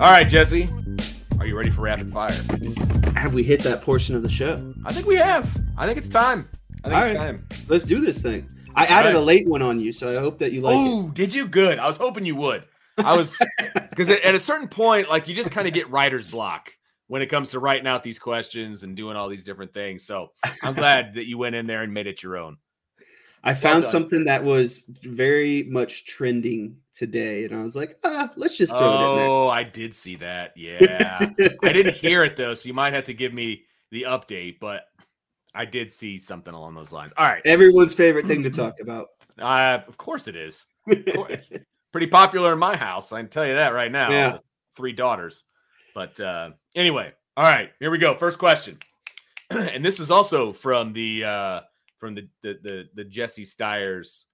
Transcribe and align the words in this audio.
All 0.00 0.10
right, 0.10 0.28
Jesse. 0.28 0.66
Are 1.38 1.46
you 1.46 1.56
ready 1.56 1.70
for 1.70 1.82
rapid 1.82 2.12
fire? 2.12 2.32
Have 3.14 3.32
we 3.32 3.44
hit 3.44 3.60
that 3.60 3.80
portion 3.80 4.16
of 4.16 4.24
the 4.24 4.28
show? 4.28 4.56
I 4.84 4.92
think 4.92 5.06
we 5.06 5.14
have. 5.14 5.48
I 5.78 5.86
think 5.86 5.98
it's 5.98 6.08
time. 6.08 6.48
I 6.82 6.88
think 6.88 6.96
All 6.96 7.02
it's 7.04 7.14
right. 7.14 7.26
time. 7.26 7.48
Let's 7.68 7.84
do 7.84 8.00
this 8.00 8.20
thing. 8.20 8.48
I 8.74 8.86
added 8.86 9.10
right. 9.10 9.14
a 9.14 9.20
late 9.20 9.48
one 9.48 9.62
on 9.62 9.78
you, 9.78 9.92
so 9.92 10.10
I 10.10 10.20
hope 10.20 10.38
that 10.38 10.50
you 10.50 10.62
like 10.62 10.74
it. 10.74 10.78
Oh, 10.80 11.10
did 11.10 11.32
you? 11.32 11.46
Good. 11.46 11.78
I 11.78 11.86
was 11.86 11.96
hoping 11.96 12.24
you 12.24 12.34
would. 12.34 12.64
I 12.98 13.16
was 13.16 13.38
because 13.90 14.10
at 14.10 14.34
a 14.34 14.40
certain 14.40 14.66
point, 14.66 15.08
like 15.08 15.28
you 15.28 15.34
just 15.34 15.52
kind 15.52 15.68
of 15.68 15.72
get 15.72 15.88
writer's 15.90 16.26
block 16.26 16.72
when 17.06 17.22
it 17.22 17.26
comes 17.26 17.52
to 17.52 17.60
writing 17.60 17.86
out 17.86 18.02
these 18.02 18.18
questions 18.18 18.82
and 18.82 18.96
doing 18.96 19.16
all 19.16 19.28
these 19.28 19.44
different 19.44 19.72
things. 19.72 20.04
So 20.04 20.32
I'm 20.64 20.74
glad 20.74 21.14
that 21.14 21.26
you 21.26 21.38
went 21.38 21.54
in 21.54 21.68
there 21.68 21.82
and 21.82 21.94
made 21.94 22.08
it 22.08 22.20
your 22.20 22.36
own. 22.36 22.56
I 23.46 23.52
found 23.52 23.82
done, 23.82 23.92
something 23.92 24.24
that 24.24 24.42
was 24.42 24.86
very 25.02 25.64
much 25.64 26.06
trending 26.06 26.78
today, 26.94 27.44
and 27.44 27.54
I 27.54 27.62
was 27.62 27.76
like, 27.76 27.98
ah, 28.02 28.32
let's 28.36 28.56
just 28.56 28.72
throw 28.72 28.80
it 28.80 29.10
in 29.10 29.16
there. 29.16 29.28
Oh, 29.28 29.48
I 29.48 29.62
did 29.62 29.94
see 29.94 30.16
that. 30.16 30.52
Yeah. 30.56 31.30
I 31.62 31.72
didn't 31.72 31.94
hear 31.94 32.24
it 32.24 32.36
though, 32.36 32.54
so 32.54 32.66
you 32.66 32.74
might 32.74 32.94
have 32.94 33.04
to 33.04 33.14
give 33.14 33.34
me 33.34 33.64
the 33.90 34.02
update, 34.04 34.58
but 34.60 34.86
I 35.54 35.66
did 35.66 35.90
see 35.90 36.18
something 36.18 36.54
along 36.54 36.74
those 36.74 36.90
lines. 36.90 37.12
All 37.18 37.26
right. 37.26 37.42
Everyone's 37.44 37.94
favorite 37.94 38.26
thing 38.26 38.42
to 38.42 38.50
talk 38.50 38.80
about. 38.80 39.08
Uh, 39.38 39.80
of 39.86 39.96
course 39.96 40.26
it 40.28 40.36
is. 40.36 40.66
Of 40.86 41.14
course. 41.14 41.50
Pretty 41.92 42.08
popular 42.08 42.52
in 42.52 42.58
my 42.58 42.76
house. 42.76 43.10
I 43.10 43.20
can 43.20 43.30
tell 43.30 43.46
you 43.46 43.54
that 43.54 43.72
right 43.72 43.90
now. 43.90 44.10
Yeah. 44.10 44.38
Three 44.76 44.92
daughters. 44.92 45.44
But 45.94 46.18
uh, 46.20 46.50
anyway, 46.74 47.12
all 47.36 47.44
right, 47.44 47.70
here 47.78 47.90
we 47.90 47.98
go. 47.98 48.14
First 48.14 48.38
question. 48.38 48.78
and 49.50 49.84
this 49.84 50.00
is 50.00 50.10
also 50.10 50.52
from 50.52 50.92
the 50.92 51.24
uh 51.24 51.60
from 52.04 52.14
the 52.14 52.28
the 52.42 52.58
the, 52.62 52.84
the 52.96 53.04
Jesse 53.04 53.46
Stiers 53.46 54.26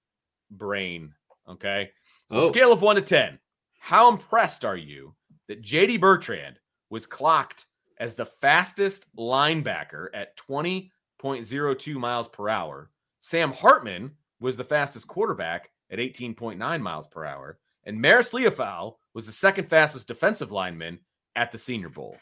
brain. 0.51 1.15
Okay. 1.49 1.91
So 2.33 2.41
Oh. 2.41 2.49
scale 2.49 2.73
of 2.73 2.83
one 2.83 2.97
to 2.97 3.03
ten. 3.03 3.39
How 3.79 4.11
impressed 4.11 4.65
are 4.65 4.77
you 4.77 5.15
that 5.47 5.63
JD 5.63 6.01
Bertrand 6.01 6.59
was 6.91 7.07
clocked 7.07 7.67
as 7.99 8.15
the 8.17 8.27
fastest 8.27 9.07
linebacker 9.17 10.09
at 10.15 10.37
20.02 10.37 11.95
miles 11.95 12.27
per 12.29 12.49
hour? 12.49 12.91
Sam 13.21 13.53
Hartman 13.53 14.11
was 14.41 14.57
the 14.57 14.65
fastest 14.65 15.07
quarterback 15.07 15.71
at 15.93 15.99
18.9 16.01 16.81
miles 16.81 17.07
per 17.07 17.25
hour. 17.25 17.59
And 17.85 17.99
Marist 17.99 18.33
Liufau 18.33 18.97
was 19.15 19.27
the 19.27 19.33
second 19.33 19.69
fastest 19.69 20.09
defensive 20.09 20.51
lineman 20.51 20.99
at 21.37 21.53
the 21.53 21.59
Senior 21.59 21.89
Bowl. 21.89 22.17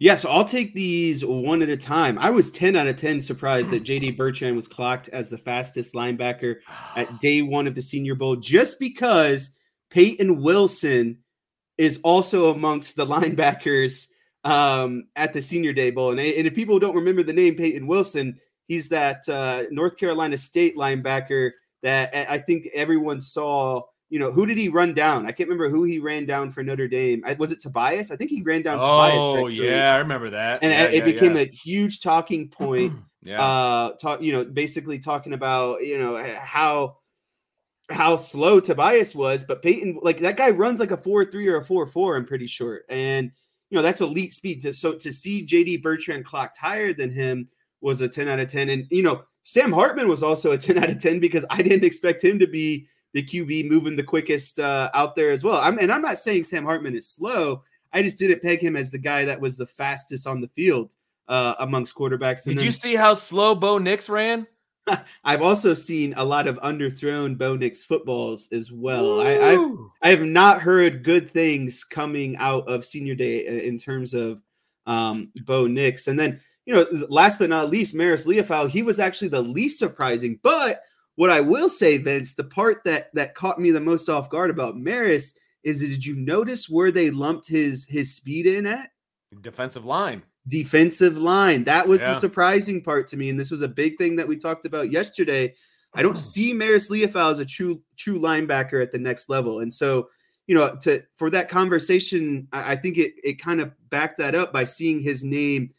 Yeah, 0.00 0.14
so 0.14 0.30
I'll 0.30 0.44
take 0.44 0.74
these 0.74 1.24
one 1.24 1.60
at 1.60 1.68
a 1.68 1.76
time. 1.76 2.18
I 2.18 2.30
was 2.30 2.52
10 2.52 2.76
out 2.76 2.86
of 2.86 2.96
10 2.96 3.20
surprised 3.20 3.72
that 3.72 3.82
JD 3.82 4.16
Bertrand 4.16 4.54
was 4.54 4.68
clocked 4.68 5.08
as 5.08 5.28
the 5.28 5.38
fastest 5.38 5.92
linebacker 5.92 6.56
at 6.94 7.18
day 7.20 7.42
one 7.42 7.66
of 7.66 7.74
the 7.74 7.82
Senior 7.82 8.14
Bowl 8.14 8.36
just 8.36 8.78
because 8.78 9.50
Peyton 9.90 10.40
Wilson 10.40 11.18
is 11.76 11.98
also 12.04 12.50
amongst 12.50 12.94
the 12.94 13.06
linebackers 13.06 14.06
um, 14.44 15.08
at 15.16 15.32
the 15.32 15.42
Senior 15.42 15.72
Day 15.72 15.90
Bowl. 15.90 16.10
And, 16.10 16.20
and 16.20 16.46
if 16.46 16.54
people 16.54 16.78
don't 16.78 16.96
remember 16.96 17.24
the 17.24 17.32
name 17.32 17.56
Peyton 17.56 17.88
Wilson, 17.88 18.38
he's 18.68 18.88
that 18.90 19.28
uh, 19.28 19.64
North 19.70 19.96
Carolina 19.96 20.38
State 20.38 20.76
linebacker 20.76 21.50
that 21.82 22.14
I 22.14 22.34
I 22.34 22.38
think 22.38 22.68
everyone 22.72 23.20
saw. 23.20 23.82
You 24.10 24.18
know, 24.18 24.32
who 24.32 24.46
did 24.46 24.56
he 24.56 24.68
run 24.68 24.94
down? 24.94 25.26
I 25.26 25.32
can't 25.32 25.48
remember 25.48 25.68
who 25.68 25.84
he 25.84 25.98
ran 25.98 26.24
down 26.24 26.50
for 26.50 26.62
Notre 26.62 26.88
Dame. 26.88 27.22
I, 27.26 27.34
was 27.34 27.52
it 27.52 27.60
Tobias? 27.60 28.10
I 28.10 28.16
think 28.16 28.30
he 28.30 28.40
ran 28.40 28.62
down 28.62 28.78
Tobias. 28.78 29.14
Oh, 29.16 29.46
yeah, 29.48 29.94
I 29.94 29.98
remember 29.98 30.30
that. 30.30 30.60
And 30.62 30.72
Yeah, 30.72 30.84
it 30.84 30.94
yeah, 30.94 31.04
became 31.04 31.36
yeah. 31.36 31.42
a 31.42 31.46
huge 31.46 32.00
talking 32.00 32.48
point 32.50 32.94
yeah. 33.22 33.42
uh 33.42 33.92
talk 33.94 34.22
you 34.22 34.32
know 34.32 34.44
basically 34.44 34.98
talking 34.98 35.32
about 35.32 35.82
you 35.82 35.98
know 35.98 36.22
how 36.40 36.96
how 37.90 38.16
slow 38.16 38.60
Tobias 38.60 39.14
was 39.14 39.44
but 39.44 39.62
Peyton 39.62 39.98
like 40.02 40.18
that 40.18 40.36
guy 40.36 40.50
runs 40.50 40.78
like 40.78 40.90
a 40.90 40.96
4-3 40.96 41.34
or 41.46 41.56
a 41.56 41.64
4-4 41.64 42.16
I'm 42.16 42.26
pretty 42.26 42.46
sure 42.46 42.82
and 42.88 43.30
you 43.70 43.76
know 43.76 43.82
that's 43.82 44.00
elite 44.00 44.32
speed 44.32 44.62
to, 44.62 44.72
so 44.72 44.94
to 44.94 45.12
see 45.12 45.46
JD 45.46 45.82
Bertrand 45.82 46.24
clocked 46.24 46.56
higher 46.56 46.92
than 46.92 47.10
him 47.10 47.48
was 47.80 48.00
a 48.00 48.08
10 48.08 48.28
out 48.28 48.40
of 48.40 48.48
10 48.48 48.68
and 48.68 48.86
you 48.90 49.02
know 49.02 49.22
Sam 49.44 49.72
Hartman 49.72 50.08
was 50.08 50.22
also 50.22 50.52
a 50.52 50.58
10 50.58 50.78
out 50.78 50.90
of 50.90 51.00
10 51.00 51.18
because 51.20 51.44
I 51.50 51.62
didn't 51.62 51.84
expect 51.84 52.22
him 52.22 52.38
to 52.38 52.46
be 52.46 52.86
the 53.14 53.22
QB 53.22 53.68
moving 53.68 53.96
the 53.96 54.02
quickest 54.02 54.58
uh, 54.58 54.90
out 54.94 55.14
there 55.14 55.30
as 55.30 55.44
well 55.44 55.56
I'm 55.56 55.78
and 55.78 55.92
I'm 55.92 56.02
not 56.02 56.18
saying 56.18 56.44
Sam 56.44 56.64
Hartman 56.64 56.96
is 56.96 57.08
slow 57.08 57.62
I 57.92 58.02
just 58.02 58.18
didn't 58.18 58.42
peg 58.42 58.60
him 58.60 58.76
as 58.76 58.90
the 58.90 58.98
guy 58.98 59.24
that 59.24 59.40
was 59.40 59.56
the 59.56 59.66
fastest 59.66 60.26
on 60.26 60.40
the 60.40 60.48
field 60.48 60.94
uh, 61.28 61.54
amongst 61.60 61.94
quarterbacks. 61.94 62.46
And 62.46 62.54
Did 62.54 62.58
then- 62.58 62.64
you 62.66 62.72
see 62.72 62.94
how 62.94 63.14
slow 63.14 63.54
Bo 63.54 63.78
Nix 63.78 64.08
ran? 64.08 64.46
I've 65.24 65.42
also 65.42 65.74
seen 65.74 66.14
a 66.16 66.24
lot 66.24 66.46
of 66.46 66.58
underthrown 66.60 67.36
Bo 67.36 67.56
Nix 67.56 67.84
footballs 67.84 68.48
as 68.52 68.72
well. 68.72 69.20
I, 69.20 69.32
I 69.34 69.56
Woo! 69.56 69.92
I 70.00 70.10
have 70.10 70.22
not 70.22 70.62
heard 70.62 71.04
good 71.04 71.30
things 71.30 71.84
coming 71.84 72.36
out 72.38 72.66
of 72.68 72.86
senior 72.86 73.14
day 73.14 73.46
uh, 73.46 73.50
in 73.50 73.76
terms 73.76 74.14
of 74.14 74.40
um, 74.86 75.30
Bo 75.44 75.66
Nix. 75.66 76.08
And 76.08 76.18
then, 76.18 76.40
you 76.64 76.74
know, 76.74 76.86
last 77.10 77.38
but 77.38 77.50
not 77.50 77.68
least, 77.68 77.94
Marist 77.94 78.26
Liufau, 78.26 78.68
he 78.68 78.82
was 78.82 78.98
actually 78.98 79.28
the 79.28 79.42
least 79.42 79.78
surprising. 79.78 80.40
But 80.42 80.80
what 81.18 81.30
I 81.30 81.40
will 81.40 81.68
say, 81.68 81.98
Vince, 81.98 82.34
the 82.34 82.44
part 82.44 82.84
that 82.84 83.12
that 83.14 83.34
caught 83.34 83.60
me 83.60 83.72
the 83.72 83.80
most 83.80 84.08
off 84.08 84.30
guard 84.30 84.50
about 84.50 84.76
Marist 84.76 85.34
is 85.64 85.80
did 85.80 86.06
you 86.06 86.14
notice 86.14 86.68
where 86.68 86.92
they 86.92 87.10
lumped 87.10 87.48
his 87.48 87.84
his 87.88 88.14
speed 88.14 88.46
in 88.46 88.66
at? 88.66 88.90
defensive 89.42 89.84
line. 89.84 90.22
defensive 90.46 91.18
line. 91.18 91.64
That 91.64 91.86
was 91.88 92.00
Yeah. 92.00 92.14
the 92.14 92.20
surprising 92.20 92.82
part 92.82 93.08
to 93.08 93.16
me, 93.16 93.28
and 93.30 93.38
this 93.38 93.50
was 93.50 93.62
a 93.62 93.68
big 93.68 93.98
thing 93.98 94.14
that 94.16 94.28
we 94.28 94.36
talked 94.36 94.64
about 94.64 94.92
yesterday. 94.92 95.54
I 95.92 96.02
don't 96.02 96.18
see 96.32 96.54
Marist 96.54 96.88
Liufau 96.88 97.32
as 97.32 97.40
a 97.40 97.44
true 97.44 97.82
true 97.96 98.20
linebacker 98.20 98.80
at 98.80 98.92
the 98.92 98.98
next 98.98 99.28
level, 99.28 99.58
and 99.60 99.74
so 99.74 100.08
you 100.46 100.54
know, 100.54 100.76
to 100.82 101.02
for 101.16 101.30
that 101.30 101.48
conversation, 101.50 102.46
I, 102.52 102.72
I 102.72 102.76
think 102.76 102.96
it 102.96 103.14
it 103.24 103.42
kind 103.42 103.60
of 103.60 103.72
backed 103.90 104.18
that 104.18 104.36
up 104.36 104.52
by 104.52 104.64
seeing 104.64 105.00
his 105.00 105.24
name 105.24 105.70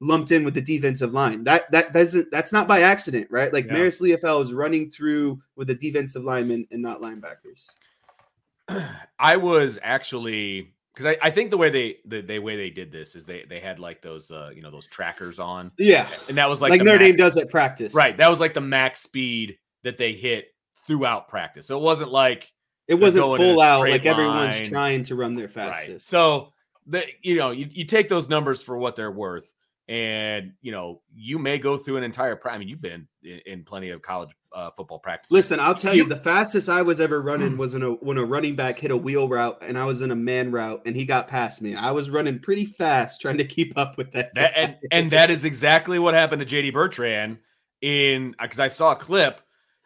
lumped 0.00 0.32
in 0.32 0.44
with 0.44 0.54
the 0.54 0.62
defensive 0.62 1.12
line. 1.12 1.44
That 1.44 1.70
that 1.70 1.92
doesn't 1.92 2.30
that's 2.30 2.52
not 2.52 2.68
by 2.68 2.82
accident, 2.82 3.28
right? 3.30 3.52
Like 3.52 3.66
Yeah. 3.66 3.74
Marist 3.74 4.00
Liufau 4.00 4.42
is 4.42 4.52
running 4.52 4.88
through 4.88 5.40
with 5.56 5.68
the 5.68 5.74
defensive 5.74 6.24
linemen 6.24 6.66
and 6.70 6.82
not 6.82 7.00
linebackers. 7.00 7.68
I 9.18 9.36
was 9.36 9.78
actually 9.82 10.74
because 10.94 11.06
I, 11.06 11.16
I 11.26 11.30
think 11.30 11.50
the 11.50 11.56
way 11.56 11.70
they 11.70 11.96
the, 12.06 12.20
the 12.20 12.38
way 12.38 12.56
they 12.56 12.70
did 12.70 12.92
this 12.92 13.16
is 13.16 13.24
they 13.26 13.44
they 13.48 13.60
had 13.60 13.78
like 13.78 14.02
those 14.02 14.30
uh 14.30 14.50
you 14.54 14.62
know 14.62 14.70
those 14.70 14.86
trackers 14.86 15.38
on 15.38 15.72
Yeah, 15.78 16.08
and 16.28 16.38
that 16.38 16.48
was 16.48 16.62
like 16.62 16.70
like, 16.70 16.82
Notre 16.82 16.98
Dame 16.98 17.14
does 17.14 17.36
at 17.36 17.50
practice, 17.50 17.94
right 17.94 18.16
that 18.16 18.28
was 18.28 18.40
like 18.40 18.54
the 18.54 18.60
max 18.60 19.00
speed 19.00 19.58
that 19.82 19.98
they 19.98 20.12
hit 20.12 20.48
throughout 20.86 21.28
practice 21.28 21.66
so 21.66 21.78
it 21.78 21.82
wasn't 21.82 22.10
like 22.10 22.52
It 22.88 22.94
wasn't 22.94 23.24
going 23.24 23.40
in 23.40 23.48
a 23.48 23.54
full 23.54 23.60
out 23.62 23.80
like 23.80 24.06
everyone's 24.06 24.60
trying 24.68 25.02
to 25.04 25.14
run 25.14 25.34
their 25.34 25.46
right 25.46 25.54
fastest. 25.54 26.08
so 26.08 26.52
the 26.86 27.04
you 27.22 27.36
know 27.36 27.50
you, 27.50 27.68
you 27.70 27.84
take 27.84 28.08
those 28.08 28.28
numbers 28.28 28.62
for 28.62 28.76
what 28.76 28.96
they're 28.96 29.10
worth 29.10 29.52
and 29.88 30.52
you 30.62 30.72
know 30.72 31.02
you 31.14 31.38
may 31.38 31.58
go 31.58 31.76
through 31.76 31.98
an 31.98 32.04
entire. 32.04 32.40
I 32.48 32.58
mean, 32.58 32.68
you've 32.68 32.80
been 32.80 33.06
in, 33.22 33.40
in 33.46 33.64
plenty 33.64 33.90
of 33.90 34.00
college 34.00 34.30
uh, 34.52 34.70
football 34.70 34.98
practice. 34.98 35.30
Listen, 35.30 35.60
I'll 35.60 35.74
tell 35.74 35.94
you, 35.94 36.04
the 36.04 36.16
fastest 36.16 36.68
I 36.68 36.82
was 36.82 37.00
ever 37.00 37.20
running 37.20 37.56
was 37.58 37.74
in 37.74 37.82
a 37.82 37.90
when 37.90 38.16
a 38.16 38.24
running 38.24 38.56
back 38.56 38.78
hit 38.78 38.90
a 38.90 38.96
wheel 38.96 39.28
route, 39.28 39.58
and 39.60 39.76
I 39.78 39.84
was 39.84 40.00
in 40.00 40.10
a 40.10 40.16
man 40.16 40.52
route, 40.52 40.82
and 40.86 40.96
he 40.96 41.04
got 41.04 41.28
past 41.28 41.60
me. 41.60 41.74
I 41.74 41.90
was 41.90 42.08
running 42.08 42.38
pretty 42.38 42.64
fast, 42.64 43.20
trying 43.20 43.38
to 43.38 43.44
keep 43.44 43.76
up 43.76 43.98
with 43.98 44.12
that. 44.12 44.34
that 44.34 44.56
and, 44.56 44.76
and 44.90 45.10
that 45.10 45.30
is 45.30 45.44
exactly 45.44 45.98
what 45.98 46.14
happened 46.14 46.46
to 46.46 46.46
JD 46.46 46.72
Bertrand 46.72 47.38
in 47.82 48.34
because 48.40 48.60
I 48.60 48.68
saw 48.68 48.92
a 48.92 48.96
clip, 48.96 49.42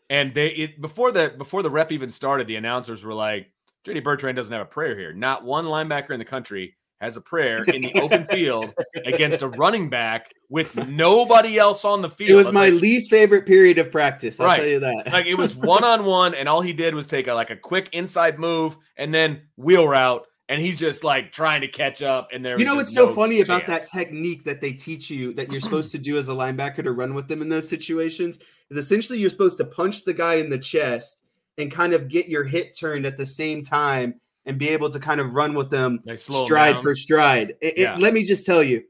and 0.09 0.33
they 0.33 0.49
it, 0.49 0.81
before 0.81 1.11
the 1.11 1.35
before 1.37 1.65
the 1.65 1.71
rep 1.71 1.91
even 1.91 2.11
started, 2.11 2.47
the 2.47 2.57
announcers 2.57 3.03
were 3.03 3.15
like, 3.15 3.51
JD 3.85 4.05
Bertrand 4.05 4.37
doesn't 4.37 4.53
have 4.53 4.63
a 4.63 4.67
prayer 4.71 4.97
here. 4.97 5.13
Not 5.13 5.45
one 5.45 5.65
linebacker 5.65 6.11
in 6.11 6.21
the 6.21 6.25
country 6.25 6.77
has 7.01 7.17
a 7.17 7.21
prayer 7.21 7.63
in 7.65 7.83
the 7.83 8.01
open 8.01 8.27
field 8.31 8.75
against 9.05 9.43
a 9.43 9.49
running 9.49 9.89
back 9.89 10.33
with 10.49 10.75
nobody 10.89 11.59
else 11.59 11.85
on 11.85 12.03
the 12.03 12.11
field. 12.11 12.31
It 12.31 12.35
was 12.35 12.53
my 12.53 12.69
like, 12.69 12.81
least 12.81 13.11
favorite 13.11 13.47
period 13.47 13.79
of 13.79 13.93
practice. 13.93 14.41
I'll 14.41 14.47
right. 14.47 14.57
tell 14.57 14.67
you 14.67 14.81
that. 14.81 15.13
like 15.13 15.27
it 15.27 15.37
was 15.37 15.55
one 15.55 15.85
on 15.85 16.05
one, 16.05 16.35
and 16.35 16.49
all 16.49 16.61
he 16.61 16.73
did 16.73 16.95
was 16.95 17.07
take 17.07 17.29
a 17.29 17.35
like 17.35 17.51
a 17.51 17.57
quick 17.57 17.89
inside 17.93 18.39
move 18.39 18.77
and 18.97 19.15
then 19.15 19.43
wheel 19.57 19.87
route, 19.87 20.27
and 20.49 20.61
he's 20.61 20.79
just 20.79 21.05
like 21.05 21.33
trying 21.33 21.61
to 21.61 21.69
catch 21.69 22.03
up. 22.03 22.29
And 22.33 22.45
there, 22.45 22.59
you 22.59 22.65
know 22.65 22.77
what's 22.77 22.95
no 22.95 23.09
so 23.09 23.15
funny 23.15 23.37
chance. 23.37 23.49
about 23.49 23.67
that 23.67 23.87
technique 23.89 24.45
that 24.45 24.61
they 24.61 24.73
teach 24.73 25.11
you 25.11 25.33
that 25.35 25.53
you're 25.53 25.61
supposed 25.61 25.93
to 25.93 25.99
do 25.99 26.19
as 26.19 26.29
a 26.29 26.33
linebacker 26.33 26.83
to 26.83 26.93
run 26.93 27.15
with 27.15 27.29
them 27.29 27.43
in 27.43 27.49
those 27.49 27.69
situations 27.69 28.39
is 28.71 28.77
essentially 28.77 29.19
you're 29.19 29.31
supposed 29.31 29.59
to 29.59 29.65
punch 29.65 30.05
the 30.05 30.13
guy 30.13 30.35
in 30.35 30.51
the 30.51 30.59
chest 30.59 31.23
and 31.59 31.71
kind 31.71 31.93
of 31.93 32.09
get 32.09 32.29
your 32.29 32.45
hit 32.45 32.77
turned 32.77 33.07
at 33.07 33.17
the 33.17 33.27
same 33.27 33.63
time 33.63 34.15
and 34.49 34.59
be 34.59 34.71
able 34.71 34.89
to 34.89 34.99
kind 34.99 35.21
of 35.21 35.35
run 35.35 35.55
with 35.55 35.69
them 35.69 36.03
stride 36.17 36.81
for 36.83 36.97
stride. 36.97 37.55
It, 37.61 37.75
yeah. 37.77 37.95
it, 37.95 38.01
let 38.01 38.15
me 38.15 38.25
just 38.25 38.47
tell 38.47 38.63
you, 38.63 38.83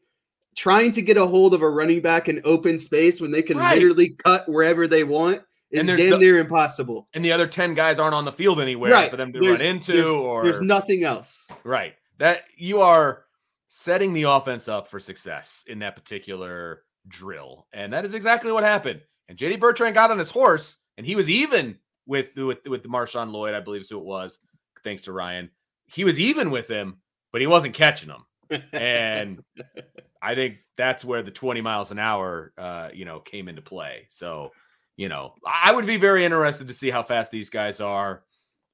trying 0.56 0.92
to 0.92 1.02
get 1.02 1.16
a 1.16 1.26
hold 1.26 1.52
of 1.52 1.62
a 1.62 1.68
running 1.68 2.00
back 2.00 2.28
in 2.28 2.40
open 2.44 2.78
space 2.78 3.20
when 3.20 3.32
they 3.32 3.42
can 3.42 3.58
right. 3.58 3.74
literally 3.74 4.10
cut 4.10 4.48
wherever 4.48 4.86
they 4.86 5.02
want 5.02 5.42
is 5.72 5.86
damn 5.86 6.10
the, 6.10 6.18
near 6.18 6.38
impossible. 6.38 7.08
And 7.12 7.24
the 7.24 7.32
other 7.32 7.48
10 7.48 7.74
guys 7.74 7.98
aren't 7.98 8.14
on 8.14 8.24
the 8.24 8.32
field 8.32 8.60
anywhere 8.60 8.92
right. 8.92 9.10
for 9.10 9.16
them 9.16 9.32
to 9.32 9.40
there's, 9.40 9.58
run 9.58 9.68
into 9.68 9.92
there's, 9.92 10.08
or 10.08 10.44
there's 10.44 10.60
nothing 10.60 11.02
else. 11.02 11.44
Right. 11.64 11.94
That 12.18 12.44
you 12.56 12.80
are 12.80 13.24
setting 13.66 14.12
the 14.12 14.22
offense 14.22 14.68
up 14.68 14.86
for 14.86 15.00
success 15.00 15.64
in 15.66 15.80
that 15.80 15.96
particular 15.96 16.84
drill. 17.08 17.66
And 17.72 17.92
that 17.92 18.04
is 18.04 18.14
exactly 18.14 18.52
what 18.52 18.62
happened. 18.62 19.00
And 19.28 19.36
JD 19.36 19.58
Bertrand 19.58 19.94
got 19.94 20.12
on 20.12 20.18
his 20.18 20.30
horse 20.30 20.76
and 20.96 21.04
he 21.04 21.16
was 21.16 21.28
even 21.28 21.78
with 22.06 22.28
with 22.36 22.66
with 22.66 22.84
Marshawn 22.84 23.32
Lloyd, 23.32 23.54
I 23.54 23.60
believe 23.60 23.82
is 23.82 23.90
who 23.90 23.98
it 23.98 24.04
was 24.04 24.38
thanks 24.84 25.02
to 25.02 25.12
Ryan. 25.12 25.50
He 25.86 26.04
was 26.04 26.18
even 26.20 26.50
with 26.50 26.68
him, 26.68 26.98
but 27.32 27.40
he 27.40 27.46
wasn't 27.46 27.74
catching 27.74 28.08
them. 28.08 28.26
And 28.72 29.42
I 30.22 30.34
think 30.34 30.58
that's 30.76 31.04
where 31.04 31.22
the 31.22 31.30
20 31.30 31.60
miles 31.60 31.90
an 31.90 31.98
hour, 31.98 32.52
uh, 32.58 32.88
you 32.92 33.04
know, 33.04 33.20
came 33.20 33.48
into 33.48 33.62
play. 33.62 34.06
So, 34.08 34.52
you 34.96 35.08
know, 35.08 35.34
I 35.46 35.72
would 35.72 35.86
be 35.86 35.96
very 35.96 36.24
interested 36.24 36.68
to 36.68 36.74
see 36.74 36.90
how 36.90 37.02
fast 37.02 37.30
these 37.30 37.50
guys 37.50 37.80
are 37.80 38.22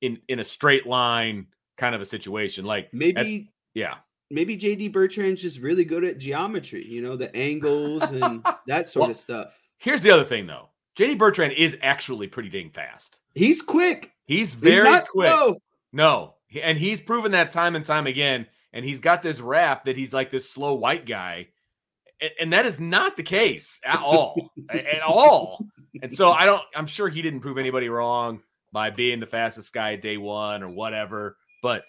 in 0.01 0.19
in 0.29 0.39
a 0.39 0.45
straight 0.45 0.87
line 0.87 1.47
kind 1.77 1.95
of 1.95 2.01
a 2.01 2.07
situation. 2.07 2.65
Like 2.65 2.93
maybe, 2.93 3.37
at, 3.37 3.79
yeah, 3.79 3.95
maybe 4.31 4.57
JD 4.57 4.93
Bertrand's 4.93 5.43
just 5.43 5.59
really 5.59 5.85
good 5.85 6.05
at 6.05 6.19
geometry. 6.19 6.87
You 6.87 7.03
know, 7.03 7.17
the 7.17 7.35
angles 7.37 8.03
and 8.05 8.45
that 8.67 8.89
sort 8.89 9.03
well, 9.03 9.11
of 9.11 9.17
stuff. 9.17 9.59
Here's 9.79 10.03
the 10.03 10.11
other 10.11 10.25
thing, 10.25 10.47
though. 10.47 10.71
JD 10.97 11.19
Bertrand 11.19 11.53
is 11.55 11.77
actually 11.83 12.29
pretty 12.29 12.49
dang 12.49 12.71
fast. 12.71 13.21
He's 13.35 13.61
quick. 13.61 14.13
He's 14.27 14.55
very 14.55 14.89
He's 14.89 15.09
quick. 15.11 15.29
Slow. 15.29 15.57
No, 15.95 16.35
and 16.61 16.77
he's 16.77 17.01
proven 17.01 17.33
that 17.33 17.53
time 17.53 17.77
and 17.77 17.85
time 17.85 18.09
again. 18.09 18.47
And 18.73 18.85
he's 18.85 18.99
got 18.99 19.23
this 19.23 19.41
rap 19.41 19.85
that 19.85 19.97
he's 19.97 20.13
like 20.13 20.31
this 20.31 20.51
slow 20.51 20.75
white 20.75 21.07
guy, 21.07 21.47
and, 22.21 22.31
and 22.41 22.53
that 22.53 22.67
is 22.67 22.81
not 22.81 23.17
the 23.17 23.23
case 23.23 23.79
at 23.85 24.01
all, 24.01 24.51
at 24.71 25.03
all. 25.03 25.65
And 26.03 26.13
so 26.13 26.33
I 26.33 26.45
don't. 26.45 26.63
I'm 26.75 26.89
sure 26.89 27.09
he 27.09 27.23
didn't 27.23 27.41
prove 27.41 27.59
anybody 27.59 27.89
wrong 27.89 28.43
by 28.73 28.91
being 28.91 29.21
the 29.21 29.27
fastest 29.27 29.73
guy 29.73 29.95
day 29.95 30.17
one 30.17 30.65
or 30.65 30.69
whatever. 30.69 31.37
But 31.63 31.85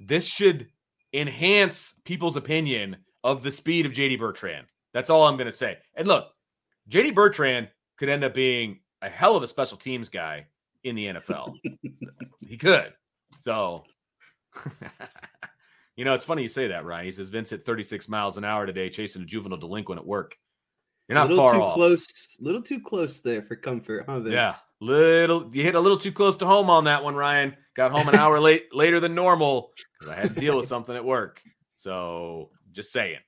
this 0.00 0.26
should 0.26 0.68
enhance 1.12 1.94
people's 2.04 2.36
opinion 2.36 2.96
of 3.22 3.42
the 3.42 3.50
speed 3.50 3.84
of 3.84 3.92
JD 3.92 4.18
Bertrand. 4.18 4.66
That's 4.94 5.10
all 5.10 5.26
I'm 5.26 5.36
going 5.36 5.50
to 5.50 5.56
say. 5.56 5.76
And 5.94 6.08
look, 6.08 6.32
JD 6.88 7.14
Bertrand 7.14 7.68
could 7.98 8.08
end 8.08 8.24
up 8.24 8.32
being 8.32 8.80
a 9.02 9.10
hell 9.10 9.36
of 9.36 9.42
a 9.42 9.48
special 9.48 9.76
teams 9.76 10.08
guy 10.08 10.46
in 10.84 10.94
the 10.94 11.06
NFL. 11.06 11.54
he 12.48 12.56
could. 12.56 12.94
So, 13.40 13.84
you 15.96 16.04
know, 16.04 16.14
it's 16.14 16.24
funny 16.24 16.42
you 16.42 16.48
say 16.48 16.68
that, 16.68 16.84
Ryan. 16.84 17.06
He 17.06 17.12
says 17.12 17.28
Vince 17.28 17.50
hit 17.50 17.64
36 17.64 18.08
miles 18.08 18.36
an 18.38 18.44
hour 18.44 18.66
today 18.66 18.88
chasing 18.90 19.22
a 19.22 19.24
juvenile 19.24 19.58
delinquent 19.58 20.00
at 20.00 20.06
work. 20.06 20.36
You're 21.08 21.18
not 21.18 21.28
little 21.28 21.44
far 21.44 21.54
too 21.54 21.62
off. 21.62 21.74
close, 21.74 22.36
little 22.38 22.62
too 22.62 22.80
close 22.80 23.20
there 23.20 23.42
for 23.42 23.56
comfort, 23.56 24.04
huh? 24.06 24.20
Vince? 24.20 24.32
Yeah, 24.32 24.54
little. 24.80 25.50
You 25.52 25.62
hit 25.62 25.74
a 25.74 25.80
little 25.80 25.98
too 25.98 26.12
close 26.12 26.36
to 26.36 26.46
home 26.46 26.70
on 26.70 26.84
that 26.84 27.02
one, 27.02 27.16
Ryan. 27.16 27.56
Got 27.74 27.90
home 27.90 28.08
an 28.08 28.14
hour 28.14 28.38
late 28.40 28.72
later 28.72 29.00
than 29.00 29.14
normal 29.14 29.72
because 29.98 30.14
I 30.14 30.20
had 30.20 30.34
to 30.34 30.40
deal 30.40 30.56
with 30.56 30.66
something 30.68 30.94
at 30.94 31.04
work. 31.04 31.42
So, 31.74 32.50
just 32.70 32.92
saying. 32.92 33.18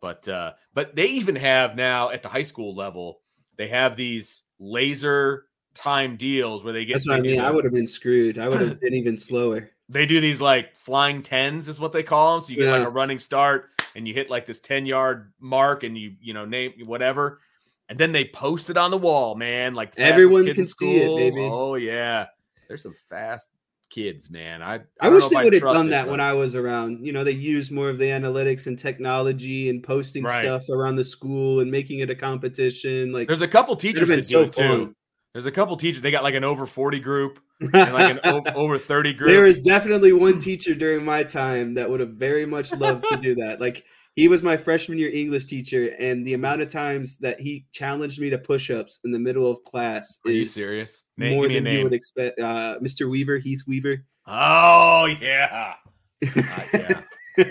But 0.00 0.26
uh, 0.26 0.54
but 0.74 0.96
they 0.96 1.06
even 1.06 1.36
have 1.36 1.76
now 1.76 2.10
at 2.10 2.24
the 2.24 2.28
high 2.28 2.42
school 2.42 2.74
level, 2.74 3.20
they 3.56 3.68
have 3.68 3.96
these 3.96 4.42
laser 4.58 5.46
time 5.74 6.16
deals 6.16 6.64
where 6.64 6.72
they 6.72 6.84
get. 6.84 6.94
That's 6.94 7.08
what 7.08 7.18
I 7.18 7.20
mean. 7.20 7.40
I 7.40 7.50
would 7.50 7.64
have 7.64 7.72
been 7.72 7.86
screwed. 7.86 8.38
I 8.38 8.48
would 8.48 8.60
have 8.60 8.80
been 8.80 8.94
even 8.94 9.18
slower. 9.18 9.70
They 9.88 10.06
do 10.06 10.20
these 10.20 10.40
like 10.40 10.76
flying 10.76 11.22
tens, 11.22 11.68
is 11.68 11.80
what 11.80 11.92
they 11.92 12.02
call 12.02 12.34
them. 12.34 12.42
So 12.42 12.50
you 12.50 12.56
get 12.58 12.66
yeah. 12.66 12.78
like 12.78 12.86
a 12.86 12.90
running 12.90 13.18
start, 13.18 13.70
and 13.94 14.06
you 14.06 14.14
hit 14.14 14.30
like 14.30 14.46
this 14.46 14.60
ten 14.60 14.86
yard 14.86 15.32
mark, 15.40 15.84
and 15.84 15.96
you 15.96 16.14
you 16.20 16.34
know 16.34 16.44
name 16.44 16.72
whatever, 16.86 17.40
and 17.88 17.98
then 17.98 18.12
they 18.12 18.24
post 18.24 18.70
it 18.70 18.76
on 18.76 18.90
the 18.90 18.98
wall, 18.98 19.34
man. 19.34 19.74
Like 19.74 19.94
everyone 19.98 20.46
can 20.52 20.64
see 20.64 20.96
it, 20.98 21.16
baby. 21.16 21.42
Oh 21.42 21.74
yeah, 21.74 22.26
there's 22.68 22.82
some 22.82 22.94
fast 23.08 23.50
kids, 23.90 24.30
man. 24.30 24.62
I 24.62 24.76
I, 24.76 24.80
I 25.00 25.08
wish 25.10 25.28
they 25.28 25.42
would 25.42 25.52
have 25.52 25.62
done 25.62 25.90
that 25.90 26.08
when 26.08 26.20
I 26.20 26.32
was 26.32 26.56
around. 26.56 27.06
You 27.06 27.12
know, 27.12 27.22
they 27.22 27.32
use 27.32 27.70
more 27.70 27.90
of 27.90 27.98
the 27.98 28.06
analytics 28.06 28.66
and 28.66 28.78
technology 28.78 29.68
and 29.68 29.82
posting 29.82 30.24
right. 30.24 30.42
stuff 30.42 30.68
around 30.70 30.96
the 30.96 31.04
school 31.04 31.60
and 31.60 31.70
making 31.70 31.98
it 32.00 32.10
a 32.10 32.14
competition. 32.14 33.12
Like 33.12 33.26
there's 33.26 33.42
a 33.42 33.48
couple 33.48 33.76
teachers 33.76 34.08
that 34.08 34.24
so 34.24 34.44
do 34.44 34.48
it 34.48 34.54
fun. 34.54 34.78
too. 34.78 34.96
There's 35.32 35.46
a 35.46 35.52
couple 35.52 35.76
teachers. 35.76 36.02
They 36.02 36.10
got 36.10 36.22
like 36.22 36.34
an 36.34 36.44
over 36.44 36.66
40 36.66 37.00
group 37.00 37.40
and 37.60 37.72
like 37.72 38.10
an 38.10 38.20
o- 38.24 38.42
over 38.54 38.76
30 38.76 39.14
group. 39.14 39.30
There 39.30 39.46
is 39.46 39.60
definitely 39.60 40.12
one 40.12 40.38
teacher 40.38 40.74
during 40.74 41.04
my 41.04 41.24
time 41.24 41.74
that 41.74 41.88
would 41.88 42.00
have 42.00 42.10
very 42.10 42.44
much 42.44 42.72
loved 42.72 43.04
to 43.08 43.16
do 43.16 43.34
that. 43.36 43.60
Like 43.60 43.84
he 44.14 44.28
was 44.28 44.42
my 44.42 44.58
freshman 44.58 44.98
year 44.98 45.10
English 45.10 45.46
teacher, 45.46 45.94
and 45.98 46.26
the 46.26 46.34
amount 46.34 46.60
of 46.60 46.68
times 46.68 47.16
that 47.18 47.40
he 47.40 47.64
challenged 47.72 48.20
me 48.20 48.28
to 48.30 48.36
push-ups 48.36 48.98
in 49.04 49.10
the 49.10 49.18
middle 49.18 49.50
of 49.50 49.64
class 49.64 50.18
Are 50.26 50.30
you 50.30 50.44
serious? 50.44 51.04
Name, 51.16 51.32
more 51.34 51.48
than 51.48 51.64
you 51.64 51.84
would 51.84 51.94
expect. 51.94 52.38
Uh, 52.38 52.78
Mr. 52.82 53.10
Weaver, 53.10 53.38
Heath 53.38 53.62
Weaver. 53.66 54.04
Oh 54.26 55.06
yeah, 55.06 55.74
uh, 56.22 56.42
yeah. 56.74 57.00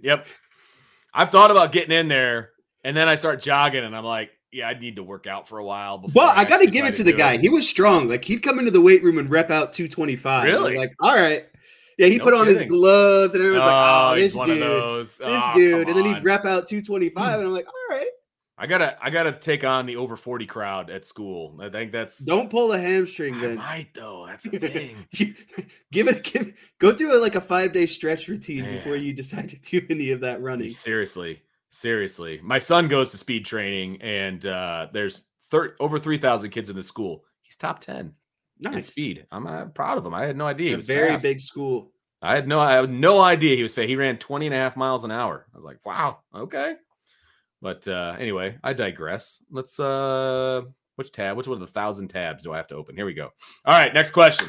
yep. 0.00 0.26
I've 1.14 1.30
thought 1.30 1.50
about 1.50 1.72
getting 1.72 1.96
in 1.96 2.08
there, 2.08 2.50
and 2.84 2.94
then 2.94 3.08
I 3.08 3.14
start 3.14 3.40
jogging, 3.40 3.84
and 3.84 3.96
I'm 3.96 4.04
like, 4.04 4.30
yeah, 4.52 4.68
I'd 4.68 4.80
need 4.80 4.96
to 4.96 5.02
work 5.02 5.26
out 5.26 5.48
for 5.48 5.58
a 5.58 5.64
while. 5.64 5.98
Before 5.98 6.22
well, 6.22 6.30
I, 6.30 6.40
I 6.40 6.44
got 6.44 6.58
to 6.58 6.66
give 6.66 6.86
it 6.86 6.94
to 6.94 7.04
the 7.04 7.12
guy. 7.12 7.34
It. 7.34 7.40
He 7.40 7.48
was 7.48 7.68
strong. 7.68 8.08
Like 8.08 8.24
he'd 8.24 8.42
come 8.42 8.58
into 8.58 8.70
the 8.70 8.80
weight 8.80 9.02
room 9.02 9.18
and 9.18 9.30
rep 9.30 9.50
out 9.50 9.72
225. 9.72 10.44
Really? 10.44 10.76
Like, 10.76 10.94
all 11.00 11.14
right. 11.14 11.46
Yeah, 11.98 12.06
he 12.06 12.18
no 12.18 12.24
put 12.24 12.34
on 12.34 12.46
kidding. 12.46 12.60
his 12.60 12.68
gloves 12.68 13.34
and 13.34 13.42
everyone's 13.42 13.64
oh, 13.64 13.66
like, 13.66 13.76
"Oh, 13.76 14.12
oh 14.12 14.14
this 14.14 14.32
dude, 14.32 15.06
this 15.06 15.20
oh, 15.24 15.52
dude," 15.54 15.88
and 15.88 15.98
then 15.98 16.04
he'd 16.04 16.22
rep 16.22 16.44
out 16.44 16.68
225, 16.68 17.12
hmm. 17.12 17.40
and 17.40 17.42
I'm 17.42 17.52
like, 17.52 17.66
"All 17.66 17.96
right." 17.96 18.06
I 18.60 18.66
gotta, 18.66 18.96
I 19.00 19.10
gotta 19.10 19.32
take 19.32 19.62
on 19.62 19.86
the 19.86 19.96
over 19.96 20.16
40 20.16 20.46
crowd 20.46 20.90
at 20.90 21.06
school. 21.06 21.56
I 21.60 21.68
think 21.68 21.92
that's 21.92 22.18
don't 22.18 22.50
pull 22.50 22.72
a 22.72 22.78
hamstring. 22.78 23.34
I 23.36 23.54
might 23.54 23.94
though. 23.94 24.26
That's 24.26 24.44
the 24.44 24.58
thing. 24.58 25.06
give 25.92 26.08
it, 26.08 26.24
give, 26.24 26.54
go 26.80 26.92
through 26.92 27.16
a, 27.16 27.20
like 27.20 27.36
a 27.36 27.40
five 27.40 27.72
day 27.72 27.86
stretch 27.86 28.26
routine 28.26 28.62
Man. 28.62 28.76
before 28.76 28.96
you 28.96 29.12
decide 29.12 29.48
to 29.50 29.56
do 29.56 29.86
any 29.90 30.10
of 30.10 30.20
that 30.20 30.40
running. 30.40 30.70
Seriously, 30.70 31.40
Seriously, 31.70 32.40
my 32.42 32.58
son 32.58 32.88
goes 32.88 33.10
to 33.10 33.18
speed 33.18 33.44
training, 33.44 34.00
and 34.00 34.44
uh, 34.46 34.88
there's 34.92 35.24
thir- 35.50 35.76
over 35.80 35.98
three 35.98 36.18
thousand 36.18 36.50
kids 36.50 36.70
in 36.70 36.76
the 36.76 36.82
school. 36.82 37.24
He's 37.42 37.56
top 37.56 37.80
ten 37.80 38.14
nice. 38.60 38.74
in 38.74 38.82
speed. 38.82 39.26
I'm 39.30 39.46
uh, 39.46 39.66
proud 39.66 39.98
of 39.98 40.06
him. 40.06 40.14
I 40.14 40.26
had 40.26 40.36
no 40.36 40.46
idea. 40.46 40.70
He 40.70 40.76
was 40.76 40.86
very 40.86 41.10
fast. 41.10 41.22
big 41.22 41.40
school. 41.40 41.92
I 42.20 42.34
had 42.34 42.48
no, 42.48 42.58
I 42.58 42.72
had 42.72 42.90
no 42.90 43.20
idea 43.20 43.56
he 43.56 43.62
was 43.62 43.74
fast. 43.74 43.88
He 43.88 43.96
ran 43.96 44.18
20 44.18 44.46
and 44.46 44.54
a 44.54 44.58
half 44.58 44.76
miles 44.76 45.04
an 45.04 45.12
hour. 45.12 45.46
I 45.52 45.56
was 45.56 45.64
like, 45.64 45.78
wow, 45.86 46.18
okay. 46.34 46.74
But 47.62 47.86
uh, 47.86 48.16
anyway, 48.18 48.58
I 48.62 48.72
digress. 48.72 49.40
Let's 49.50 49.78
uh, 49.78 50.62
which 50.96 51.12
tab? 51.12 51.36
Which 51.36 51.46
one 51.46 51.60
of 51.60 51.60
the 51.60 51.72
thousand 51.72 52.08
tabs 52.08 52.42
do 52.44 52.52
I 52.52 52.56
have 52.56 52.68
to 52.68 52.76
open? 52.76 52.96
Here 52.96 53.06
we 53.06 53.14
go. 53.14 53.30
All 53.64 53.74
right, 53.74 53.92
next 53.94 54.12
question. 54.12 54.48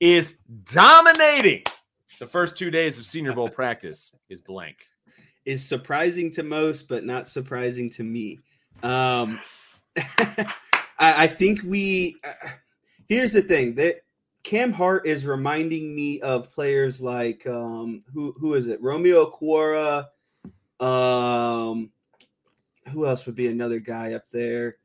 is 0.00 0.38
dominating 0.64 1.62
the 2.18 2.26
first 2.26 2.56
two 2.56 2.70
days 2.70 2.98
of 2.98 3.04
Senior 3.04 3.32
Bowl 3.32 3.48
practice 3.50 4.14
is 4.28 4.40
blank. 4.40 4.76
Is 5.46 5.66
surprising 5.66 6.30
to 6.32 6.42
most, 6.42 6.86
but 6.86 7.04
not 7.04 7.26
surprising 7.26 7.90
to 7.90 8.04
me. 8.04 8.38
Um, 8.82 9.40
I, 9.96 10.44
I, 10.98 11.26
think 11.26 11.62
we. 11.64 12.16
Uh, 12.22 12.48
here's 13.08 13.32
the 13.32 13.40
thing 13.40 13.74
that 13.76 14.02
Cam 14.42 14.70
Hart 14.70 15.06
is 15.06 15.24
reminding 15.24 15.94
me 15.94 16.20
of 16.20 16.52
players 16.52 17.00
like 17.00 17.46
um, 17.46 18.04
who 18.12 18.34
who 18.38 18.54
is 18.54 18.68
it? 18.68 18.82
Romeo 18.82 19.30
Okwara. 19.30 20.06
Um, 20.78 21.90
who 22.92 23.06
else 23.06 23.24
would 23.24 23.34
be 23.34 23.48
another 23.48 23.80
guy 23.80 24.12
up 24.12 24.28
there? 24.30 24.76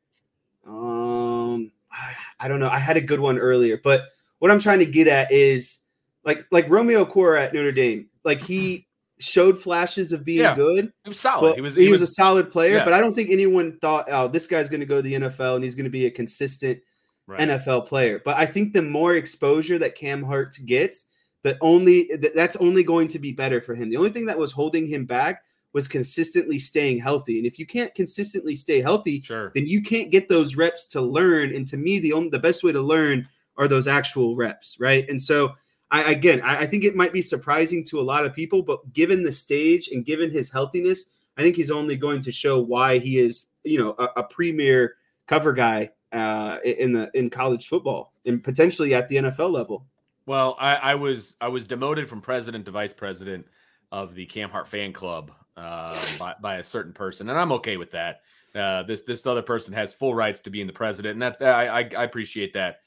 Um, 0.66 1.70
I, 1.92 2.14
I 2.40 2.48
don't 2.48 2.60
know. 2.60 2.68
I 2.68 2.78
had 2.78 2.96
a 2.96 3.02
good 3.02 3.20
one 3.20 3.38
earlier, 3.38 3.78
but 3.82 4.08
what 4.38 4.50
I'm 4.50 4.58
trying 4.58 4.80
to 4.80 4.86
get 4.86 5.08
at 5.08 5.32
is 5.32 5.78
like 6.24 6.46
like 6.50 6.68
Romeo 6.68 7.04
Okwara 7.04 7.40
at 7.40 7.54
Notre 7.54 7.72
Dame. 7.72 8.08
Like 8.24 8.40
he 8.40 8.74
mm-hmm. 8.74 8.82
showed 9.20 9.58
flashes 9.58 10.12
of 10.12 10.24
being 10.24 10.40
yeah, 10.40 10.54
good. 10.54 10.92
He 11.04 11.08
was 11.08 11.20
solid. 11.20 11.54
He 11.54 11.60
was 11.60 11.74
he, 11.74 11.84
he 11.84 11.90
was, 11.90 12.00
was, 12.00 12.10
a 12.10 12.14
solid 12.14 12.50
player, 12.50 12.82
but 12.84 12.92
I 12.92 13.00
don't 13.00 13.14
think 13.14 13.30
anyone 13.30 13.78
thought, 13.78 14.06
oh, 14.10 14.28
this 14.28 14.46
guy's 14.46 14.68
going 14.68 14.80
to 14.80 14.86
go 14.86 14.96
to 14.96 15.02
the 15.02 15.14
NFL 15.14 15.54
and 15.54 15.64
he's 15.64 15.74
going 15.74 15.84
to 15.84 15.90
be 15.90 16.06
a 16.06 16.10
consistent 16.10 16.80
right. 17.26 17.40
NFL 17.40 17.86
player. 17.86 18.20
But 18.24 18.36
I 18.36 18.46
think 18.46 18.72
the 18.72 18.82
more 18.82 19.14
exposure 19.14 19.78
that 19.78 19.94
Cam 19.94 20.22
Hart 20.22 20.58
gets, 20.64 21.06
that 21.42 21.56
only 21.60 22.10
that's 22.34 22.56
only 22.56 22.82
going 22.82 23.08
to 23.08 23.18
be 23.18 23.32
better 23.32 23.60
for 23.60 23.74
him. 23.74 23.88
The 23.88 23.96
only 23.96 24.10
thing 24.10 24.26
that 24.26 24.38
was 24.38 24.52
holding 24.52 24.86
him 24.86 25.06
back 25.06 25.42
was 25.72 25.86
consistently 25.86 26.58
staying 26.58 26.98
healthy. 26.98 27.36
And 27.36 27.46
if 27.46 27.58
you 27.58 27.66
can't 27.66 27.94
consistently 27.94 28.56
stay 28.56 28.80
healthy, 28.80 29.20
sure. 29.20 29.52
then 29.54 29.66
you 29.66 29.82
can't 29.82 30.10
get 30.10 30.26
those 30.26 30.56
reps 30.56 30.86
to 30.88 31.02
learn. 31.02 31.54
And 31.54 31.68
to 31.68 31.76
me, 31.76 31.98
the 31.98 32.14
only 32.14 32.30
the 32.30 32.38
best 32.38 32.64
way 32.64 32.72
to 32.72 32.80
learn 32.80 33.28
are 33.58 33.68
those 33.68 33.88
actual 33.88 34.36
reps, 34.36 34.76
right? 34.78 35.08
And 35.08 35.22
so 35.22 35.54
I 35.90 36.12
again, 36.12 36.40
I, 36.42 36.60
I 36.60 36.66
think 36.66 36.84
it 36.84 36.96
might 36.96 37.12
be 37.12 37.22
surprising 37.22 37.84
to 37.84 38.00
a 38.00 38.02
lot 38.02 38.26
of 38.26 38.34
people, 38.34 38.62
but 38.62 38.92
given 38.92 39.22
the 39.22 39.32
stage 39.32 39.88
and 39.88 40.04
given 40.04 40.30
his 40.30 40.50
healthiness, 40.50 41.06
I 41.36 41.42
think 41.42 41.56
he's 41.56 41.70
only 41.70 41.96
going 41.96 42.22
to 42.22 42.32
show 42.32 42.60
why 42.60 42.98
he 42.98 43.18
is, 43.18 43.46
you 43.64 43.78
know, 43.78 43.94
a, 43.98 44.20
a 44.20 44.24
premier 44.24 44.96
cover 45.26 45.52
guy 45.52 45.90
uh, 46.12 46.58
in 46.64 46.92
the 46.92 47.10
in 47.14 47.30
college 47.30 47.68
football 47.68 48.12
and 48.24 48.42
potentially 48.42 48.94
at 48.94 49.08
the 49.08 49.16
NFL 49.16 49.50
level. 49.50 49.86
Well, 50.26 50.56
I, 50.58 50.76
I 50.76 50.94
was 50.94 51.36
I 51.40 51.48
was 51.48 51.64
demoted 51.64 52.08
from 52.08 52.20
president 52.20 52.64
to 52.66 52.72
vice 52.72 52.92
president 52.92 53.46
of 53.92 54.14
the 54.14 54.26
Cam 54.26 54.50
Hart 54.50 54.66
fan 54.66 54.92
club 54.92 55.30
uh, 55.56 55.96
by, 56.18 56.34
by 56.40 56.56
a 56.56 56.64
certain 56.64 56.92
person, 56.92 57.28
and 57.28 57.38
I'm 57.38 57.52
okay 57.52 57.76
with 57.76 57.92
that. 57.92 58.22
Uh, 58.54 58.82
this 58.82 59.02
this 59.02 59.26
other 59.26 59.42
person 59.42 59.72
has 59.74 59.94
full 59.94 60.14
rights 60.14 60.40
to 60.40 60.50
being 60.50 60.66
the 60.66 60.72
president, 60.72 61.12
and 61.12 61.22
that 61.22 61.42
I, 61.42 61.80
I, 61.80 61.90
I 61.98 62.04
appreciate 62.04 62.54
that. 62.54 62.80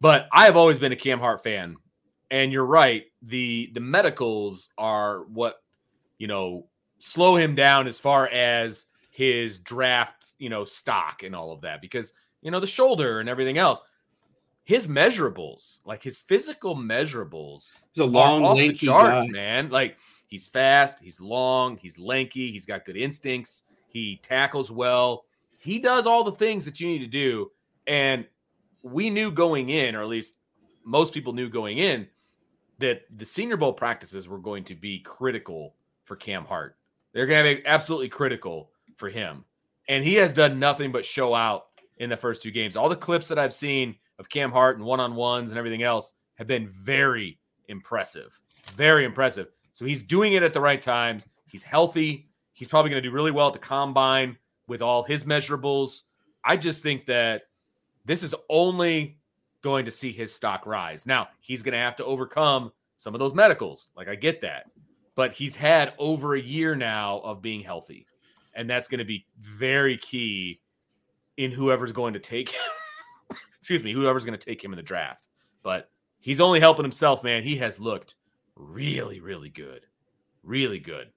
But 0.00 0.28
I 0.32 0.44
have 0.44 0.56
always 0.56 0.78
been 0.78 0.92
a 0.92 0.96
Cam 0.96 1.18
Hart 1.18 1.42
fan, 1.42 1.76
and 2.30 2.52
you're 2.52 2.64
right. 2.64 3.04
the 3.22 3.70
The 3.72 3.80
medicals 3.80 4.68
are 4.78 5.24
what 5.24 5.56
you 6.18 6.26
know 6.26 6.66
slow 6.98 7.36
him 7.36 7.54
down 7.54 7.86
as 7.86 7.98
far 8.00 8.28
as 8.28 8.86
his 9.10 9.58
draft, 9.60 10.26
you 10.38 10.48
know, 10.48 10.64
stock 10.64 11.22
and 11.22 11.34
all 11.34 11.52
of 11.52 11.60
that 11.62 11.80
because 11.80 12.12
you 12.42 12.50
know 12.50 12.60
the 12.60 12.66
shoulder 12.66 13.20
and 13.20 13.28
everything 13.28 13.58
else. 13.58 13.80
His 14.64 14.86
measurables, 14.86 15.78
like 15.86 16.02
his 16.02 16.18
physical 16.18 16.76
measurables, 16.76 17.74
he's 17.94 18.02
a 18.02 18.04
long, 18.04 18.44
off 18.44 18.56
lanky 18.56 18.72
the 18.72 18.86
charts, 18.86 19.24
guy. 19.24 19.32
man. 19.32 19.70
Like 19.70 19.96
he's 20.26 20.46
fast, 20.46 21.00
he's 21.00 21.20
long, 21.20 21.78
he's 21.78 21.98
lanky, 21.98 22.52
he's 22.52 22.66
got 22.66 22.84
good 22.84 22.96
instincts, 22.96 23.64
he 23.88 24.20
tackles 24.22 24.70
well, 24.70 25.24
he 25.58 25.78
does 25.78 26.06
all 26.06 26.22
the 26.22 26.32
things 26.32 26.64
that 26.66 26.78
you 26.80 26.86
need 26.86 26.98
to 26.98 27.06
do. 27.06 27.50
And 27.86 28.26
we 28.82 29.10
knew 29.10 29.30
going 29.30 29.70
in, 29.70 29.94
or 29.94 30.02
at 30.02 30.08
least 30.08 30.36
most 30.84 31.12
people 31.12 31.32
knew 31.32 31.48
going 31.48 31.78
in, 31.78 32.06
that 32.78 33.02
the 33.16 33.26
Senior 33.26 33.56
Bowl 33.56 33.72
practices 33.72 34.28
were 34.28 34.38
going 34.38 34.64
to 34.64 34.74
be 34.74 35.00
critical 35.00 35.74
for 36.04 36.16
Cam 36.16 36.44
Hart. 36.44 36.76
They're 37.12 37.26
going 37.26 37.44
to 37.44 37.60
be 37.60 37.66
absolutely 37.66 38.08
critical 38.08 38.70
for 38.96 39.08
him. 39.08 39.44
And 39.88 40.04
he 40.04 40.14
has 40.14 40.32
done 40.32 40.58
nothing 40.58 40.92
but 40.92 41.04
show 41.04 41.34
out 41.34 41.66
in 41.98 42.10
the 42.10 42.16
first 42.16 42.42
two 42.42 42.50
games. 42.50 42.76
All 42.76 42.88
the 42.88 42.96
clips 42.96 43.28
that 43.28 43.38
I've 43.38 43.52
seen 43.52 43.96
of 44.18 44.28
Cam 44.28 44.52
Hart 44.52 44.76
and 44.76 44.84
one 44.84 45.00
on 45.00 45.14
ones 45.14 45.50
and 45.50 45.58
everything 45.58 45.82
else 45.82 46.14
have 46.36 46.46
been 46.46 46.68
very 46.68 47.38
impressive. 47.68 48.38
Very 48.74 49.04
impressive. 49.04 49.48
So 49.72 49.84
he's 49.84 50.02
doing 50.02 50.34
it 50.34 50.42
at 50.42 50.52
the 50.52 50.60
right 50.60 50.80
times. 50.80 51.26
He's 51.46 51.62
healthy. 51.62 52.28
He's 52.52 52.68
probably 52.68 52.90
going 52.90 53.02
to 53.02 53.08
do 53.08 53.14
really 53.14 53.30
well 53.30 53.48
at 53.48 53.52
the 53.52 53.58
combine 53.58 54.36
with 54.66 54.82
all 54.82 55.02
his 55.02 55.24
measurables. 55.24 56.02
I 56.44 56.56
just 56.56 56.82
think 56.82 57.06
that 57.06 57.42
this 58.08 58.22
is 58.22 58.34
only 58.48 59.18
going 59.62 59.84
to 59.84 59.90
see 59.90 60.10
his 60.10 60.34
stock 60.34 60.66
rise. 60.66 61.06
Now, 61.06 61.28
he's 61.40 61.62
going 61.62 61.74
to 61.74 61.78
have 61.78 61.94
to 61.96 62.04
overcome 62.06 62.72
some 62.96 63.14
of 63.14 63.18
those 63.18 63.34
medicals. 63.34 63.90
Like, 63.94 64.08
I 64.08 64.14
get 64.14 64.40
that. 64.40 64.64
But 65.14 65.32
he's 65.32 65.54
had 65.54 65.92
over 65.98 66.34
a 66.34 66.40
year 66.40 66.74
now 66.74 67.18
of 67.18 67.42
being 67.42 67.60
healthy. 67.60 68.06
And 68.54 68.68
that's 68.68 68.88
going 68.88 68.98
to 69.00 69.04
be 69.04 69.26
very 69.38 69.98
key 69.98 70.60
in 71.36 71.52
whoever's 71.52 71.92
going 71.92 72.14
to 72.14 72.18
take 72.18 72.50
him. 72.50 72.60
Excuse 73.60 73.84
me, 73.84 73.92
whoever's 73.92 74.24
going 74.24 74.38
to 74.38 74.44
take 74.44 74.64
him 74.64 74.72
in 74.72 74.78
the 74.78 74.82
draft. 74.82 75.28
But 75.62 75.90
he's 76.18 76.40
only 76.40 76.60
helping 76.60 76.84
himself, 76.84 77.22
man. 77.22 77.42
He 77.42 77.56
has 77.56 77.78
looked 77.78 78.14
really, 78.56 79.20
really 79.20 79.50
good. 79.50 79.82
Really 80.42 80.78
good. 80.78 81.08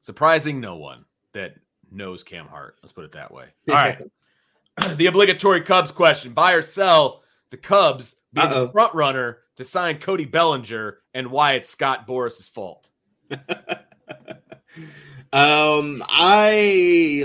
Surprising 0.00 0.58
no 0.58 0.76
one 0.76 1.04
that 1.34 1.54
knows 1.92 2.24
Cam 2.24 2.46
Hart. 2.46 2.76
Let's 2.82 2.92
put 2.92 3.04
it 3.04 3.12
that 3.12 3.30
way. 3.30 3.46
All 3.68 3.74
right. 3.74 4.00
the 4.96 5.06
obligatory 5.06 5.60
Cubs 5.62 5.90
question: 5.90 6.32
Buy 6.32 6.52
or 6.52 6.62
sell 6.62 7.22
the 7.50 7.56
Cubs 7.56 8.16
being 8.32 8.46
Uh-oh. 8.46 8.66
the 8.66 8.72
front 8.72 8.94
runner 8.94 9.38
to 9.56 9.64
sign 9.64 9.98
Cody 9.98 10.24
Bellinger, 10.24 10.98
and 11.14 11.30
why 11.30 11.54
it's 11.54 11.68
Scott 11.68 12.06
Boras's 12.06 12.48
fault. 12.48 12.90
um, 15.32 16.02
I 16.08 17.24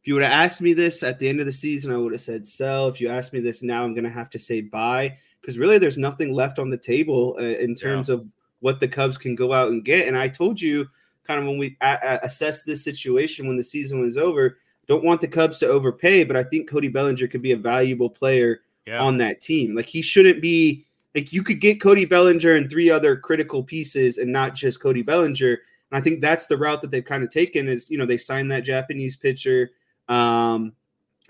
if 0.00 0.06
you 0.06 0.14
would 0.14 0.22
have 0.22 0.32
asked 0.32 0.62
me 0.62 0.72
this 0.72 1.02
at 1.02 1.18
the 1.18 1.28
end 1.28 1.40
of 1.40 1.46
the 1.46 1.52
season, 1.52 1.92
I 1.92 1.96
would 1.98 2.12
have 2.12 2.20
said 2.20 2.46
sell. 2.46 2.88
If 2.88 3.00
you 3.00 3.08
ask 3.10 3.32
me 3.32 3.40
this 3.40 3.62
now, 3.62 3.84
I'm 3.84 3.92
going 3.94 4.04
to 4.04 4.10
have 4.10 4.30
to 4.30 4.38
say 4.38 4.62
buy 4.62 5.16
because 5.40 5.58
really, 5.58 5.78
there's 5.78 5.98
nothing 5.98 6.32
left 6.32 6.58
on 6.58 6.70
the 6.70 6.78
table 6.78 7.36
uh, 7.38 7.42
in 7.42 7.74
terms 7.74 8.08
of 8.08 8.26
what 8.60 8.80
the 8.80 8.88
Cubs 8.88 9.18
can 9.18 9.34
go 9.34 9.52
out 9.52 9.70
and 9.70 9.84
get. 9.84 10.06
And 10.06 10.16
I 10.16 10.28
told 10.28 10.60
you, 10.60 10.86
kind 11.26 11.40
of 11.40 11.46
when 11.46 11.58
we 11.58 11.76
a- 11.80 11.98
a- 12.02 12.20
assessed 12.24 12.64
this 12.66 12.82
situation 12.84 13.46
when 13.46 13.56
the 13.56 13.64
season 13.64 14.00
was 14.00 14.16
over, 14.16 14.58
don't 14.90 15.04
want 15.04 15.20
the 15.20 15.28
Cubs 15.28 15.60
to 15.60 15.68
overpay, 15.68 16.24
but 16.24 16.36
I 16.36 16.42
think 16.42 16.68
Cody 16.68 16.88
Bellinger 16.88 17.28
could 17.28 17.42
be 17.42 17.52
a 17.52 17.56
valuable 17.56 18.10
player 18.10 18.62
Yeah, 18.86 19.00
on 19.00 19.18
that 19.18 19.40
team. 19.40 19.76
Like 19.76 19.86
he 19.86 20.02
shouldn't 20.02 20.42
be 20.42 20.84
like 21.14 21.32
you 21.32 21.44
could 21.44 21.60
get 21.60 21.80
Cody 21.80 22.04
Bellinger 22.04 22.56
and 22.56 22.68
three 22.68 22.90
other 22.90 23.16
critical 23.16 23.62
pieces 23.62 24.18
and 24.18 24.32
not 24.32 24.56
just 24.56 24.80
Cody 24.82 25.02
Bellinger. 25.02 25.52
And 25.52 25.92
I 25.92 26.00
think 26.00 26.20
that's 26.20 26.48
the 26.48 26.56
route 26.56 26.80
that 26.80 26.90
they've 26.90 27.04
kind 27.04 27.22
of 27.22 27.30
taken 27.30 27.68
is, 27.68 27.88
you 27.88 27.98
know, 27.98 28.06
they 28.06 28.18
signed 28.18 28.50
that 28.50 28.64
Japanese 28.64 29.14
pitcher. 29.14 29.70
Um, 30.08 30.72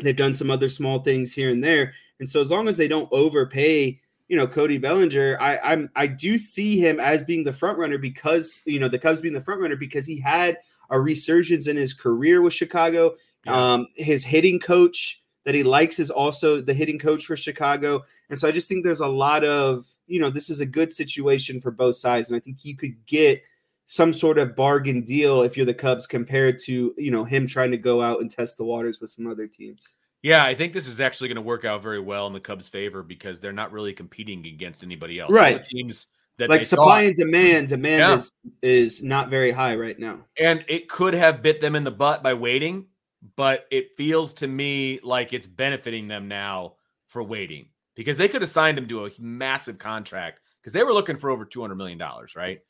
they've 0.03 0.17
done 0.17 0.33
some 0.33 0.51
other 0.51 0.71
small 0.71 1.03
things 1.03 1.35
here 1.35 1.51
and 1.51 1.63
there. 1.63 1.93
And 2.19 2.27
so 2.27 2.41
as 2.41 2.51
long 2.51 2.67
as 2.67 2.79
they 2.79 2.89
don't 2.89 3.13
overpay, 3.13 4.01
you 4.29 4.37
know, 4.39 4.47
Cody 4.47 4.79
Bellinger, 4.79 5.37
I 5.39 5.59
I'm 5.59 5.91
I 5.97 6.07
do 6.07 6.39
see 6.39 6.79
him 6.79 6.99
as 6.99 7.25
being 7.25 7.45
the 7.45 7.53
front 7.53 7.77
runner 7.77 7.99
because, 7.99 8.63
you 8.65 8.81
know, 8.81 8.89
the 8.89 8.99
Cubs 8.99 9.21
being 9.21 9.35
the 9.35 9.43
front 9.43 9.61
runner 9.61 9.77
because 9.77 10.07
he 10.07 10.19
had 10.19 10.57
a 10.89 10.99
resurgence 10.99 11.67
in 11.67 11.77
his 11.77 11.93
career 11.93 12.41
with 12.41 12.55
Chicago. 12.55 13.15
Yeah. 13.47 13.73
Um, 13.75 13.87
his 13.95 14.25
hitting 14.25 14.59
coach 14.61 15.23
that 15.45 15.55
he 15.55 15.63
likes 15.63 15.99
is 15.99 16.11
also 16.11 16.61
the 16.61 16.75
hitting 16.75 16.99
coach 16.99 17.25
for 17.25 17.37
Chicago. 17.37 18.05
And 18.29 18.39
so 18.39 18.47
I 18.47 18.51
just 18.51 18.69
think 18.69 18.85
there's 18.85 19.01
a 19.01 19.07
lot 19.07 19.43
of, 19.45 19.87
you 20.07 20.21
know, 20.21 20.29
this 20.31 20.51
is 20.51 20.61
a 20.61 20.67
good 20.67 20.93
situation 20.93 21.61
for 21.61 21.71
both 21.71 21.97
sides. 21.97 22.29
And 22.29 22.37
I 22.37 22.41
think 22.41 22.65
you 22.65 22.77
could 22.77 22.95
get 23.07 23.43
some 23.87 24.13
sort 24.13 24.39
of 24.39 24.55
bargain 24.55 25.03
deal 25.03 25.43
if 25.43 25.57
you're 25.57 25.67
the 25.67 25.75
Cubs 25.75 26.07
compared 26.07 26.59
to, 26.61 26.95
you 26.99 27.11
know, 27.11 27.25
him 27.25 27.47
trying 27.47 27.71
to 27.71 27.77
go 27.79 28.03
out 28.03 28.21
and 28.21 28.31
test 28.31 28.57
the 28.59 28.65
waters 28.65 29.01
with 29.01 29.11
some 29.11 29.27
other 29.27 29.47
teams. 29.47 29.81
yeah. 30.23 30.45
I 30.45 30.55
think 30.55 30.75
this 30.75 30.87
is 30.87 31.01
actually 31.01 31.29
going 31.29 31.37
to 31.37 31.41
work 31.43 31.65
out 31.65 31.83
very 31.83 31.99
well 32.01 32.27
in 32.27 32.33
the 32.35 32.41
Cubs' 32.41 32.69
favor 32.69 33.03
because 33.03 33.41
they're 33.41 33.53
not 33.53 33.73
really 33.73 33.95
competing 33.95 34.45
against 34.47 34.83
anybody 34.85 35.19
else. 35.19 35.31
Right. 35.33 35.63
teams 35.63 36.07
that 36.37 36.51
Like 36.51 36.63
supply 36.65 37.01
thought- 37.03 37.05
and 37.09 37.17
demand, 37.17 37.69
demand 37.69 37.99
Yeah. 38.01 38.15
is 38.17 38.31
is 38.63 39.03
not 39.03 39.31
very 39.31 39.51
high 39.51 39.75
right 39.77 39.99
now. 39.99 40.27
and 40.39 40.65
it 40.69 40.89
could 40.89 41.15
have 41.15 41.43
bit 41.43 41.61
them 41.63 41.75
in 41.75 41.83
the 41.85 41.91
butt 41.91 42.23
by 42.23 42.35
waiting, 42.35 42.87
but 43.37 43.67
it 43.71 43.97
feels 43.97 44.33
to 44.35 44.47
me 44.47 45.01
like 45.03 45.33
it's 45.33 45.47
benefiting 45.47 46.09
them 46.09 46.29
now 46.29 46.75
for 47.07 47.23
waiting 47.23 47.67
because 47.95 48.17
they 48.17 48.29
could 48.29 48.41
have 48.41 48.51
signed 48.51 48.79
him 48.79 48.89
to 48.89 49.07
a 49.07 49.11
massive 49.19 49.79
contract 49.79 50.41
because 50.61 50.73
they 50.73 50.83
were 50.83 50.93
looking 50.93 51.17
for 51.17 51.31
over 51.31 51.45
two 51.45 51.61
hundred 51.61 51.77
million 51.77 51.99
dollars, 51.99 52.37
right? 52.37 52.61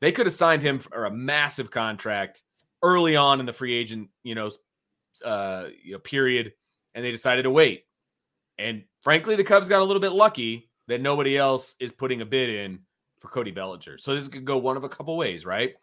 They 0.00 0.12
could 0.12 0.26
have 0.26 0.34
signed 0.34 0.62
him 0.62 0.78
for 0.78 1.06
a 1.06 1.10
massive 1.10 1.70
contract 1.70 2.42
early 2.82 3.16
on 3.16 3.40
in 3.40 3.46
the 3.46 3.52
free 3.52 3.74
agent, 3.74 4.10
you 4.22 4.34
know, 4.34 4.50
uh, 5.24 5.66
you 5.82 5.92
know, 5.92 5.98
period, 5.98 6.52
and 6.94 7.04
they 7.04 7.10
decided 7.10 7.42
to 7.42 7.50
wait. 7.50 7.84
And 8.58 8.84
frankly, 9.02 9.36
the 9.36 9.44
Cubs 9.44 9.68
got 9.68 9.82
a 9.82 9.84
little 9.84 10.00
bit 10.00 10.12
lucky 10.12 10.70
that 10.86 11.00
nobody 11.00 11.36
else 11.36 11.74
is 11.80 11.92
putting 11.92 12.22
a 12.22 12.26
bid 12.26 12.50
in 12.50 12.80
for 13.20 13.28
Cody 13.28 13.50
Bellinger. 13.50 13.98
So 13.98 14.14
this 14.14 14.28
could 14.28 14.44
go 14.44 14.58
one 14.58 14.76
of 14.76 14.84
a 14.84 14.88
couple 14.88 15.16
ways, 15.16 15.44
right? 15.44 15.74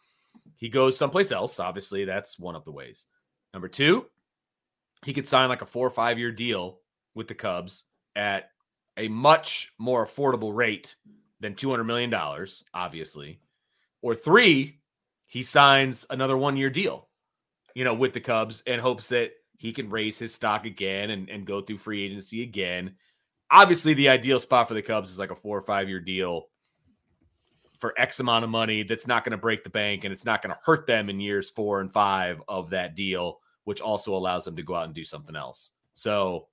He 0.58 0.70
goes 0.70 0.98
someplace 0.98 1.32
else. 1.32 1.60
Obviously, 1.60 2.06
that's 2.06 2.40
one 2.40 2.56
of 2.56 2.66
the 2.66 2.72
ways. 2.72 3.08
Number 3.56 3.70
two, 3.70 4.06
he 5.06 5.14
could 5.14 5.26
sign 5.26 5.48
like 5.48 5.62
a 5.62 5.66
four 5.66 5.88
or 5.88 5.92
five 5.92 6.20
year 6.20 6.30
deal 6.30 6.82
with 7.16 7.30
the 7.30 7.34
Cubs 7.34 7.86
at 8.14 8.50
a 8.98 9.08
much 9.08 9.72
more 9.80 10.06
affordable 10.06 10.54
rate 10.54 10.98
than 11.40 11.56
$200 11.56 11.86
million, 11.86 12.14
obviously. 12.74 13.40
Or 14.02 14.14
three, 14.14 14.82
he 15.28 15.42
signs 15.42 16.06
another 16.10 16.36
one 16.36 16.58
year 16.58 16.70
deal, 16.70 17.08
you 17.76 17.86
know, 17.86 17.94
with 17.94 18.12
the 18.12 18.20
Cubs 18.20 18.62
and 18.68 18.82
hopes 18.82 19.08
that 19.08 19.32
he 19.58 19.72
can 19.72 19.90
raise 19.90 20.20
his 20.20 20.36
stock 20.36 20.66
again 20.66 21.12
and, 21.12 21.30
and 21.30 21.48
go 21.48 21.62
through 21.62 21.78
free 21.78 22.04
agency 22.04 22.44
again. 22.44 22.96
Obviously, 23.52 23.94
the 23.94 24.10
ideal 24.10 24.38
spot 24.38 24.68
for 24.68 24.74
the 24.74 24.82
Cubs 24.82 25.10
is 25.10 25.18
like 25.18 25.32
a 25.32 25.36
four 25.36 25.58
or 25.58 25.62
five 25.62 25.88
year 25.88 26.02
deal 26.02 26.50
for 27.80 27.94
X 27.98 28.20
amount 28.20 28.44
of 28.44 28.50
money 28.50 28.84
that's 28.84 29.08
not 29.08 29.24
going 29.24 29.32
to 29.32 29.38
break 29.38 29.64
the 29.64 29.70
bank 29.70 30.04
and 30.04 30.12
it's 30.12 30.26
not 30.26 30.42
going 30.42 30.54
to 30.54 30.62
hurt 30.64 30.88
them 30.88 31.10
in 31.10 31.20
years 31.20 31.52
four 31.52 31.82
and 31.82 31.92
five 31.92 32.42
of 32.48 32.70
that 32.72 32.96
deal, 32.96 33.40
which 33.66 33.82
also 33.82 34.16
allows 34.16 34.46
them 34.46 34.56
to 34.56 34.64
go 34.64 34.76
out 34.76 34.86
and 34.86 34.96
do 34.96 35.04
something 35.04 35.36
else. 35.36 35.72
So, 35.94 36.48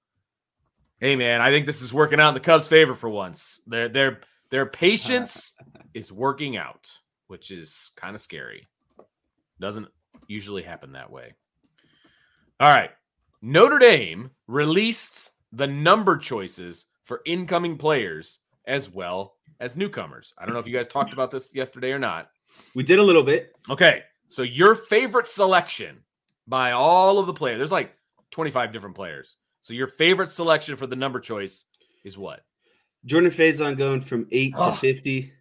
hey 0.98 1.16
man, 1.16 1.40
I 1.40 1.50
think 1.50 1.66
this 1.66 1.82
is 1.82 1.92
working 1.92 2.20
out 2.20 2.28
in 2.28 2.34
the 2.34 2.40
Cubs' 2.40 2.66
favor 2.66 2.94
for 2.94 3.08
once. 3.08 3.60
Their 3.66 3.88
their 3.88 4.20
their 4.50 4.66
patience 4.66 5.54
is 5.94 6.10
working 6.12 6.56
out, 6.56 6.90
which 7.28 7.50
is 7.50 7.90
kind 7.96 8.14
of 8.14 8.20
scary. 8.20 8.68
Doesn't 9.60 9.88
usually 10.26 10.62
happen 10.62 10.92
that 10.92 11.10
way. 11.10 11.34
All 12.60 12.74
right. 12.74 12.90
Notre 13.40 13.78
Dame 13.78 14.30
released 14.46 15.32
the 15.52 15.66
number 15.66 16.16
choices 16.16 16.86
for 17.04 17.20
incoming 17.26 17.76
players 17.76 18.38
as 18.66 18.88
well 18.88 19.34
as 19.60 19.76
newcomers. 19.76 20.32
I 20.38 20.44
don't 20.44 20.54
know 20.54 20.60
if 20.60 20.66
you 20.66 20.72
guys 20.72 20.88
talked 20.88 21.12
about 21.12 21.30
this 21.30 21.54
yesterday 21.54 21.92
or 21.92 21.98
not. 21.98 22.30
We 22.74 22.82
did 22.82 22.98
a 22.98 23.02
little 23.02 23.22
bit. 23.22 23.54
Okay. 23.68 24.02
So 24.28 24.42
your 24.42 24.74
favorite 24.74 25.26
selection 25.28 25.98
by 26.52 26.72
all 26.72 27.18
of 27.18 27.26
the 27.26 27.32
players, 27.32 27.56
there's 27.56 27.72
like 27.72 27.94
25 28.30 28.72
different 28.74 28.94
players. 28.94 29.38
So 29.62 29.72
your 29.72 29.86
favorite 29.86 30.30
selection 30.30 30.76
for 30.76 30.86
the 30.86 30.94
number 30.96 31.18
choice 31.18 31.64
is 32.04 32.18
what? 32.18 32.44
Jordan 33.06 33.30
Faison 33.30 33.78
going 33.78 34.02
from 34.02 34.26
eight 34.30 34.52
Oh. 34.58 34.70
to 34.70 34.76
50. 34.76 35.32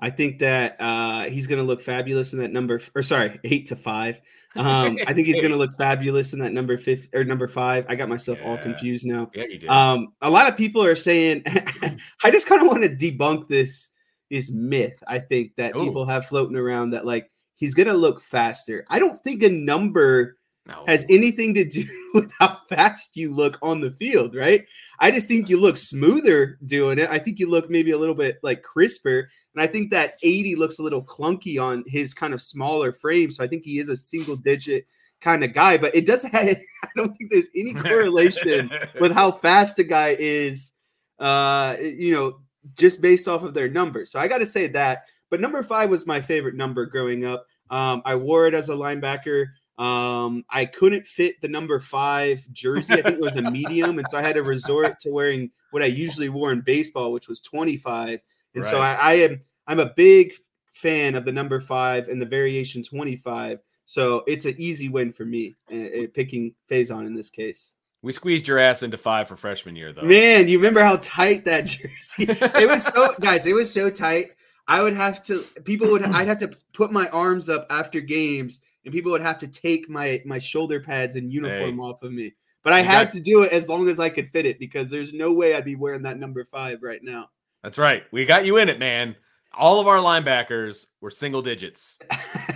I 0.00 0.10
think 0.10 0.40
that 0.40 0.74
uh, 0.80 1.26
he's 1.26 1.46
going 1.46 1.60
to 1.60 1.64
look 1.64 1.80
fabulous 1.80 2.32
in 2.32 2.40
that 2.40 2.50
number, 2.50 2.80
or 2.96 3.02
sorry, 3.02 3.38
eight 3.44 3.68
to 3.68 3.76
five. 3.76 4.20
Um, 4.56 4.98
I 5.06 5.12
think 5.12 5.28
he's 5.28 5.40
going 5.40 5.52
to 5.52 5.56
look 5.56 5.76
fabulous 5.78 6.32
in 6.32 6.40
that 6.40 6.52
number 6.52 6.76
fifth 6.76 7.10
or 7.14 7.22
number 7.22 7.46
five. 7.46 7.86
I 7.88 7.94
got 7.94 8.08
myself 8.08 8.40
all 8.44 8.58
confused 8.58 9.06
now. 9.06 9.30
Yeah, 9.34 9.44
you 9.44 9.58
did. 9.58 9.70
Um, 9.70 10.14
a 10.20 10.28
lot 10.28 10.48
of 10.48 10.56
people 10.56 10.82
are 10.82 10.96
saying, 10.96 11.44
I 12.24 12.30
just 12.32 12.48
kind 12.48 12.60
of 12.60 12.66
want 12.66 12.82
to 12.82 12.88
debunk 12.90 13.46
this 13.46 13.88
this 14.32 14.50
myth. 14.50 15.00
I 15.06 15.20
think 15.20 15.54
that 15.58 15.76
Ooh. 15.76 15.84
people 15.84 16.06
have 16.06 16.26
floating 16.26 16.56
around 16.56 16.90
that 16.90 17.06
like 17.06 17.30
he's 17.54 17.74
going 17.76 17.86
to 17.86 17.94
look 17.94 18.20
faster. 18.20 18.84
I 18.90 18.98
don't 18.98 19.16
think 19.22 19.44
a 19.44 19.48
number 19.48 20.36
no. 20.66 20.84
has 20.86 21.06
anything 21.08 21.54
to 21.54 21.64
do 21.64 21.84
with 22.14 22.30
how 22.38 22.58
fast 22.68 23.10
you 23.14 23.32
look 23.32 23.58
on 23.62 23.80
the 23.80 23.92
field, 23.92 24.34
right? 24.34 24.64
I 24.98 25.10
just 25.10 25.28
think 25.28 25.48
you 25.48 25.60
look 25.60 25.76
smoother 25.76 26.58
doing 26.66 26.98
it. 26.98 27.08
I 27.08 27.18
think 27.18 27.38
you 27.38 27.48
look 27.48 27.70
maybe 27.70 27.92
a 27.92 27.98
little 27.98 28.14
bit 28.14 28.38
like 28.42 28.62
crisper. 28.62 29.28
And 29.54 29.62
I 29.62 29.66
think 29.66 29.90
that 29.90 30.18
80 30.22 30.56
looks 30.56 30.78
a 30.78 30.82
little 30.82 31.02
clunky 31.02 31.62
on 31.62 31.84
his 31.86 32.14
kind 32.14 32.34
of 32.34 32.42
smaller 32.42 32.92
frame. 32.92 33.30
So 33.30 33.44
I 33.44 33.46
think 33.46 33.64
he 33.64 33.78
is 33.78 33.88
a 33.88 33.96
single 33.96 34.36
digit 34.36 34.86
kind 35.20 35.44
of 35.44 35.52
guy, 35.52 35.76
but 35.76 35.94
it 35.94 36.06
doesn't 36.06 36.30
have, 36.34 36.56
I 36.84 36.88
don't 36.96 37.14
think 37.16 37.30
there's 37.30 37.48
any 37.54 37.74
correlation 37.88 38.70
with 39.00 39.12
how 39.12 39.32
fast 39.32 39.78
a 39.78 39.84
guy 39.84 40.16
is, 40.18 40.72
uh, 41.18 41.76
you 41.80 42.12
know, 42.12 42.40
just 42.76 43.00
based 43.00 43.28
off 43.28 43.42
of 43.42 43.54
their 43.54 43.68
numbers. 43.68 44.10
So 44.10 44.18
I 44.18 44.28
got 44.28 44.38
to 44.38 44.46
say 44.46 44.66
that. 44.68 45.04
But 45.30 45.40
number 45.40 45.62
five 45.62 45.90
was 45.90 46.06
my 46.06 46.20
favorite 46.20 46.54
number 46.54 46.86
growing 46.86 47.24
up. 47.24 47.46
Um, 47.68 48.02
I 48.04 48.14
wore 48.14 48.46
it 48.46 48.54
as 48.54 48.68
a 48.68 48.74
linebacker. 48.74 49.46
Um, 49.78 50.44
I 50.48 50.64
couldn't 50.64 51.06
fit 51.06 51.40
the 51.42 51.48
number 51.48 51.78
five 51.78 52.46
jersey. 52.52 52.94
I 52.94 53.02
think 53.02 53.16
it 53.16 53.20
was 53.20 53.36
a 53.36 53.50
medium, 53.50 53.98
and 53.98 54.08
so 54.08 54.16
I 54.16 54.22
had 54.22 54.36
to 54.36 54.42
resort 54.42 54.98
to 55.00 55.10
wearing 55.10 55.50
what 55.70 55.82
I 55.82 55.86
usually 55.86 56.30
wore 56.30 56.52
in 56.52 56.62
baseball, 56.62 57.12
which 57.12 57.28
was 57.28 57.40
25. 57.40 58.20
And 58.54 58.64
so 58.64 58.80
I, 58.80 58.94
I 58.94 59.12
am 59.14 59.40
I'm 59.66 59.80
a 59.80 59.92
big 59.94 60.32
fan 60.72 61.14
of 61.14 61.24
the 61.24 61.32
number 61.32 61.60
five 61.60 62.08
and 62.08 62.20
the 62.20 62.26
variation 62.26 62.82
25. 62.82 63.60
So 63.84 64.24
it's 64.26 64.46
an 64.46 64.54
easy 64.58 64.88
win 64.88 65.12
for 65.12 65.24
me, 65.24 65.54
uh, 65.70 65.76
uh, 65.76 66.06
picking 66.14 66.54
Faison 66.70 67.06
in 67.06 67.14
this 67.14 67.30
case. 67.30 67.72
we 68.02 68.12
squeezed 68.12 68.48
your 68.48 68.58
ass 68.58 68.82
into 68.82 68.96
five 68.96 69.28
for 69.28 69.36
freshman 69.36 69.76
year, 69.76 69.92
though. 69.92 70.02
Man, 70.02 70.48
you 70.48 70.58
remember 70.58 70.82
how 70.82 70.96
tight 71.02 71.44
that 71.44 71.66
jersey? 71.66 72.26
It 72.28 72.68
was 72.68 72.84
so 72.84 73.14
guys, 73.20 73.46
it 73.46 73.54
was 73.54 73.72
so 73.72 73.90
tight. 73.90 74.30
I 74.68 74.82
would 74.82 74.94
have 74.94 75.22
to 75.24 75.40
people 75.64 75.90
would 75.90 76.02
I'd 76.02 76.26
have 76.26 76.40
to 76.40 76.50
put 76.72 76.90
my 76.90 77.08
arms 77.08 77.48
up 77.48 77.66
after 77.70 78.00
games 78.00 78.60
and 78.86 78.94
people 78.94 79.12
would 79.12 79.20
have 79.20 79.38
to 79.40 79.46
take 79.48 79.90
my 79.90 80.22
my 80.24 80.38
shoulder 80.38 80.80
pads 80.80 81.16
and 81.16 81.30
uniform 81.30 81.76
Hey. 81.76 81.82
off 81.82 82.02
of 82.02 82.12
me. 82.12 82.32
But 82.62 82.72
I 82.72 82.78
You 82.80 82.84
had 82.86 83.04
got- 83.08 83.12
to 83.12 83.20
do 83.20 83.42
it 83.42 83.52
as 83.52 83.68
long 83.68 83.88
as 83.88 84.00
I 84.00 84.08
could 84.08 84.30
fit 84.30 84.46
it 84.46 84.58
because 84.58 84.90
there's 84.90 85.12
no 85.12 85.32
way 85.32 85.54
I'd 85.54 85.64
be 85.64 85.76
wearing 85.76 86.02
that 86.02 86.18
number 86.18 86.44
5 86.44 86.82
right 86.82 87.02
now. 87.02 87.28
That's 87.62 87.78
right. 87.78 88.04
We 88.12 88.24
got 88.24 88.46
you 88.46 88.56
in 88.56 88.68
it, 88.68 88.78
man. 88.78 89.14
All 89.52 89.80
of 89.80 89.86
our 89.86 89.98
linebackers 89.98 90.86
were 91.00 91.10
single 91.10 91.42
digits. 91.42 91.98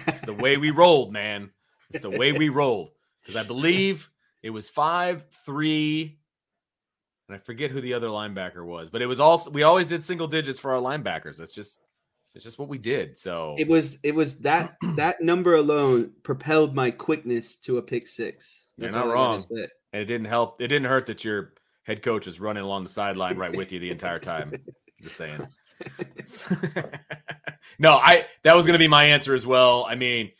It's 0.06 0.20
the 0.22 0.32
way 0.34 0.56
we 0.56 0.70
rolled, 0.82 1.12
man. 1.12 1.50
It's 1.90 2.02
the 2.02 2.10
way 2.10 2.32
we 2.32 2.48
rolled. 2.48 2.90
Because 3.20 3.36
I 3.36 3.42
believe 3.46 4.10
it 4.42 4.50
was 4.50 4.68
five, 4.68 5.24
three, 5.46 6.18
and 7.28 7.36
I 7.36 7.38
forget 7.38 7.70
who 7.70 7.80
the 7.80 7.94
other 7.94 8.08
linebacker 8.08 8.64
was, 8.64 8.90
but 8.90 9.02
it 9.02 9.06
was 9.06 9.20
also 9.20 9.50
we 9.50 9.62
always 9.62 9.88
did 9.88 10.02
single 10.02 10.26
digits 10.28 10.58
for 10.60 10.72
our 10.72 10.80
linebackers. 10.80 11.36
That's 11.36 11.54
just 11.54 11.78
it's 12.34 12.44
just 12.44 12.58
what 12.58 12.68
we 12.68 12.78
did. 12.78 13.18
So 13.18 13.54
it 13.58 13.68
was 13.68 13.98
it 14.02 14.14
was 14.14 14.36
that 14.38 14.76
that 14.96 15.20
number 15.20 15.54
alone 15.54 16.12
propelled 16.22 16.74
my 16.74 16.90
quickness 16.90 17.56
to 17.56 17.78
a 17.78 17.82
pick 17.82 18.06
6. 18.06 18.66
You're 18.76 18.84
That's 18.84 18.94
not 18.94 19.00
I 19.00 19.02
gotta 19.04 19.14
wrong. 19.14 19.44
And 19.92 20.02
it 20.02 20.06
didn't 20.06 20.26
help. 20.26 20.60
It 20.60 20.68
didn't 20.68 20.88
hurt 20.88 21.06
that 21.06 21.24
your 21.24 21.54
head 21.82 22.02
coach 22.02 22.26
was 22.26 22.38
running 22.38 22.62
along 22.62 22.84
the 22.84 22.88
sideline 22.88 23.36
right 23.36 23.54
with 23.54 23.72
you 23.72 23.80
the 23.80 23.90
entire 23.90 24.20
time. 24.20 24.52
Just 25.02 25.16
saying. 25.16 25.46
no, 27.78 27.92
I 27.94 28.26
that 28.44 28.54
was 28.54 28.66
going 28.66 28.74
to 28.74 28.78
be 28.78 28.88
my 28.88 29.04
answer 29.04 29.34
as 29.34 29.46
well. 29.46 29.86
I 29.88 29.94
mean, 29.94 30.30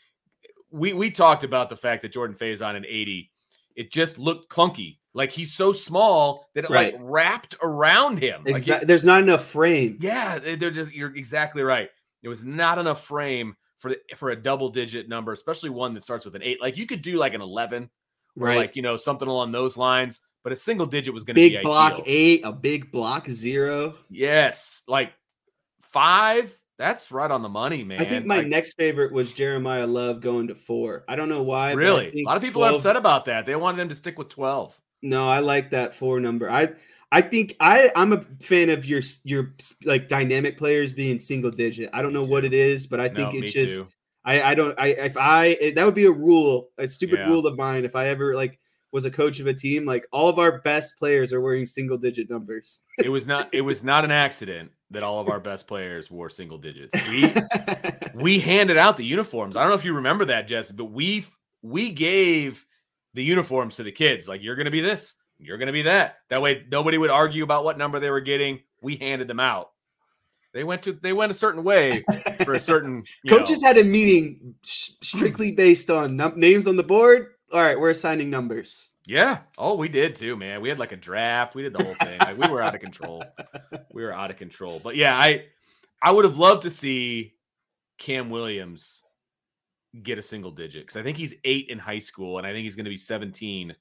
we 0.69 0.93
we 0.93 1.11
talked 1.11 1.43
about 1.43 1.69
the 1.69 1.75
fact 1.75 2.03
that 2.03 2.13
Jordan 2.13 2.35
Faison 2.35 2.75
in 2.75 2.85
80, 2.85 3.31
it 3.75 3.91
just 3.91 4.19
looked 4.19 4.51
clunky. 4.51 4.97
Like 5.13 5.31
he's 5.31 5.53
so 5.53 5.71
small 5.71 6.47
that 6.55 6.63
it 6.65 6.69
Right. 6.69 6.93
like 6.93 7.01
wrapped 7.03 7.55
around 7.61 8.19
him. 8.19 8.43
Like, 8.45 8.55
Exactly. 8.57 8.85
it- 8.85 8.87
There's 8.87 9.03
not 9.03 9.21
enough 9.21 9.45
frame. 9.45 9.97
yeah, 9.99 10.39
they- 10.39 10.55
they're 10.55 10.71
just 10.71 10.91
you're 10.93 11.15
exactly 11.15 11.63
right. 11.63 11.89
There 12.21 12.29
was 12.29 12.43
not 12.43 12.77
enough 12.77 13.03
frame 13.05 13.55
for 13.79 13.89
the, 13.89 13.99
for 14.15 14.29
a 14.29 14.35
double 14.35 14.69
digit 14.69 15.09
number, 15.09 15.31
especially 15.33 15.69
one 15.71 15.93
that 15.95 16.03
starts 16.03 16.23
with 16.23 16.35
an 16.35 16.43
8. 16.43 16.61
Like 16.61 16.77
you 16.77 16.85
could 16.87 17.01
do 17.01 17.17
like 17.17 17.33
an 17.33 17.41
11 17.41 17.89
or 18.39 18.47
Right. 18.47 18.57
like, 18.57 18.75
you 18.75 18.81
know, 18.83 18.95
something 18.95 19.27
along 19.27 19.51
those 19.51 19.75
lines, 19.75 20.21
but 20.43 20.53
a 20.53 20.55
single 20.55 20.85
digit 20.85 21.13
was 21.13 21.23
going 21.23 21.35
to 21.35 21.41
be 21.41 21.55
a 21.55 21.57
big 21.59 21.63
block 21.63 21.93
ideal. 21.93 22.03
eight, 22.07 22.41
a 22.45 22.51
big 22.53 22.91
block 22.91 23.27
zero. 23.27 23.95
Yes, 24.09 24.83
like 24.87 25.11
5, 25.81 26.57
that's 26.77 27.11
right 27.11 27.29
on 27.29 27.41
the 27.41 27.49
money, 27.49 27.83
man. 27.83 28.01
I 28.01 28.05
think 28.05 28.25
my 28.25 28.37
Like, 28.37 28.47
next 28.47 28.73
favorite 28.73 29.11
was 29.11 29.33
Jeremiyah 29.33 29.91
Love 29.91 30.21
going 30.21 30.47
to 30.47 30.55
four. 30.55 31.03
I 31.07 31.15
don't 31.15 31.29
know 31.29 31.43
why. 31.43 31.73
but 31.73 31.77
Really? 31.79 32.21
A 32.21 32.23
lot 32.25 32.37
of 32.37 32.43
people 32.43 32.63
are 32.63 32.69
12 32.69 32.79
upset 32.79 32.95
about 32.95 33.25
that. 33.25 33.45
They 33.45 33.55
wanted 33.55 33.81
him 33.81 33.89
to 33.89 33.95
stick 33.95 34.17
with 34.17 34.29
12. 34.29 34.79
No, 35.01 35.27
I 35.27 35.39
like 35.39 35.71
that 35.71 35.95
four 35.95 36.19
number. 36.19 36.49
I 36.49 36.73
I 37.11 37.21
think 37.21 37.55
I 37.59 37.91
I'm 37.95 38.13
a 38.13 38.21
fan 38.39 38.69
of 38.69 38.85
your 38.85 39.01
your 39.23 39.53
like 39.83 40.07
dynamic 40.07 40.57
players 40.57 40.93
being 40.93 41.19
single 41.19 41.51
digit. 41.51 41.89
I 41.93 42.01
don't 42.01 42.13
know 42.13 42.23
what 42.23 42.45
it 42.45 42.53
is, 42.53 42.87
but 42.87 42.99
I 42.99 43.09
think 43.09 43.33
me 43.33 43.39
it's 43.39 43.51
just 43.53 43.73
too. 43.73 43.87
I 44.23 44.41
I 44.41 44.55
don't 44.55 44.79
I 44.79 44.87
if 44.87 45.17
I 45.17 45.49
eh, 45.59 45.71
that 45.73 45.85
would 45.85 45.95
be 45.95 46.05
a 46.05 46.11
rule, 46.11 46.69
a 46.77 46.87
stupid 46.87 47.19
Yeah. 47.19 47.29
rule 47.29 47.47
of 47.47 47.57
mine 47.57 47.83
if 47.85 47.95
I 47.95 48.07
ever 48.07 48.35
like 48.35 48.59
was 48.93 49.05
a 49.05 49.11
coach 49.11 49.39
of 49.39 49.47
a 49.47 49.53
team, 49.53 49.85
like 49.85 50.05
all 50.11 50.27
of 50.29 50.37
our 50.37 50.59
best 50.59 50.97
players 50.97 51.31
are 51.33 51.39
wearing 51.41 51.65
single 51.65 51.97
digit 51.97 52.29
numbers. 52.29 52.81
It 52.97 53.09
was 53.09 53.25
not 53.25 53.49
it 53.53 53.61
was 53.61 53.83
not 53.83 54.05
an 54.05 54.11
accident 54.11 54.71
that 54.91 55.03
all 55.03 55.19
of 55.19 55.29
our 55.29 55.39
best 55.39 55.67
players 55.67 56.11
wore 56.11 56.29
single 56.29 56.57
digits. 56.57 56.93
We 57.09 57.33
we 58.13 58.39
handed 58.39 58.77
out 58.77 58.97
the 58.97 59.05
uniforms. 59.05 59.55
I 59.55 59.61
don't 59.61 59.69
know 59.69 59.75
if 59.75 59.85
you 59.85 59.93
remember 59.93 60.25
that, 60.25 60.47
Jesse, 60.47 60.73
but 60.73 60.85
we 60.85 61.25
we 61.61 61.89
gave 61.89 62.65
the 63.13 63.23
uniforms 63.23 63.75
to 63.77 63.83
the 63.83 63.91
kids. 63.91 64.27
Like 64.27 64.41
you're 64.43 64.55
going 64.55 64.65
to 64.65 64.71
be 64.71 64.81
this, 64.81 65.15
you're 65.39 65.57
going 65.57 65.67
to 65.67 65.73
be 65.73 65.83
that. 65.83 66.17
That 66.29 66.41
way, 66.41 66.65
nobody 66.71 66.97
would 66.97 67.09
argue 67.09 67.43
about 67.43 67.63
what 67.63 67.77
number 67.77 67.99
they 67.99 68.09
were 68.09 68.21
getting. 68.21 68.59
We 68.81 68.95
handed 68.97 69.27
them 69.27 69.39
out. 69.39 69.71
They 70.53 70.63
went 70.63 70.83
to 70.83 70.93
they 70.93 71.13
went 71.13 71.31
a 71.31 71.35
certain 71.35 71.63
way 71.63 72.03
for 72.43 72.53
a 72.53 72.59
certain 72.59 73.03
Coaches 73.29 73.61
know- 73.61 73.67
had 73.69 73.77
a 73.77 73.83
meeting 73.83 74.55
strictly 74.63 75.51
based 75.51 75.89
on 75.89 76.17
num- 76.17 76.39
names 76.39 76.67
on 76.67 76.75
the 76.75 76.83
board. 76.83 77.27
All 77.53 77.61
right, 77.61 77.79
we're 77.79 77.89
assigning 77.89 78.29
numbers. 78.29 78.89
Yeah. 79.05 79.39
Oh, 79.57 79.75
we 79.75 79.89
did 79.89 80.15
too, 80.15 80.35
man. 80.37 80.61
We 80.61 80.69
had 80.69 80.79
like 80.79 80.91
a 80.91 80.97
draft. 80.97 81.55
We 81.55 81.63
did 81.63 81.73
the 81.73 81.83
whole 81.83 81.95
thing. 81.95 82.19
Like 82.19 82.37
we 82.37 82.47
were 82.47 82.61
out 82.61 82.75
of 82.75 82.81
control. 82.81 83.23
We 83.93 84.03
were 84.03 84.13
out 84.13 84.31
of 84.31 84.37
control. 84.37 84.79
But 84.81 84.95
yeah, 84.95 85.17
I 85.17 85.45
I 86.01 86.11
would 86.11 86.23
have 86.25 86.37
loved 86.37 86.63
to 86.63 86.69
see 86.69 87.33
Cam 87.97 88.29
Williams 88.29 89.03
get 90.03 90.17
a 90.17 90.21
single 90.23 90.51
digit 90.51 90.83
because 90.83 90.97
I 90.97 91.03
think 91.03 91.17
he's 91.17 91.35
eight 91.43 91.67
in 91.69 91.77
high 91.77 91.99
school 91.99 92.37
and 92.37 92.47
I 92.47 92.51
think 92.53 92.63
he's 92.63 92.75
going 92.75 92.85
to 92.85 92.89
be 92.91 92.97
17 92.97 93.75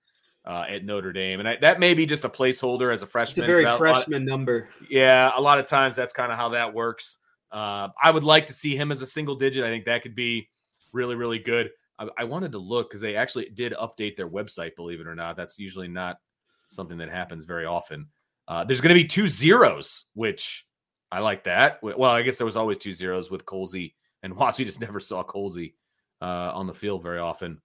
uh, 0.44 0.64
at 0.68 0.85
Notre 0.85 1.12
Dame. 1.12 1.38
And 1.40 1.49
I, 1.49 1.57
that 1.61 1.79
may 1.79 1.94
be 1.94 2.07
just 2.07 2.25
a 2.25 2.29
placeholder 2.29 2.92
as 2.92 3.03
a 3.03 3.07
freshman. 3.07 3.44
It's 3.44 3.51
freshman. 3.51 3.51
a 3.51 3.62
very 3.62 3.66
I- 3.66 3.68
a 3.68 3.73
lot- 3.73 3.79
freshman 4.05 4.25
number. 4.25 4.68
yeah, 4.88 5.31
a 5.35 5.40
lot 5.40 5.59
of 5.59 5.66
times 5.66 5.94
that's 5.96 6.12
kind 6.12 6.33
of 6.33 6.38
how 6.38 6.49
that 6.51 6.73
works. 6.75 7.18
Uh, 7.53 7.88
I 8.03 8.11
would 8.11 8.25
like 8.25 8.46
to 8.46 8.53
see 8.53 8.77
him 8.77 8.90
as 8.92 9.03
a 9.03 9.07
single 9.07 9.35
digit. 9.35 9.64
I 9.64 9.68
think 9.68 9.85
that 9.87 10.03
could 10.03 10.14
be 10.14 10.49
really, 10.92 11.14
really 11.16 11.38
good. 11.38 11.70
I, 11.99 12.09
I 12.18 12.25
wanted 12.25 12.53
to 12.53 12.59
look 12.59 12.88
because 12.90 13.01
they 13.01 13.16
actually 13.16 13.51
did 13.51 13.73
update 13.75 14.16
their 14.16 14.29
website, 14.29 14.75
believe 14.77 15.01
it 15.01 15.07
or 15.07 15.14
not. 15.14 15.37
That's 15.37 15.59
usually 15.59 15.88
not 15.88 16.16
something 16.68 16.99
that 16.99 17.09
happens 17.11 17.44
very 17.44 17.66
often. 17.66 18.07
Uh, 18.49 18.64
there's 18.64 18.81
going 18.81 18.94
to 18.94 19.01
be 19.01 19.05
two 19.07 19.29
zeros, 19.29 20.07
which 20.14 20.66
I 21.12 21.18
like 21.20 21.44
that. 21.44 21.81
Well, 21.83 22.05
I 22.11 22.23
guess 22.23 22.38
there 22.38 22.44
was 22.44 22.57
always 22.57 22.79
two 22.79 22.92
zeros 22.92 23.31
with 23.31 23.44
Colzie 23.44 23.94
and 24.23 24.35
Watts. 24.37 24.59
We 24.59 24.64
just 24.64 24.81
never 24.81 24.99
saw 25.01 25.23
Colzie 25.23 25.75
uh, 26.20 26.52
on 26.54 26.66
the 26.66 26.74
field 26.74 27.02
very 27.02 27.18
often. 27.18 27.61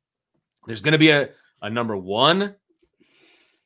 There's 0.65 0.81
going 0.81 0.93
to 0.93 0.97
be 0.97 1.11
a, 1.11 1.29
a 1.61 1.69
number 1.69 1.95
one 1.95 2.55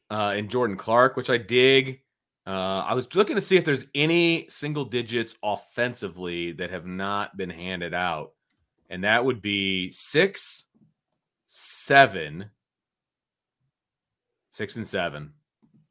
uh, 0.10 0.34
in 0.38 0.50
Jordan 0.50 0.78
Clark, 0.78 1.16
which 1.16 1.30
I 1.30 1.38
dig. 1.38 2.02
Uh, 2.48 2.84
I 2.88 2.94
was 2.94 3.14
looking 3.16 3.36
to 3.36 3.42
see 3.42 3.58
if 3.58 3.66
there's 3.66 3.86
any 3.94 4.48
single 4.50 4.86
digits 4.86 5.36
offensively 5.44 6.52
that 6.54 6.72
have 6.72 6.86
not 6.86 7.38
been 7.38 7.50
handed 7.50 7.94
out, 7.94 8.32
and 8.90 9.04
that 9.04 9.24
would 9.24 9.42
be 9.42 9.92
six, 9.92 10.66
seven, 11.46 12.50
six 14.50 14.76
and 14.78 14.88
seven. 14.88 15.32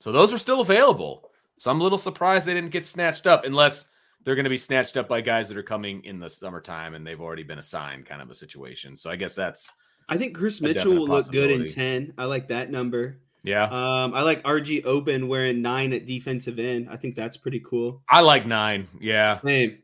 So 0.00 0.11
those 0.12 0.32
are 0.32 0.38
still 0.38 0.61
available. 0.61 1.30
So 1.61 1.70
I'm 1.70 1.80
a 1.80 1.82
little 1.82 1.98
surprised 1.98 2.46
they 2.46 2.54
didn't 2.54 2.70
get 2.70 2.87
snatched 2.87 3.26
up, 3.26 3.44
unless 3.44 3.87
they're 4.29 4.35
going 4.35 4.45
to 4.45 4.51
be 4.51 4.59
snatched 4.59 4.99
up 4.99 5.09
by 5.09 5.23
guys 5.23 5.49
that 5.49 5.57
are 5.57 5.62
coming 5.62 6.05
in 6.05 6.21
the 6.21 6.29
summertime 6.29 6.93
and 6.93 7.07
they've 7.07 7.23
already 7.23 7.45
been 7.45 7.59
assigned, 7.59 8.05
kind 8.05 8.21
of 8.21 8.31
a 8.31 8.35
situation. 8.35 8.95
So 8.95 9.09
I 9.09 9.17
guess 9.17 9.35
that's 9.35 9.73
I 10.07 10.19
think 10.19 10.37
Chris 10.37 10.61
Mitchell 10.61 10.93
will 10.93 11.07
look 11.07 11.33
good 11.33 11.51
in 11.51 11.67
10. 11.67 12.12
I 12.19 12.27
like 12.27 12.49
that 12.49 12.71
number. 12.71 13.23
yeah. 13.43 13.62
Um, 13.64 14.12
I 14.12 14.21
like 14.21 14.43
RJ 14.43 14.85
Oben 14.85 15.29
wearing 15.29 15.62
nine 15.62 15.95
at 15.95 16.05
defensive 16.05 16.59
end. 16.59 16.88
I 16.91 16.97
think 16.97 17.17
that's 17.17 17.38
pretty 17.38 17.61
cool. 17.61 18.03
I 18.11 18.21
like 18.21 18.45
nine. 18.47 18.87
Yeah, 19.01 19.38
Same. 19.41 19.79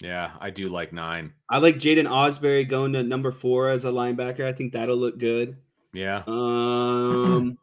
yeah, 0.00 0.32
I 0.40 0.50
do 0.50 0.68
like 0.68 0.92
nine. 0.92 1.32
I 1.48 1.58
like 1.58 1.76
Jaiden 1.76 2.08
Ausberry 2.08 2.68
going 2.68 2.92
to 2.94 3.04
number 3.04 3.30
four 3.30 3.68
as 3.68 3.84
a 3.84 3.90
linebacker. 3.92 4.44
I 4.44 4.52
think 4.52 4.72
that'll 4.72 4.96
look 4.96 5.16
good. 5.20 5.58
Yeah. 5.92 6.24
Um, 6.26 7.56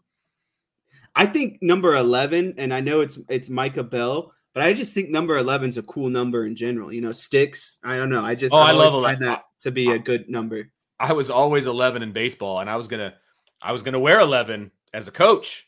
I 1.18 1.26
think 1.26 1.58
number 1.62 1.94
11, 1.94 2.54
and 2.58 2.74
I 2.74 2.80
know 2.80 3.02
it's 3.02 3.20
it's 3.28 3.50
Micah 3.50 3.84
Bell, 3.84 4.34
but 4.54 4.64
I 4.64 4.74
just 4.74 4.94
think 4.94 5.10
number 5.10 5.38
11 5.38 5.70
is 5.70 5.78
a 5.78 5.84
cool 5.84 6.10
number 6.10 6.46
in 6.46 6.56
general. 6.56 6.92
You 6.94 7.02
know, 7.02 7.12
sticks. 7.12 7.78
I 7.84 7.98
don't 7.98 8.10
know. 8.10 8.24
I 8.24 8.36
just 8.36 8.54
Oh, 8.54 8.58
I 8.60 8.72
love 8.72 8.94
find 8.94 9.22
11. 9.22 9.26
that 9.28 9.44
to 9.62 9.72
be 9.72 9.92
a 9.92 10.00
good 10.00 10.30
number. 10.30 10.70
I 11.00 11.14
was 11.14 11.30
always 11.30 11.66
11 11.66 12.04
in 12.04 12.14
baseball 12.14 12.60
and 12.60 12.70
I 12.70 12.76
was 12.76 12.88
going 12.88 13.00
to 13.00 13.16
I 13.62 13.72
was 13.72 13.82
to 13.82 14.00
wear 14.00 14.20
11 14.20 14.72
as 14.94 15.08
a 15.08 15.12
coach. 15.12 15.68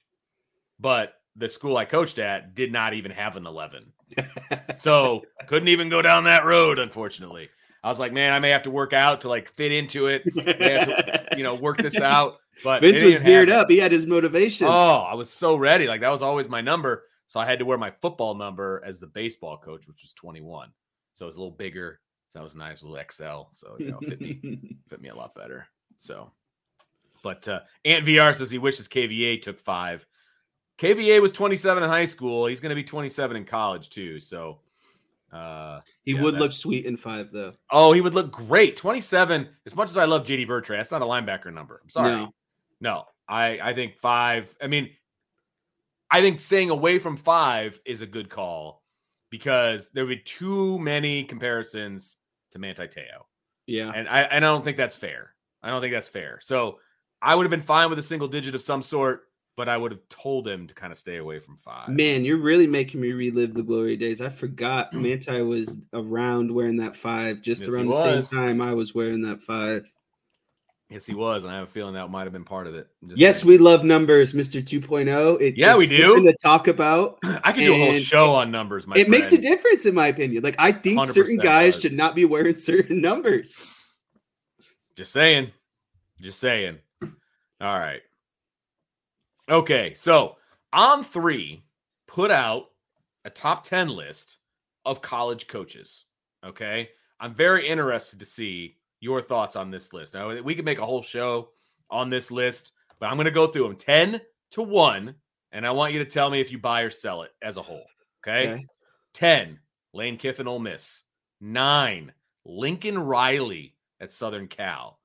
But 0.80 1.14
the 1.36 1.50
school 1.50 1.78
I 1.78 1.86
coached 1.86 2.20
at 2.20 2.56
did 2.56 2.72
not 2.72 2.94
even 2.94 3.12
have 3.12 3.36
an 3.38 3.46
11. 3.46 3.92
So, 4.78 5.24
couldn't 5.48 5.70
even 5.70 5.90
go 5.90 6.02
down 6.02 6.26
that 6.26 6.46
road 6.46 6.80
unfortunately. 6.80 7.50
I 7.84 7.88
was 7.88 8.00
like, 8.00 8.14
man, 8.14 8.34
I 8.34 8.40
may 8.40 8.50
have 8.50 8.64
to 8.64 8.72
work 8.72 8.94
out 8.94 9.22
to 9.22 9.30
like 9.30 9.50
fit 9.54 9.72
into 9.72 10.08
it, 10.08 10.24
you 11.38 11.44
know, 11.44 11.56
work 11.56 11.78
this 11.78 12.00
out. 12.00 12.38
But 12.64 12.82
Vince 12.82 13.02
was 13.02 13.20
geared 13.20 13.50
up. 13.50 13.70
He 13.70 13.78
had 13.78 13.92
his 13.92 14.06
motivation. 14.08 14.68
Oh, 14.68 15.06
I 15.08 15.14
was 15.14 15.30
so 15.30 15.56
ready. 15.56 15.88
Like 15.88 16.02
that 16.02 16.10
was 16.10 16.22
always 16.22 16.50
my 16.50 16.62
number. 16.62 17.04
So 17.28 17.40
I 17.40 17.46
had 17.46 17.60
to 17.60 17.66
wear 17.66 17.78
my 17.78 17.92
football 17.92 18.36
number 18.36 18.82
as 18.86 19.00
the 19.00 19.08
baseball 19.08 19.58
coach, 19.58 19.88
which 19.88 20.02
was 20.04 20.14
21. 20.14 20.70
So 21.14 21.26
it 21.26 21.28
was 21.28 21.36
a 21.36 21.40
little 21.40 21.56
bigger. 21.56 22.00
So 22.30 22.40
that 22.40 22.44
was 22.44 22.56
nice, 22.56 22.82
a 22.82 22.88
little 22.88 23.04
XL. 23.10 23.50
So 23.52 23.76
you 23.80 23.92
know, 23.92 24.00
fit 24.00 24.22
me 24.22 24.78
fit 24.90 25.02
me 25.02 25.10
a 25.10 25.16
lot 25.16 25.36
better. 25.36 25.68
So, 25.98 26.32
but 27.24 27.48
uh, 27.48 27.62
Ant 27.86 28.06
VR 28.06 28.36
says 28.36 28.52
he 28.52 28.58
wishes 28.58 28.88
KVA 28.88 29.42
took 29.42 29.60
five. 29.60 30.06
KVA 30.78 31.22
was 31.22 31.32
27 31.32 31.84
in 31.84 31.90
high 31.90 32.06
school. 32.06 32.48
He's 32.48 32.60
going 32.60 32.72
to 32.72 32.76
be 32.76 32.84
27 32.84 33.38
in 33.38 33.46
college 33.46 33.90
too. 33.90 34.20
So, 34.20 34.60
uh, 35.32 35.80
he 36.04 36.12
yeah, 36.12 36.22
would 36.22 36.34
look 36.34 36.52
sweet 36.52 36.86
in 36.86 36.98
five, 36.98 37.32
though. 37.32 37.54
oh, 37.72 37.94
he 37.94 38.02
would 38.02 38.14
look 38.14 38.32
great. 38.32 38.76
27. 38.76 39.48
As 39.66 39.76
much 39.76 39.90
as 39.90 39.98
I 39.98 40.04
love 40.04 40.26
JD 40.26 40.48
Bertrand, 40.48 40.82
that's 40.82 40.92
not 40.92 41.02
a 41.02 41.06
linebacker 41.06 41.54
number. 41.54 41.80
I'm 41.82 41.90
sorry. 41.90 42.12
No. 42.12 42.34
No, 42.82 43.06
I 43.28 43.60
I 43.62 43.74
think 43.74 43.96
five. 43.96 44.54
I 44.62 44.68
mean, 44.68 44.90
I 46.16 46.22
think 46.22 46.40
staying 46.40 46.70
away 46.70 46.98
from 47.00 47.18
five 47.18 47.80
is 47.86 48.02
a 48.02 48.06
good 48.06 48.30
call 48.30 48.84
because 49.30 49.90
there 49.90 50.06
would 50.06 50.18
be 50.18 50.24
too 50.24 50.80
many 50.80 51.24
comparisons 51.26 52.16
to 52.52 52.60
Manti 52.60 52.88
Te'o, 52.88 53.26
Yeah. 53.68 53.92
and 53.94 54.08
I 54.08 54.22
and 54.22 54.46
I 54.46 54.48
don't 54.48 54.64
think 54.64 54.78
that's 54.78 54.96
fair. 54.96 55.32
I 55.62 55.70
don't 55.70 55.82
think 55.82 55.94
that's 55.94 56.08
fair. 56.08 56.40
So 56.42 56.80
I 57.22 57.36
would 57.36 57.44
have 57.44 57.52
been 57.52 57.62
fine 57.62 57.90
with 57.90 58.00
a 58.00 58.04
single 58.04 58.30
digit 58.30 58.56
of 58.56 58.62
some 58.62 58.82
sort, 58.82 59.24
but 59.58 59.68
I 59.68 59.76
would 59.76 59.92
have 59.92 60.08
told 60.10 60.48
him 60.48 60.68
to 60.68 60.74
kind 60.74 60.94
of 60.94 60.98
stay 60.98 61.18
away 61.18 61.40
from 61.40 61.58
five. 61.58 61.90
Man, 61.90 62.24
you're 62.24 62.38
really 62.38 62.68
making 62.68 63.02
me 63.02 63.12
relive 63.12 63.54
the 63.54 63.64
glory 63.64 63.98
days. 63.98 64.22
I 64.22 64.30
forgot 64.30 64.94
Manti 64.94 65.42
was 65.42 65.78
around 65.92 66.50
wearing 66.50 66.78
that 66.78 66.96
five 66.96 67.42
just 67.42 67.62
Yes, 67.64 67.70
around 67.72 67.88
the 67.88 68.04
same 68.04 68.24
time 68.24 68.62
I 68.62 68.74
was 68.74 68.96
wearing 68.96 69.22
that 69.24 69.42
five. 69.42 69.92
Yes, 70.96 71.06
he 71.06 71.14
was, 71.14 71.44
and 71.44 71.52
I 71.52 71.58
have 71.58 71.68
a 71.68 71.72
feeling 71.72 71.96
that 71.96 72.10
might 72.10 72.24
have 72.24 72.32
been 72.32 72.46
part 72.46 72.68
of 72.68 72.74
it. 72.74 72.88
Yes, 73.02 73.42
saying. 73.42 73.50
we 73.50 73.58
love 73.58 73.84
numbers, 73.84 74.32
Mr. 74.32 74.64
2.0. 74.64 75.42
It, 75.42 75.58
Yeah, 75.58 75.76
we 75.76 75.88
do. 75.88 76.24
to 76.24 76.34
talk 76.42 76.70
about. 76.70 77.20
I 77.44 77.52
could 77.52 77.66
do 77.66 77.74
a 77.74 77.78
whole 77.78 77.96
show 77.96 78.32
on 78.32 78.50
numbers. 78.50 78.88
My 78.88 78.96
it 78.96 79.10
makes 79.10 79.34
a 79.34 79.38
difference, 79.38 79.86
in 79.86 79.94
my 79.94 80.08
opinion. 80.08 80.42
Like, 80.42 80.56
I 80.58 80.72
think 80.72 81.06
certain 81.08 81.36
guys 81.36 81.74
does. 81.74 81.82
should 81.82 81.98
not 81.98 82.16
be 82.16 82.24
wearing 82.24 82.56
certain 82.56 83.02
numbers. 83.02 83.62
Just 84.96 85.12
saying. 85.12 85.52
Just 86.22 86.40
saying. 86.40 86.78
All 87.02 87.78
right. 87.78 88.02
Okay. 89.50 89.96
So 89.98 90.38
on 90.72 91.04
three, 91.04 91.66
put 92.08 92.32
out 92.32 92.68
a 93.26 93.30
top 93.30 93.66
10 93.66 93.90
list 93.90 94.38
of 94.86 95.02
college 95.02 95.48
coaches. 95.48 96.06
Okay. 96.46 96.88
I'm 97.20 97.34
very 97.34 97.68
interested 97.68 98.18
to 98.20 98.26
see 98.26 98.78
your 99.00 99.22
thoughts 99.22 99.56
on 99.56 99.72
this 99.72 99.94
list. 99.94 100.14
Now, 100.14 100.42
we 100.42 100.56
could 100.56 100.66
make 100.66 100.80
a 100.80 100.86
whole 100.86 101.04
show 101.04 101.50
on 101.90 102.10
this 102.10 102.32
list, 102.32 102.72
but 103.00 103.08
I'm 103.08 103.18
going 103.18 103.26
to 103.26 103.32
go 103.32 103.48
through 103.48 103.68
them 103.68 103.76
10 103.76 104.22
to 104.52 104.62
one, 104.62 105.16
and 105.52 105.66
I 105.66 105.72
want 105.72 105.94
you 105.94 106.00
to 106.00 106.10
tell 106.10 106.30
me 106.30 106.42
if 106.42 106.52
you 106.52 106.58
buy 106.58 106.82
or 106.82 106.90
sell 106.90 107.24
it 107.24 107.32
as 107.42 107.58
a 107.58 107.62
whole. 107.62 107.86
Okay. 108.26 108.50
Okay. 108.50 108.66
10, 109.14 109.60
Lane 109.94 110.18
Kiffin, 110.18 110.48
Ole 110.48 110.60
Miss. 110.60 111.04
Nine, 111.40 112.12
Lincoln 112.44 112.98
Riley 112.98 113.76
at 114.00 114.12
Southern 114.12 114.48
Cal. 114.48 115.00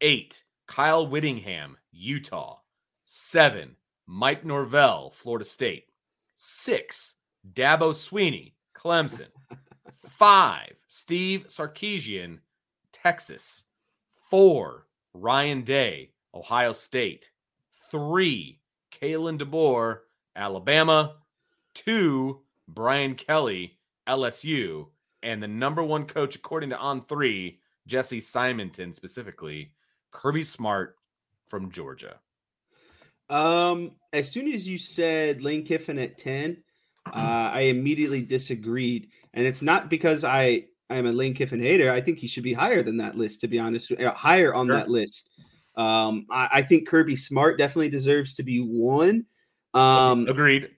Eight, 0.00 0.44
Kyle 0.66 1.06
Whittingham, 1.06 1.76
Utah. 1.92 2.58
Seven, 3.04 3.76
Mike 4.06 4.44
Norvell, 4.44 5.10
Florida 5.10 5.44
State. 5.44 5.86
Six, 6.36 7.16
Dabo 7.52 7.92
Swinney, 7.92 8.54
Clemson. 8.74 9.28
Five, 10.06 10.74
Steve 10.88 11.46
Sarkisian, 11.48 12.38
Texas. 13.02 13.64
Four, 14.28 14.86
Ryan 15.14 15.62
Day, 15.62 16.12
Ohio 16.34 16.72
State. 16.72 17.30
Three, 17.90 18.60
Kalen 19.00 19.38
DeBoer, 19.38 20.00
Alabama. 20.36 21.16
Two, 21.74 22.40
Brian 22.68 23.14
Kelly, 23.14 23.78
LSU. 24.08 24.86
And 25.22 25.42
the 25.42 25.48
number 25.48 25.82
one 25.82 26.06
coach, 26.06 26.36
according 26.36 26.70
to 26.70 26.78
On 26.78 27.04
Three, 27.04 27.58
Jesse 27.86 28.20
Simonton 28.20 28.92
specifically, 28.92 29.72
Kirby 30.12 30.42
Smart 30.42 30.96
from 31.46 31.70
Georgia. 31.70 32.16
Um, 33.28 33.92
as 34.12 34.30
soon 34.30 34.52
as 34.52 34.66
you 34.66 34.78
said 34.78 35.42
Lane 35.42 35.64
Kiffin 35.64 35.98
at 35.98 36.18
10, 36.18 36.62
uh, 37.06 37.10
I 37.52 37.62
immediately 37.62 38.22
disagreed. 38.22 39.08
And 39.34 39.46
it's 39.46 39.62
not 39.62 39.88
because 39.88 40.24
I 40.24 40.66
I 40.90 40.96
am 40.96 41.06
a 41.06 41.12
Lane 41.12 41.34
Kiffin 41.34 41.60
hater. 41.60 41.90
I 41.90 42.00
think 42.00 42.18
he 42.18 42.26
should 42.26 42.42
be 42.42 42.52
higher 42.52 42.82
than 42.82 42.96
that 42.98 43.16
list, 43.16 43.40
to 43.42 43.48
be 43.48 43.58
honest, 43.58 43.92
uh, 43.92 44.12
higher 44.12 44.52
on 44.54 44.66
Sure. 44.66 44.76
that 44.76 44.90
list. 44.90 45.28
Um, 45.76 46.26
I, 46.30 46.48
I 46.54 46.62
think 46.62 46.88
Kirby 46.88 47.16
Smart 47.16 47.56
definitely 47.58 47.88
deserves 47.90 48.34
to 48.34 48.42
be 48.42 48.58
one. 48.60 49.24
Um, 49.72 50.26
Agreed. 50.28 50.70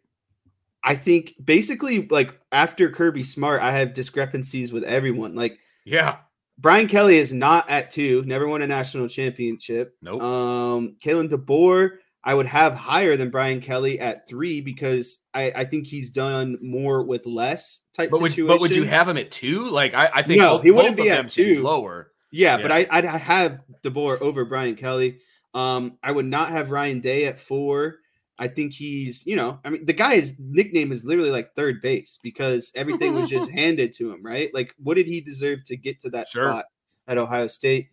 I 0.84 0.94
think 0.94 1.34
basically 1.42 2.06
like 2.08 2.38
after 2.52 2.90
Kirby 2.90 3.24
Smart, 3.24 3.62
I 3.62 3.72
have 3.72 3.94
discrepancies 3.94 4.70
with 4.72 4.84
everyone. 4.84 5.34
Like 5.34 5.58
Yeah. 5.84 6.18
Brian 6.58 6.86
Kelly 6.86 7.16
is 7.16 7.32
not 7.32 7.68
at 7.70 7.90
two, 7.90 8.22
never 8.26 8.46
won 8.46 8.62
a 8.62 8.66
national 8.66 9.08
championship. 9.08 9.96
Nope. 10.02 10.22
Um, 10.22 10.96
Kalen 11.02 11.30
DeBoer, 11.30 11.92
I 12.24 12.34
would 12.34 12.46
have 12.46 12.74
higher 12.74 13.16
than 13.16 13.30
Brian 13.30 13.60
Kelly 13.60 13.98
at 13.98 14.28
three 14.28 14.60
because 14.60 15.18
I, 15.34 15.50
I 15.56 15.64
think 15.64 15.86
he's 15.86 16.10
done 16.10 16.56
more 16.62 17.02
with 17.02 17.26
less 17.26 17.80
type 17.94 18.10
But 18.10 18.20
would, 18.20 18.30
situation. 18.32 18.46
but 18.48 18.60
would 18.60 18.74
you 18.76 18.84
have 18.84 19.08
him 19.08 19.16
at 19.16 19.30
two? 19.32 19.68
Like 19.68 19.92
I, 19.94 20.08
I 20.14 20.22
think 20.22 20.40
No, 20.40 20.56
both, 20.56 20.64
he 20.64 20.70
wouldn't 20.70 20.96
be 20.96 21.10
at 21.10 21.16
them 21.16 21.28
should 21.28 21.46
be 21.46 21.54
two. 21.56 21.62
lower. 21.62 22.12
Yeah, 22.30 22.56
Yeah. 22.58 22.62
but 22.62 22.72
I, 22.72 22.86
I'd 22.90 23.04
have 23.04 23.60
DeBoer 23.82 24.20
over 24.20 24.44
Brian 24.44 24.76
Kelly. 24.76 25.18
Um, 25.52 25.98
I 26.02 26.12
would 26.12 26.24
not 26.26 26.50
have 26.50 26.70
Ryan 26.70 27.00
Day 27.00 27.26
at 27.26 27.40
four. 27.40 27.96
I 28.38 28.48
think 28.48 28.72
he's, 28.72 29.26
you 29.26 29.36
know, 29.36 29.60
I 29.64 29.70
mean, 29.70 29.84
the 29.84 29.92
guy's 29.92 30.34
nickname 30.38 30.90
is 30.92 31.04
literally 31.04 31.30
like 31.30 31.54
third 31.54 31.82
base 31.82 32.18
because 32.22 32.72
everything 32.74 33.14
was 33.14 33.28
just 33.28 33.50
handed 33.60 33.92
to 33.94 34.10
him, 34.12 34.22
right? 34.22 34.48
Like, 34.54 34.74
what 34.78 34.94
did 34.94 35.06
he 35.06 35.20
deserve 35.20 35.62
to 35.64 35.76
get 35.76 36.00
to 36.00 36.10
that 36.10 36.28
Sure. 36.28 36.48
spot 36.48 36.64
at 37.06 37.18
Ohio 37.18 37.46
State? 37.48 37.88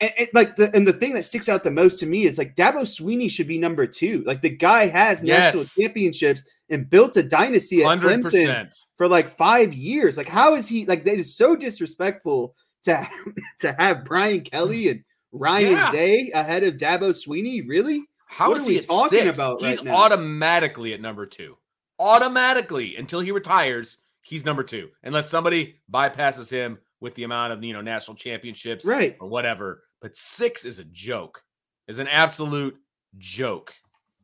And, 0.00 0.12
and, 0.18 0.28
like 0.34 0.56
the 0.56 0.70
and 0.74 0.86
the 0.86 0.92
thing 0.92 1.14
that 1.14 1.24
sticks 1.24 1.48
out 1.48 1.64
the 1.64 1.70
most 1.70 1.98
to 2.00 2.06
me 2.06 2.24
is 2.24 2.36
like 2.36 2.54
Dabo 2.54 2.82
Swinney 2.82 3.30
should 3.30 3.48
be 3.48 3.58
number 3.58 3.86
two. 3.86 4.22
Like 4.26 4.42
the 4.42 4.50
guy 4.50 4.86
has 4.88 5.22
national 5.22 5.64
championships 5.64 6.44
and 6.68 6.90
built 6.90 7.16
a 7.16 7.22
dynasty 7.22 7.82
at 7.82 7.86
Hundred 7.86 8.20
Clemson 8.22 8.68
for 8.96 9.08
like 9.08 9.36
five 9.38 9.72
years. 9.72 10.18
Like, 10.18 10.28
how 10.28 10.54
is 10.54 10.68
he 10.68 10.84
like 10.84 11.04
that 11.04 11.14
is 11.16 11.34
so 11.36 11.56
disrespectful 11.56 12.54
to 12.84 13.08
to 13.60 13.72
have 13.78 14.04
Brian 14.04 14.42
Kelly 14.42 14.88
and 14.90 15.02
Ryan 15.32 15.72
Yeah. 15.72 15.90
Day 15.92 16.30
ahead 16.34 16.62
of 16.62 16.74
Dabo 16.76 17.10
Swinney? 17.14 17.66
Really? 17.66 18.02
How 18.26 18.48
What 18.50 18.58
is 18.58 18.68
are 18.68 18.72
he 18.72 18.80
talking 18.80 19.18
six? 19.20 19.38
about 19.38 19.62
He's 19.62 19.78
right 19.82 19.88
automatically 19.94 20.92
at 20.92 21.00
number 21.00 21.24
two. 21.24 21.56
Automatically 21.98 22.96
until 22.96 23.20
he 23.20 23.30
retires, 23.30 23.98
he's 24.22 24.44
number 24.44 24.62
two. 24.62 24.88
Unless 25.04 25.28
somebody 25.30 25.76
bypasses 25.92 26.50
him 26.50 26.78
with 27.00 27.14
the 27.14 27.24
amount 27.24 27.52
of 27.52 27.62
you 27.62 27.72
know 27.72 27.80
national 27.80 28.16
championships 28.16 28.84
Right. 28.84 29.16
or 29.20 29.28
whatever. 29.28 29.82
But 30.00 30.16
six 30.16 30.64
is 30.64 30.78
a 30.78 30.84
joke. 30.84 31.42
Is 31.88 31.98
an 31.98 32.08
absolute 32.08 32.76
joke. 33.18 33.72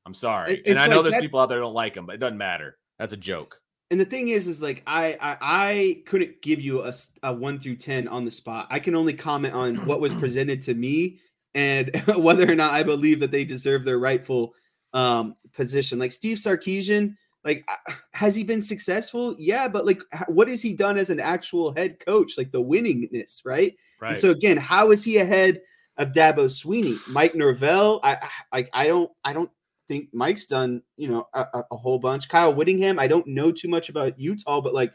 I'm 0.05 0.15
sorry, 0.15 0.55
It- 0.55 0.67
and 0.67 0.79
I 0.79 0.89
know 0.89 1.01
like 1.01 1.13
there's 1.13 1.23
people 1.23 1.39
out 1.41 1.49
there 1.49 1.59
that 1.59 1.65
don't 1.65 1.75
like 1.75 1.97
him, 1.97 2.07
but 2.07 2.15
it 2.17 2.19
doesn't 2.19 2.39
matter. 2.39 2.77
That's 2.99 3.13
a 3.13 3.17
joke. 3.17 3.59
And 3.93 4.01
the 4.01 4.05
thing 4.05 4.29
is, 4.29 4.49
is 4.49 4.63
like 4.63 4.83
I, 4.87 5.17
I 5.21 5.37
I 5.41 6.03
couldn't 6.07 6.41
give 6.43 6.61
you 6.61 6.83
a, 6.83 6.93
a 7.23 7.33
one 7.33 7.61
through 7.61 7.77
ten 7.77 8.09
on 8.09 8.25
the 8.25 8.31
spot. 8.31 8.67
I 8.71 8.79
can 8.81 8.95
only 8.95 9.13
comment 9.13 9.55
on 9.55 9.87
what 9.87 10.01
was 10.01 10.13
presented 10.23 10.61
to 10.63 10.75
me 10.75 11.21
and 11.55 11.91
whether 12.17 12.51
or 12.51 12.55
not 12.55 12.73
I 12.73 12.83
believe 12.83 13.21
that 13.21 13.31
they 13.31 13.45
deserve 13.45 13.85
their 13.85 13.99
rightful 13.99 14.55
um, 14.95 15.37
position. 15.53 15.99
Like 15.99 16.11
Steve 16.13 16.39
Sarkisian, 16.39 17.17
like 17.45 17.65
uh, 17.69 17.93
has 18.13 18.35
he 18.35 18.43
been 18.43 18.63
successful? 18.63 19.37
Yeah, 19.39 19.69
but 19.69 19.85
like 19.87 20.03
what 20.27 20.49
has 20.49 20.63
he 20.63 20.73
done 20.73 20.97
as 20.97 21.11
an 21.11 21.21
actual 21.21 21.75
head 21.75 21.99
coach? 22.05 22.33
Like 22.39 22.51
the 22.51 22.63
winningness, 22.63 23.43
right? 23.45 23.75
Right. 24.03 24.11
And 24.11 24.19
so 24.19 24.31
again, 24.31 24.57
how 24.57 24.91
is 24.91 25.05
he 25.05 25.17
ahead 25.19 25.61
of 25.97 26.09
Dabo 26.09 26.47
Swinney? 26.47 26.99
Mike 27.09 27.35
Norvell, 27.37 28.01
I 28.03 28.17
I- 28.17 28.29
like 28.53 28.71
I 28.73 28.89
don't 28.89 29.11
I 29.25 29.33
don't 29.33 29.51
think 29.89 30.09
Mike's 30.13 30.47
done 30.47 30.83
you 30.97 31.09
know 31.09 31.29
a, 31.33 31.47
a- 31.71 31.77
whole 31.77 31.99
bunch. 31.99 32.29
Kyle 32.29 32.53
Whittingham, 32.53 32.99
I 32.99 33.07
don't 33.07 33.27
know 33.29 33.53
too 33.53 33.69
much 33.69 33.89
about 33.89 34.19
Utah, 34.19 34.61
but 34.61 34.75
like 34.75 34.93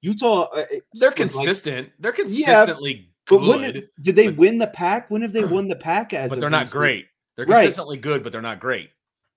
Utah, 0.00 0.42
uh, 0.52 0.64
they're 0.70 0.80
was, 0.92 1.02
like- 1.02 1.16
consistent. 1.16 1.90
they're 2.00 2.12
consistently 2.12 3.10
but 3.28 3.38
good, 3.38 3.48
when 3.48 3.72
did, 4.02 4.16
they 4.16 4.28
but- 4.28 4.36
win 4.38 4.58
the 4.58 4.66
Pac? 4.66 5.10
When 5.10 5.22
have 5.22 5.32
they 5.32 5.44
won 5.56 5.68
the 5.68 5.76
Pac? 5.76 6.12
As 6.12 6.30
but 6.30 6.40
they're 6.40 6.50
not 6.50 6.70
great. 6.70 7.06
They're 7.36 7.46
Right. 7.46 7.60
consistently 7.62 7.96
good, 7.98 8.22
but 8.24 8.32
they're 8.32 8.42
not 8.42 8.58
great. 8.58 8.90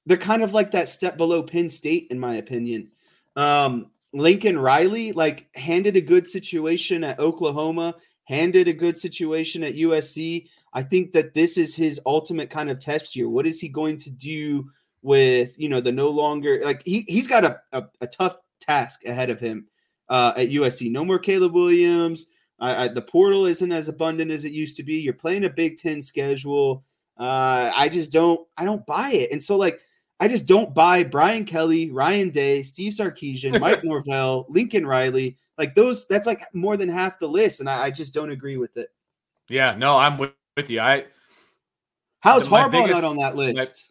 They're 0.08 0.18
kind 0.18 0.42
of 0.42 0.52
like 0.54 0.72
that 0.72 0.90
step 0.90 1.16
below 1.18 1.44
Penn 1.44 1.70
State, 1.70 2.08
in 2.10 2.20
my 2.20 2.36
opinion. 2.38 2.90
Um, 3.36 3.92
Lincoln 4.14 4.58
Riley 4.58 5.12
like 5.12 5.48
handed 5.56 5.96
a 5.96 6.02
good 6.02 6.28
situation 6.28 7.04
at 7.04 7.20
Oklahoma, 7.20 7.96
handed 8.26 8.68
a 8.68 8.74
good 8.74 8.98
situation 8.98 9.64
at 9.64 9.76
USC. 9.76 10.48
I 10.74 10.84
think 10.84 11.12
that 11.14 11.34
this 11.34 11.58
is 11.58 11.76
his 11.76 12.00
ultimate 12.06 12.50
kind 12.50 12.70
of 12.70 12.80
test 12.80 13.16
year. 13.16 13.28
What 13.30 13.46
is 13.48 13.60
he 13.60 13.68
going 13.68 13.98
to 13.98 14.10
do 14.10 14.70
with 15.04 15.58
you 15.58 15.68
know 15.68 15.82
the 15.82 15.92
no 15.92 16.10
longer 16.10 16.62
like 16.64 16.84
he 16.86 17.04
he's 17.08 17.28
got 17.28 17.44
a 17.44 17.60
a, 17.72 17.84
a 18.02 18.08
tough 18.08 18.36
task 18.60 19.06
ahead 19.06 19.30
of 19.30 19.40
him 19.40 19.66
uh, 20.10 20.34
at 20.38 20.50
USC. 20.50 20.92
No 20.92 21.04
more 21.04 21.20
Caleb 21.20 21.54
Williams. 21.54 22.28
I, 22.60 22.86
I, 22.86 22.88
the 22.90 23.02
portal 23.02 23.46
isn't 23.46 23.72
as 23.72 23.90
abundant 23.90 24.30
as 24.30 24.46
it 24.46 24.52
used 24.52 24.78
to 24.78 24.84
be. 24.84 24.96
You're 24.96 25.14
playing 25.14 25.46
a 25.46 25.50
Big 25.50 25.78
Ten 25.78 26.02
schedule. 26.02 26.84
Uh, 27.20 27.72
I 27.76 27.90
just 27.90 28.12
don't 28.12 28.40
I 28.58 28.66
don't 28.66 28.86
buy 28.86 29.12
it. 29.12 29.32
And 29.32 29.44
so 29.44 29.58
like 29.58 29.82
I 30.22 30.28
just 30.28 30.46
don't 30.46 30.74
buy 30.74 31.04
Brian 31.04 31.44
Kelly, 31.46 31.90
Ryan 31.92 32.30
Day, 32.30 32.62
Steve 32.62 32.94
Sarkisian, 32.94 33.60
Mike 33.60 33.84
Norvell, 33.84 34.46
Lincoln 34.50 34.86
Riley. 34.86 35.36
Like 35.58 35.76
those, 35.76 36.08
that's 36.08 36.28
like 36.28 36.42
more 36.54 36.78
than 36.78 36.88
half 36.90 37.20
the 37.20 37.28
list, 37.28 37.60
and 37.60 37.68
I, 37.70 37.86
I 37.86 37.92
just 37.92 38.14
don't 38.14 38.30
agree 38.32 38.56
with 38.58 38.78
it. 38.78 38.90
Yeah, 39.50 39.76
no, 39.76 39.98
I'm 39.98 40.18
with, 40.18 40.32
with 40.56 40.70
you. 40.70 40.80
I 40.80 41.06
How's 42.22 42.48
Harbaugh 42.48 42.72
biggest- 42.72 43.02
not 43.02 43.04
on 43.04 43.18
that 43.18 43.36
list? 43.36 43.90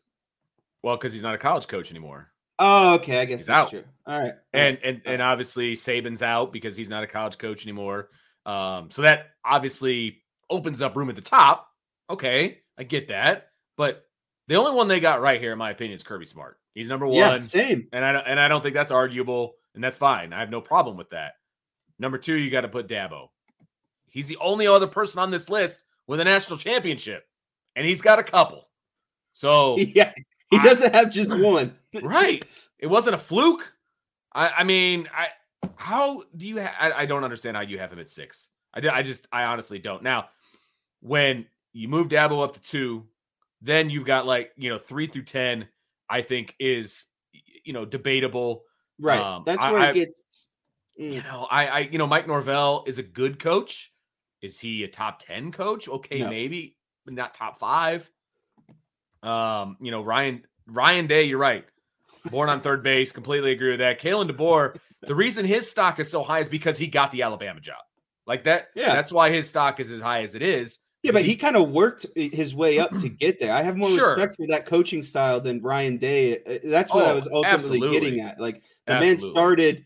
well, 0.83 0.97
because 0.97 1.13
he's 1.13 1.23
not 1.23 1.35
a 1.35 1.39
college 1.39 1.67
coach 1.67 1.91
anymore. 1.91 2.29
Oh, 2.61 2.95
okay, 2.95 3.19
I 3.21 3.25
guess 3.25 3.41
He's 3.41 3.47
that's 3.49 3.59
out. 3.59 3.71
true. 3.71 3.85
All 4.07 4.21
right, 4.23 4.35
and 4.53 4.79
and 4.85 5.01
and 5.07 5.21
obviously 5.23 5.75
Saban's 5.75 6.23
out 6.23 6.53
because 6.53 6.77
he's 6.77 6.89
not 6.91 7.03
a 7.03 7.07
college 7.07 7.39
coach 7.39 7.65
anymore. 7.65 8.11
Um, 8.47 8.91
so 8.91 9.03
that 9.03 9.31
obviously 9.45 10.23
opens 10.49 10.81
up 10.83 10.95
room 10.97 11.09
at 11.11 11.17
the 11.17 11.23
top. 11.23 11.69
Okay, 12.09 12.61
I 12.79 12.85
get 12.85 13.09
that, 13.09 13.49
but 13.77 14.07
the 14.51 14.57
only 14.57 14.73
one 14.73 14.89
they 14.89 15.01
got 15.01 15.23
right 15.23 15.41
here, 15.41 15.53
in 15.53 15.59
my 15.59 15.71
opinion, 15.71 15.97
is 15.97 16.03
Kirby 16.03 16.27
Smart. 16.27 16.59
He's 16.75 16.89
number 16.89 17.07
one, 17.07 17.15
yeah, 17.17 17.39
same. 17.39 17.87
and 17.93 18.05
I 18.05 18.13
don't- 18.13 18.27
and 18.27 18.39
I 18.39 18.49
don't 18.49 18.61
think 18.63 18.75
that's 18.75 18.93
arguable, 18.93 19.55
and 19.75 19.83
that's 19.83 19.97
fine. 19.97 20.33
I 20.33 20.41
have 20.41 20.51
no 20.51 20.61
problem 20.61 20.97
with 20.97 21.09
that. 21.11 21.35
Number 21.99 22.19
two, 22.19 22.35
you 22.35 22.51
got 22.51 22.63
to 22.63 22.69
put 22.69 22.89
Dabo. 22.89 23.29
He's 24.09 24.27
the 24.29 24.37
only 24.39 24.67
other 24.67 24.87
person 24.87 25.21
on 25.21 25.31
this 25.31 25.49
list 25.49 25.85
with 26.07 26.19
a 26.21 26.25
national 26.25 26.59
championship, 26.59 27.27
and 27.77 27.87
he's 27.87 28.03
got 28.03 28.19
a 28.19 28.23
couple. 28.25 28.69
So 29.33 29.77
Yeah, 29.95 30.13
he 30.51 30.59
I- 30.59 30.65
doesn't 30.65 30.95
have 30.95 31.11
just 31.11 31.31
one. 31.35 31.77
right. 32.03 32.45
It 32.79 32.87
wasn't 32.89 33.15
a 33.15 33.19
fluke. 33.19 33.73
I, 34.33 34.49
I 34.59 34.65
mean, 34.65 35.09
I 35.17 35.29
how 35.77 36.25
do 36.37 36.47
you? 36.47 36.61
Ha- 36.61 36.75
I, 36.79 37.03
I 37.03 37.07
don't 37.07 37.25
understand 37.25 37.57
how 37.57 37.63
you 37.63 37.79
have 37.79 37.93
him 37.93 37.99
at 38.01 38.09
six. 38.09 38.49
I, 38.75 38.81
I 38.89 39.03
just, 39.03 39.27
I 39.33 39.45
honestly 39.45 39.79
don't. 39.79 40.03
Now, 40.03 40.29
when 41.01 41.47
you 41.73 41.89
move 41.89 42.09
Dabo 42.09 42.43
up 42.43 42.55
to 42.55 42.61
two, 42.61 43.07
then 43.63 43.91
you've 43.91 44.05
got 44.07 44.27
like 44.27 44.53
you 44.57 44.71
know 44.71 44.79
three 44.79 45.07
through 45.07 45.23
ten. 45.25 45.69
I 46.09 46.23
think 46.23 46.55
is 46.59 47.07
you 47.65 47.73
know 47.73 47.85
debatable. 47.85 48.65
Right, 48.99 49.21
Um, 49.21 49.45
that's 49.47 49.63
where 49.63 49.79
I- 49.81 49.91
it 49.91 49.95
gets. 49.95 50.23
You 50.97 51.23
Mm. 51.23 51.25
know, 51.25 51.47
I, 51.51 51.67
I, 51.67 51.79
you 51.81 51.97
know, 51.97 52.07
Mike 52.07 52.27
Norvell 52.27 52.85
is 52.87 52.99
a 52.99 53.03
good 53.03 53.39
coach. 53.39 53.91
Is 54.43 54.61
he 54.61 54.85
a 54.85 54.89
top 54.89 55.19
ten 55.19 55.51
coach? 55.51 55.89
Okay, 55.89 56.19
No. 56.21 56.29
maybe, 56.29 56.77
but 57.07 57.15
not 57.15 57.33
top 57.33 57.59
five. 57.59 58.11
Um, 59.23 59.77
you 59.81 59.91
know, 59.91 60.03
Ryan 60.03 60.45
Ryan 60.67 61.07
Day, 61.07 61.25
you're 61.25 61.39
right. 61.39 61.65
Born 62.31 62.49
on 62.51 62.61
third 62.61 62.83
base, 62.83 63.13
completely 63.13 63.53
agree 63.53 63.71
with 63.71 63.81
that. 63.81 64.01
Kalen 64.01 64.31
DeBoer, 64.31 64.79
the 65.03 65.15
reason 65.15 65.45
his 65.47 65.71
stock 65.71 65.99
is 66.01 66.11
so 66.11 66.23
high 66.23 66.41
is 66.41 66.49
because 66.49 66.77
he 66.77 66.87
got 66.87 67.11
the 67.13 67.23
Alabama 67.23 67.61
job. 67.61 67.81
Like 68.27 68.45
that, 68.45 68.69
Yeah. 68.75 68.95
that's 68.95 69.11
why 69.11 69.31
his 69.31 69.49
stock 69.49 69.81
is 69.81 69.91
as 69.91 70.01
high 70.03 70.23
as 70.23 70.35
it 70.35 70.43
is 70.43 70.81
Yeah, 71.03 71.13
but 71.13 71.25
he 71.25 71.35
kind 71.37 71.57
of 71.57 71.71
worked 71.71 72.05
his 72.15 72.55
way 72.55 72.79
up 72.79 72.91
to 72.99 73.09
get 73.09 73.41
there. 73.41 73.53
I 73.53 73.63
have 73.63 73.77
more 73.77 73.89
Sure. 73.91 74.11
respect 74.11 74.37
for 74.37 74.47
that 74.49 74.67
coaching 74.67 75.03
style 75.03 75.41
than 75.41 75.63
Ryan 75.63 75.97
Day. 75.97 76.39
Uh, 76.45 76.59
That's 76.65 76.93
what 76.93 77.07
I 77.07 77.13
Oh, 77.13 77.15
was 77.17 77.27
ultimately 77.27 77.79
absolutely. 77.79 78.01
getting 78.01 78.21
at. 78.21 78.39
Like 78.41 78.63
the 78.87 78.95
man 79.01 79.19
started 79.19 79.85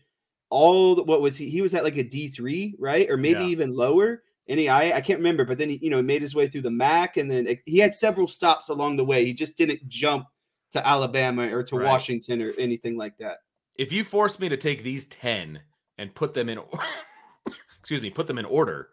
all 0.49 0.95
the- 0.95 1.03
what 1.03 1.21
was 1.21 1.37
he? 1.37 1.49
He 1.49 1.61
was 1.61 1.73
at 1.73 1.83
like 1.83 1.97
a 1.97 2.03
D 2.03 2.27
three, 2.27 2.75
right, 2.79 3.09
or 3.09 3.15
maybe 3.17 3.39
Yeah. 3.41 3.47
even 3.47 3.73
lower. 3.73 4.23
Any 4.47 4.69
I, 4.69 4.97
I 4.97 5.01
can't 5.01 5.19
remember, 5.19 5.43
but 5.45 5.57
then 5.57 5.69
he, 5.69 5.79
you 5.81 5.89
know, 5.89 6.01
made 6.03 6.21
his 6.21 6.35
way 6.35 6.47
through 6.47 6.61
the 6.61 6.69
MAC, 6.71 7.17
and 7.17 7.31
then 7.31 7.47
it- 7.47 7.61
he 7.65 7.79
had 7.79 7.95
several 7.95 8.27
stops 8.27 8.69
along 8.69 8.97
the 8.97 9.05
way. 9.05 9.25
He 9.25 9.33
just 9.33 9.55
didn't 9.57 9.87
jump 9.87 10.25
to 10.71 10.85
Alabama 10.85 11.47
or 11.55 11.63
to 11.63 11.77
Right. 11.77 11.85
Washington 11.87 12.41
or 12.41 12.51
anything 12.59 12.97
like 12.97 13.17
that. 13.19 13.37
if 13.77 13.91
you 13.93 14.03
force 14.03 14.39
me 14.39 14.47
to 14.49 14.55
take 14.57 14.83
these 14.83 15.05
10 15.07 15.59
and 15.97 16.13
put 16.15 16.33
them 16.33 16.47
in 16.49 16.59
excuse 17.79 18.01
me 18.01 18.09
put 18.09 18.27
them 18.27 18.37
in 18.37 18.45
order 18.45 18.89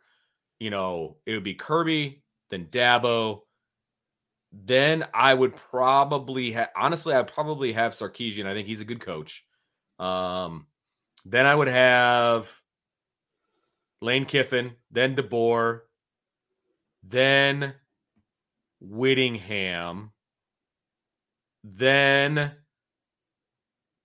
you 0.62 0.70
know 0.70 1.16
it 1.26 1.32
would 1.32 1.44
be 1.44 1.54
kirby 1.54 2.22
then 2.50 2.66
dabo. 2.66 3.40
Then 4.52 5.06
i 5.14 5.32
would 5.32 5.56
probably 5.56 6.52
have 6.52 6.68
honestly 6.76 7.14
i'd 7.14 7.32
probably 7.32 7.72
have 7.72 7.92
Sarkisian 7.94 8.46
i 8.46 8.54
think 8.54 8.66
he's 8.66 8.80
a 8.80 8.86
good 8.86 9.00
coach. 9.00 9.44
Um 9.98 10.66
then 11.24 11.46
i 11.46 11.54
would 11.54 11.68
have 11.68 12.50
lane 14.00 14.24
kiffin 14.26 14.72
then 14.90 15.14
deboer 15.16 15.82
then 17.02 17.74
whittingham 18.80 20.10
then 21.64 22.52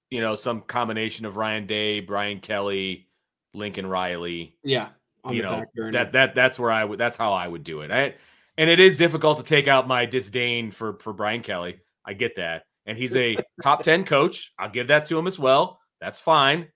you 0.10 0.22
know, 0.22 0.36
some 0.36 0.62
combination 0.62 1.26
of 1.26 1.38
Ryan 1.38 1.68
Day, 1.68 2.00
Brian 2.00 2.40
Kelly, 2.40 3.08
Lincoln 3.54 3.86
Riley. 3.86 4.56
Yeah, 4.64 4.90
you 5.32 5.42
know, 5.42 5.64
that 5.92 6.12
that 6.14 6.36
that's 6.36 6.60
where 6.60 6.72
I 6.72 6.84
would 6.84 7.00
that's 7.00 7.18
how 7.18 7.34
I 7.34 7.48
would 7.48 7.64
do 7.64 7.82
it. 7.82 7.92
I, 7.92 8.16
and 8.58 8.70
it 8.70 8.80
is 8.80 8.98
difficult 8.98 9.38
to 9.38 9.44
take 9.44 9.68
out 9.68 9.88
my 9.88 10.06
disdain 10.06 10.72
for 10.72 10.98
for 11.00 11.14
Brian 11.14 11.42
Kelly. 11.42 11.80
I 12.06 12.14
get 12.14 12.36
that. 12.36 12.64
And 12.86 12.98
he's 12.98 13.16
a 13.16 13.38
top 13.62 13.84
10 13.84 14.06
coach. 14.06 14.54
I'll 14.58 14.70
give 14.70 14.88
that 14.88 15.06
to 15.08 15.20
him 15.20 15.28
as 15.28 15.38
well. 15.38 15.80
That's 16.00 16.20
fine. 16.20 16.68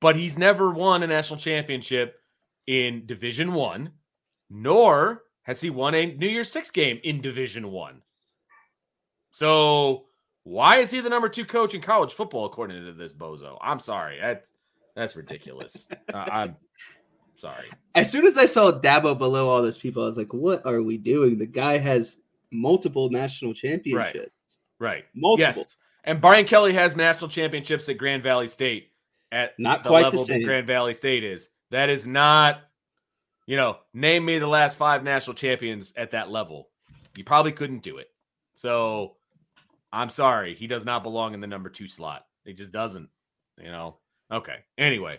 But 0.00 0.16
he's 0.16 0.38
never 0.38 0.70
won 0.70 1.02
a 1.02 1.06
national 1.06 1.38
championship 1.38 2.18
in 2.66 3.06
Division 3.06 3.52
1, 3.52 3.90
nor 4.50 5.22
has 5.42 5.60
he 5.60 5.70
won 5.70 5.94
a 5.94 6.14
New 6.14 6.28
Year's 6.28 6.50
6 6.50 6.70
game 6.70 7.00
in 7.04 7.20
Division 7.20 7.70
1. 7.70 8.02
So, 9.30 10.06
why 10.44 10.76
is 10.76 10.90
he 10.90 11.00
the 11.00 11.08
number 11.08 11.28
2 11.28 11.44
coach 11.44 11.74
in 11.74 11.80
college 11.80 12.12
football 12.14 12.46
according 12.46 12.84
to 12.84 12.92
this 12.92 13.12
bozo? 13.12 13.58
I'm 13.60 13.80
sorry. 13.80 14.18
That's 14.20 14.52
that's 14.94 15.16
ridiculous. 15.16 15.88
uh, 16.14 16.16
I'm 16.16 16.56
sorry. 17.36 17.66
as 17.94 18.10
soon 18.10 18.26
as 18.26 18.38
I 18.38 18.46
saw 18.46 18.72
Dabo 18.72 19.16
below 19.16 19.48
all 19.48 19.62
those 19.62 19.78
people, 19.78 20.02
I 20.02 20.06
was 20.06 20.18
like, 20.18 20.32
"What 20.32 20.64
are 20.66 20.82
we 20.82 20.98
doing?" 20.98 21.38
The 21.38 21.46
guy 21.46 21.78
has 21.78 22.18
multiple 22.50 23.10
national 23.10 23.54
championships. 23.54 24.30
Right. 24.78 25.04
Multiple. 25.14 25.54
Yes. 25.56 25.76
And 26.04 26.20
Brian 26.20 26.46
Kelly 26.46 26.72
has 26.74 26.96
national 26.96 27.30
championships 27.30 27.88
at 27.88 27.98
Grand 27.98 28.22
Valley 28.22 28.48
State 28.48 28.90
at 29.32 29.58
Not 29.58 29.82
the 29.82 29.88
quite 29.88 30.00
the 30.00 30.04
level 30.06 30.20
that 30.20 30.26
same. 30.26 30.42
Grand 30.42 30.66
Valley 30.66 30.94
State 30.94 31.24
is. 31.24 31.48
That 31.70 31.88
is 31.88 32.06
not, 32.06 32.60
you 33.46 33.56
know, 33.56 33.78
name 33.92 34.24
me 34.24 34.38
the 34.38 34.46
last 34.46 34.76
five 34.78 35.02
national 35.02 35.34
champions 35.34 35.92
at 35.96 36.10
that 36.12 36.30
level. 36.30 36.68
You 37.16 37.24
probably 37.24 37.52
couldn't 37.52 37.82
do 37.82 37.96
it. 37.98 38.10
So 38.54 39.16
I'm 39.92 40.10
sorry. 40.10 40.54
He 40.54 40.66
does 40.66 40.84
not 40.84 41.02
belong 41.02 41.34
in 41.34 41.40
the 41.40 41.46
number 41.46 41.70
two 41.70 41.88
slot. 41.88 42.26
He 42.44 42.52
just 42.52 42.72
doesn't, 42.72 43.08
you 43.58 43.70
know. 43.70 43.96
Okay. 44.30 44.58
Anyway. 44.78 45.18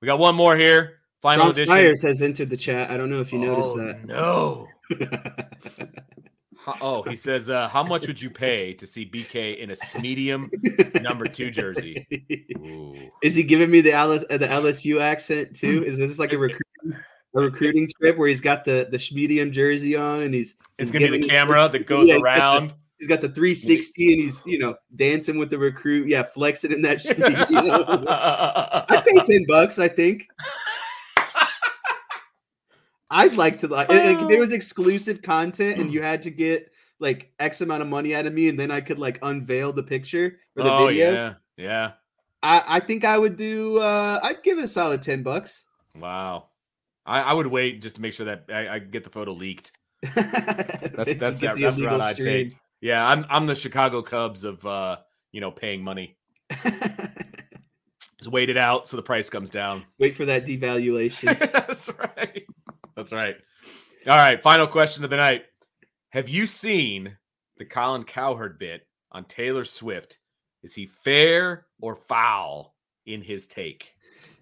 We 0.00 0.06
got 0.06 0.18
one 0.18 0.34
more 0.34 0.56
here. 0.56 0.98
Final 1.22 1.44
Sean 1.46 1.50
edition. 1.52 1.74
Myers 1.74 2.02
has 2.02 2.20
entered 2.22 2.50
the 2.50 2.56
chat. 2.56 2.90
I 2.90 2.96
don't 2.96 3.08
know 3.10 3.20
if 3.20 3.32
you 3.32 3.38
noticed 3.38 3.70
Oh, 3.74 3.78
that. 3.78 4.04
No. 4.04 4.68
Oh, 6.80 7.02
he 7.02 7.14
says, 7.14 7.50
uh, 7.50 7.68
how 7.68 7.82
much 7.82 8.06
would 8.06 8.20
you 8.20 8.30
pay 8.30 8.72
to 8.74 8.86
see 8.86 9.04
BK 9.04 9.58
in 9.58 9.70
a 9.70 9.74
medium 10.00 10.50
number 11.02 11.26
two 11.26 11.50
jersey? 11.50 12.06
Ooh. 12.56 12.94
Is 13.22 13.34
he 13.34 13.42
giving 13.42 13.70
me 13.70 13.82
the 13.82 13.92
LS, 13.92 14.24
uh, 14.30 14.38
the 14.38 14.46
LSU 14.46 14.98
accent 14.98 15.54
too? 15.54 15.84
Is 15.84 15.98
this 15.98 16.18
like 16.18 16.32
a 16.32 16.36
It's- 16.42 16.58
recruiting, 16.82 17.04
a 17.36 17.40
recruiting 17.40 17.90
trip 18.00 18.16
where 18.16 18.28
he's 18.28 18.40
got 18.40 18.64
the 18.64 18.88
the 18.90 19.10
medium 19.14 19.52
jersey 19.52 19.94
on 19.94 20.22
and 20.22 20.32
he's 20.32 20.54
It's 20.78 20.90
he's 20.90 20.92
gonna 20.92 21.10
be 21.12 21.18
the 21.18 21.22
me- 21.24 21.28
camera 21.28 21.68
that 21.72 21.86
goes 21.86 22.08
Yeah, 22.08 22.14
he's 22.14 22.24
got 22.24 22.34
the- 22.34 22.40
around. 22.40 22.74
He's 23.04 23.08
got 23.10 23.20
the 23.20 23.28
360 23.28 24.12
and 24.14 24.22
he's 24.22 24.42
you 24.46 24.58
know 24.58 24.76
dancing 24.94 25.36
with 25.36 25.50
the 25.50 25.58
recruit. 25.58 26.08
Yeah, 26.08 26.22
flexing 26.22 26.72
in 26.72 26.80
that. 26.82 26.98
Schmedium. 27.04 28.06
I'd 28.08 29.04
pay 29.04 29.20
ten 29.26 29.44
bucks. 29.46 29.78
I 29.78 29.88
think. 29.88 30.26
I'd 33.10 33.36
like 33.36 33.58
to 33.58 33.68
like, 33.68 33.90
like 33.90 34.18
if 34.22 34.28
there 34.28 34.40
was 34.40 34.52
exclusive 34.52 35.20
content 35.20 35.78
and 35.78 35.92
you 35.92 36.00
had 36.02 36.22
to 36.22 36.30
get 36.30 36.72
like 36.98 37.30
X 37.38 37.60
amount 37.60 37.82
of 37.82 37.88
money 37.88 38.14
out 38.14 38.24
of 38.24 38.32
me, 38.32 38.48
and 38.48 38.58
then 38.58 38.70
I 38.70 38.80
could 38.80 38.98
like 38.98 39.18
unveil 39.22 39.72
the 39.74 39.82
picture 39.82 40.38
or 40.56 40.64
the 40.64 40.72
oh 40.72 40.86
video. 40.86 41.12
yeah, 41.12 41.34
yeah. 41.58 41.92
I, 42.42 42.62
I 42.66 42.80
think 42.80 43.04
I 43.04 43.18
would 43.18 43.36
do. 43.36 43.78
uh 43.80 44.18
I'd 44.22 44.42
give 44.42 44.58
it 44.58 44.64
a 44.64 44.68
solid 44.68 45.02
ten 45.02 45.22
bucks. 45.22 45.64
Wow. 45.94 46.46
I, 47.04 47.20
I 47.20 47.32
would 47.34 47.46
wait 47.48 47.82
just 47.82 47.96
to 47.96 48.00
make 48.02 48.14
sure 48.14 48.24
that 48.26 48.46
I, 48.48 48.76
I 48.76 48.78
get 48.78 49.04
the 49.04 49.10
photo 49.10 49.32
leaked. 49.32 49.72
that's 50.14 51.14
that's 51.14 51.40
that- 51.40 51.58
that's 51.58 51.78
the 51.78 51.86
route 51.86 52.00
I'd 52.00 52.16
take. 52.16 52.56
Yeah, 52.80 53.06
I'm 53.06 53.24
I'm 53.28 53.46
the 53.46 53.54
Chicago 53.54 54.02
Cubs 54.02 54.44
of 54.44 54.64
uh, 54.66 54.98
you 55.32 55.40
know, 55.40 55.50
paying 55.50 55.82
money. 55.82 56.16
Just 56.52 58.30
wait 58.30 58.50
it 58.50 58.56
out 58.56 58.88
so 58.88 58.96
the 58.96 59.02
price 59.02 59.28
comes 59.28 59.50
down. 59.50 59.84
Wait 59.98 60.14
for 60.16 60.24
that 60.24 60.46
devaluation. 60.46 61.36
That's 61.52 61.90
right. 61.98 62.44
That's 62.96 63.12
right. 63.12 63.36
All 64.06 64.16
right. 64.16 64.40
Final 64.40 64.68
question 64.68 65.02
of 65.02 65.10
the 65.10 65.16
night. 65.16 65.44
Have 66.10 66.28
you 66.28 66.46
seen 66.46 67.16
the 67.58 67.64
Colin 67.64 68.04
Cowherd 68.04 68.58
bit 68.58 68.86
on 69.10 69.24
Taylor 69.24 69.64
Swift? 69.64 70.20
Is 70.62 70.74
he 70.74 70.86
fair 70.86 71.66
or 71.80 71.96
foul 71.96 72.76
in 73.04 73.20
his 73.20 73.48
take? 73.48 73.92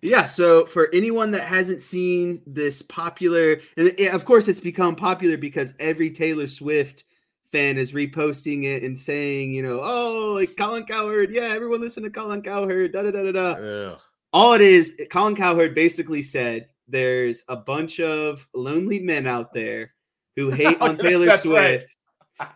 Yeah, 0.03 0.27
so 0.27 0.67
for 0.67 0.89
anyone 0.93 1.31
that 1.31 1.43
hasn't 1.43 1.81
seen 1.81 2.43
this 2.47 2.83
popular, 2.83 3.61
and 3.77 3.99
of 4.13 4.25
course 4.25 4.47
it's 4.47 4.61
become 4.61 4.95
popular 4.95 5.37
because 5.37 5.75
every 5.81 6.11
Taylor 6.11 6.49
Swift 6.49 7.05
fan 7.53 7.77
is 7.79 7.93
reposting 7.93 8.65
it 8.65 8.83
and 8.83 8.99
saying, 8.99 9.53
you 9.53 9.63
know, 9.63 9.81
oh, 9.83 10.33
like 10.35 10.57
Colin 10.57 10.85
Cowherd, 10.85 11.31
yeah, 11.31 11.43
everyone 11.43 11.81
listen 11.81 12.03
to 12.03 12.11
Colin 12.11 12.43
Cowherd, 12.43 12.93
da 12.93 13.03
da 13.03 13.11
da 13.11 13.23
da 13.23 13.33
da. 13.33 13.51
Ugh. 13.53 14.01
All 14.33 14.55
it 14.55 14.63
is, 14.63 14.99
Colin 15.11 15.37
Cowherd 15.37 15.75
basically 15.75 16.23
said 16.23 16.69
there's 16.89 17.45
a 17.49 17.57
bunch 17.57 18.01
of 18.01 18.49
lonely 18.55 18.99
men 18.99 19.27
out 19.27 19.53
there 19.53 19.93
who 20.37 20.51
hate 20.51 20.81
on 20.81 20.97
Taylor 20.97 21.27
right. 21.27 21.39
Swift 21.39 21.97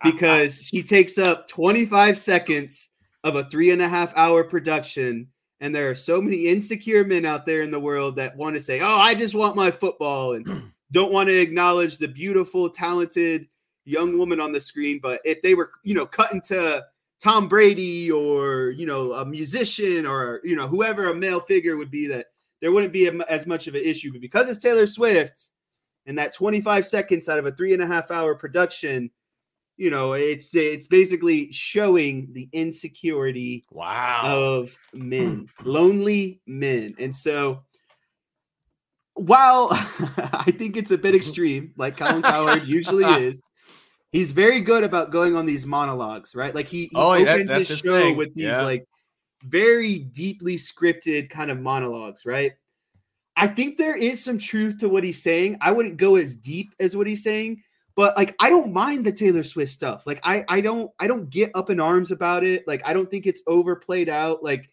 because 0.03 0.61
she 0.61 0.82
takes 0.82 1.18
up 1.18 1.47
25 1.47 2.18
seconds 2.18 2.90
of 3.22 3.36
a 3.36 3.44
three 3.44 3.70
and 3.70 3.82
a 3.82 3.88
half 3.88 4.12
hour 4.16 4.42
production. 4.42 5.28
And 5.61 5.74
there 5.74 5.88
are 5.90 5.94
so 5.94 6.20
many 6.20 6.49
insecure 6.49 7.05
men 7.05 7.24
out 7.24 7.47
there 7.47 7.62
in 7.62 7.70
the 7.70 7.80
world 7.80 8.16
that 8.16 8.36
want 8.36 8.57
to 8.57 8.61
say, 8.61 8.80
Oh, 8.80 8.99
I 8.99 9.14
just 9.14 9.34
want 9.34 9.57
my 9.57 9.70
football 9.70 10.34
and 10.34 10.72
don't 10.92 11.12
want 11.12 11.28
to 11.28 11.38
acknowledge 11.38 11.99
the 11.99 12.09
beautiful, 12.09 12.68
talented 12.70 13.47
young 13.87 14.18
woman 14.18 14.41
on 14.41 14.53
the 14.53 14.61
screen. 14.61 15.01
But 15.03 15.20
if 15.24 15.41
they 15.43 15.55
were, 15.55 15.70
you 15.82 15.95
know, 15.95 16.05
cutting 16.05 16.43
to 16.49 16.84
Tom 17.22 17.49
Brady 17.49 18.11
or, 18.11 18.70
you 18.70 18.84
know, 18.84 19.12
a 19.12 19.24
musician 19.24 20.05
or, 20.05 20.41
you 20.45 20.55
know, 20.57 20.68
whoever 20.68 21.09
a 21.09 21.14
male 21.14 21.41
figure 21.41 21.76
would 21.76 21.91
be 21.91 22.07
that 22.09 22.26
there 22.61 22.72
wouldn't 22.72 22.93
be 22.93 23.09
as 23.28 23.47
much 23.47 23.66
of 23.68 23.74
an 23.74 23.82
issue. 23.82 24.12
But 24.12 24.20
because 24.20 24.49
it's 24.49 24.59
Taylor 24.59 24.87
Swift 24.87 25.49
and 26.05 26.18
that 26.18 26.34
25 26.34 26.87
seconds 26.87 27.28
out 27.28 27.39
of 27.39 27.47
a 27.47 27.53
three 27.53 27.72
and 27.72 27.82
a 27.82 27.87
half 27.87 28.11
hour 28.11 28.34
production, 28.34 29.11
you 29.78 29.91
know, 29.91 30.14
it's 30.14 30.55
it's 30.55 30.87
basically 30.87 31.53
showing 31.53 32.32
the 32.32 32.49
insecurity 32.53 33.64
Wow. 33.70 34.22
of 34.24 34.76
men, 34.95 35.49
lonely 35.64 36.41
men. 36.47 36.95
And 36.99 37.14
so 37.14 37.62
while 39.14 39.68
I 39.72 40.53
think 40.57 40.76
it's 40.76 40.91
a 40.93 40.99
bit 40.99 41.14
extreme, 41.14 41.72
like 41.76 41.97
Colin 41.97 42.22
Cowherd 42.22 42.66
usually 42.66 43.05
is, 43.22 43.43
he's 44.12 44.32
very 44.32 44.61
good 44.61 44.84
about 44.84 45.11
going 45.11 45.36
on 45.36 45.46
these 45.46 45.66
monologues, 45.66 46.34
right? 46.34 46.54
Like 46.54 46.66
he, 46.66 46.84
he 46.86 46.90
Oh, 46.94 47.12
opens 47.12 47.48
that's 47.48 47.59
his 47.61 47.68
his 47.68 47.78
show 47.80 48.00
thing. 48.00 48.16
with 48.16 48.34
these 48.34 48.44
Yeah. 48.44 48.62
like 48.62 48.86
very 49.44 49.98
deeply 49.98 50.57
scripted 50.57 51.30
kind 51.30 51.50
of 51.50 51.61
monologues, 51.61 52.24
right? 52.24 52.52
I 53.36 53.46
think 53.48 53.76
there 53.76 53.96
is 53.96 54.24
some 54.24 54.38
truth 54.38 54.78
to 54.78 54.88
what 54.88 55.04
he's 55.04 55.22
saying. 55.22 55.59
I 55.61 55.70
wouldn't 55.72 55.98
go 55.98 56.16
as 56.16 56.34
deep 56.34 56.74
as 56.80 56.96
what 56.96 57.07
he's 57.07 57.22
saying, 57.22 57.62
but 57.94 58.16
like 58.16 58.34
I 58.40 58.48
don't 58.48 58.72
mind 58.72 59.04
the 59.04 59.12
Taylor 59.12 59.42
Swift 59.42 59.72
stuff. 59.72 60.07
Like 60.07 60.20
I 60.24 60.44
I 60.48 60.61
don't 60.62 60.90
I 60.98 61.07
don't 61.07 61.28
get 61.28 61.50
up 61.54 61.68
in 61.68 61.78
arms 61.78 62.11
about 62.12 62.44
it. 62.44 62.66
Like 62.66 62.80
I 62.86 62.94
don't 62.94 63.11
think 63.11 63.26
it's 63.26 63.42
overplayed 63.46 64.09
out. 64.09 64.42
Like 64.42 64.70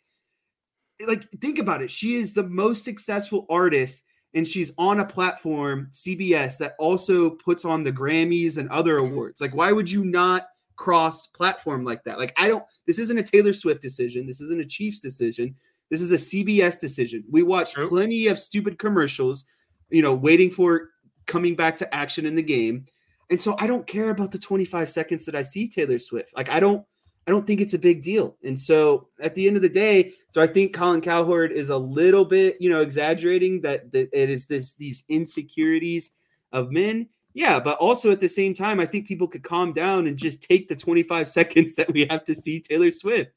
like 1.06 1.30
think 1.42 1.60
about 1.60 1.82
it. 1.82 1.92
She 1.92 2.16
is 2.16 2.32
the 2.34 2.44
most 2.44 2.84
successful 2.86 3.46
artist 3.50 4.04
and 4.34 4.48
she's 4.48 4.72
on 4.78 5.00
a 5.00 5.06
platform 5.06 5.90
CBS 5.92 6.58
that 6.58 6.76
also 6.80 7.30
puts 7.30 7.66
on 7.66 7.84
the 7.84 7.92
Grammys 7.92 8.58
and 8.58 8.70
other 8.70 8.98
awards. 8.98 9.42
Like 9.42 9.56
why 9.56 9.72
would 9.72 9.90
you 9.90 10.04
not 10.04 10.48
cross 10.76 11.28
platform 11.28 11.84
like 11.84 12.04
that? 12.04 12.18
Like 12.18 12.34
I 12.38 12.48
don't 12.48 12.64
this 12.88 13.00
isn't 13.00 13.18
a 13.18 13.24
Taylor 13.24 13.54
Swift 13.54 13.82
decision. 13.82 14.28
This 14.28 14.42
isn't 14.42 14.62
a 14.62 14.66
Chiefs 14.66 15.00
decision. 15.00 15.56
This 15.90 16.02
is 16.02 16.12
a 16.12 16.16
CBS 16.16 16.80
decision. 16.80 17.24
We 17.30 17.44
watch 17.44 17.74
True. 17.74 17.90
plenty 17.90 18.28
of 18.28 18.40
stupid 18.40 18.80
commercials, 18.80 19.46
you 19.90 20.02
know, 20.02 20.16
waiting 20.16 20.50
for 20.50 20.90
coming 21.28 21.56
back 21.56 21.78
to 21.78 21.96
action 21.96 22.26
in 22.26 22.36
the 22.36 22.44
game. 22.44 22.86
And 23.30 23.42
so 23.42 23.56
I 23.60 23.68
don't 23.68 23.88
care 23.88 24.10
about 24.10 24.32
the 24.32 24.40
25 24.40 24.90
seconds 24.90 25.26
that 25.26 25.36
I 25.36 25.42
see 25.42 25.68
Taylor 25.68 26.00
Swift. 26.00 26.36
Like 26.36 26.50
I 26.50 26.60
don't 26.60 26.86
I 27.26 27.32
don't 27.32 27.48
think 27.48 27.62
it's 27.62 27.74
a 27.74 27.80
big 27.80 28.02
deal. 28.02 28.36
And 28.44 28.60
so 28.60 29.08
at 29.22 29.34
the 29.34 29.48
end 29.48 29.56
of 29.56 29.62
the 29.62 29.70
day, 29.70 30.14
do 30.34 30.42
I 30.42 30.48
think 30.48 30.74
Colin 30.74 31.02
Cowherd 31.02 31.52
is 31.52 31.70
a 31.70 31.78
little 31.78 32.26
bit, 32.26 32.58
you 32.60 32.70
know, 32.70 32.82
exaggerating 32.82 33.62
that, 33.62 33.92
that 33.92 34.10
it 34.12 34.30
is 34.30 34.46
this 34.46 34.74
these 34.74 35.04
insecurities 35.08 36.12
of 36.52 36.72
men? 36.72 37.08
Yeah, 37.34 37.60
but 37.60 37.78
also 37.78 38.12
at 38.12 38.20
the 38.20 38.28
same 38.30 38.54
time, 38.54 38.80
I 38.80 38.86
think 38.86 39.08
people 39.08 39.28
could 39.28 39.44
calm 39.44 39.74
down 39.74 40.08
and 40.08 40.18
just 40.18 40.42
take 40.42 40.68
the 40.68 40.76
25 40.76 41.30
seconds 41.30 41.76
that 41.76 41.92
we 41.92 42.06
have 42.10 42.26
to 42.26 42.36
see 42.36 42.60
Taylor 42.60 42.92
Swift. 42.92 43.32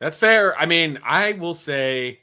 That's 0.00 0.18
fair. 0.18 0.58
I 0.58 0.66
mean, 0.66 0.98
I 1.04 1.32
will 1.32 1.54
say 1.54 2.20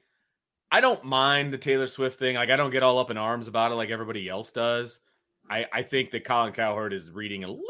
I 0.72 0.82
don't 0.82 1.04
mind 1.04 1.54
the 1.54 1.58
Taylor 1.60 1.88
Swift 1.88 2.18
thing. 2.18 2.36
Like 2.36 2.50
I 2.50 2.56
don't 2.56 2.72
get 2.72 2.82
all 2.82 2.98
up 2.98 3.12
in 3.12 3.18
arms 3.18 3.48
about 3.48 3.72
it 3.72 3.76
like 3.76 3.90
everybody 3.92 4.28
else 4.28 4.52
does. 4.52 5.02
I, 5.50 5.66
I 5.72 5.84
think 5.84 6.10
that 6.12 6.26
Colin 6.26 6.54
Cowherd 6.54 6.94
is 6.94 7.12
reading 7.12 7.44
a 7.44 7.48
little 7.48 7.64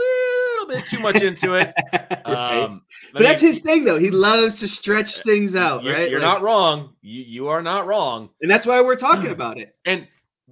bit 0.68 0.86
too 0.88 1.00
much 1.00 1.22
into 1.22 1.54
it. 1.56 1.74
Right? 2.26 2.64
Um, 2.64 2.82
but 3.12 3.22
that's 3.22 3.42
his 3.42 3.60
thing, 3.60 3.84
though. 3.84 4.00
He 4.00 4.10
loves 4.10 4.60
to 4.62 4.68
stretch 4.68 5.22
things 5.24 5.56
out, 5.58 5.84
You're, 5.84 5.94
right? 5.94 6.10
you're 6.10 6.20
Like- 6.22 6.28
not 6.40 6.42
wrong. 6.42 6.94
You 7.02 7.22
you 7.24 7.48
are 7.50 7.62
not 7.62 7.86
wrong. 7.86 8.30
and 8.42 8.50
that's 8.50 8.66
why 8.66 8.80
we're 8.82 8.96
talking 8.96 9.32
about 9.38 9.58
it. 9.58 9.76
And 9.86 10.08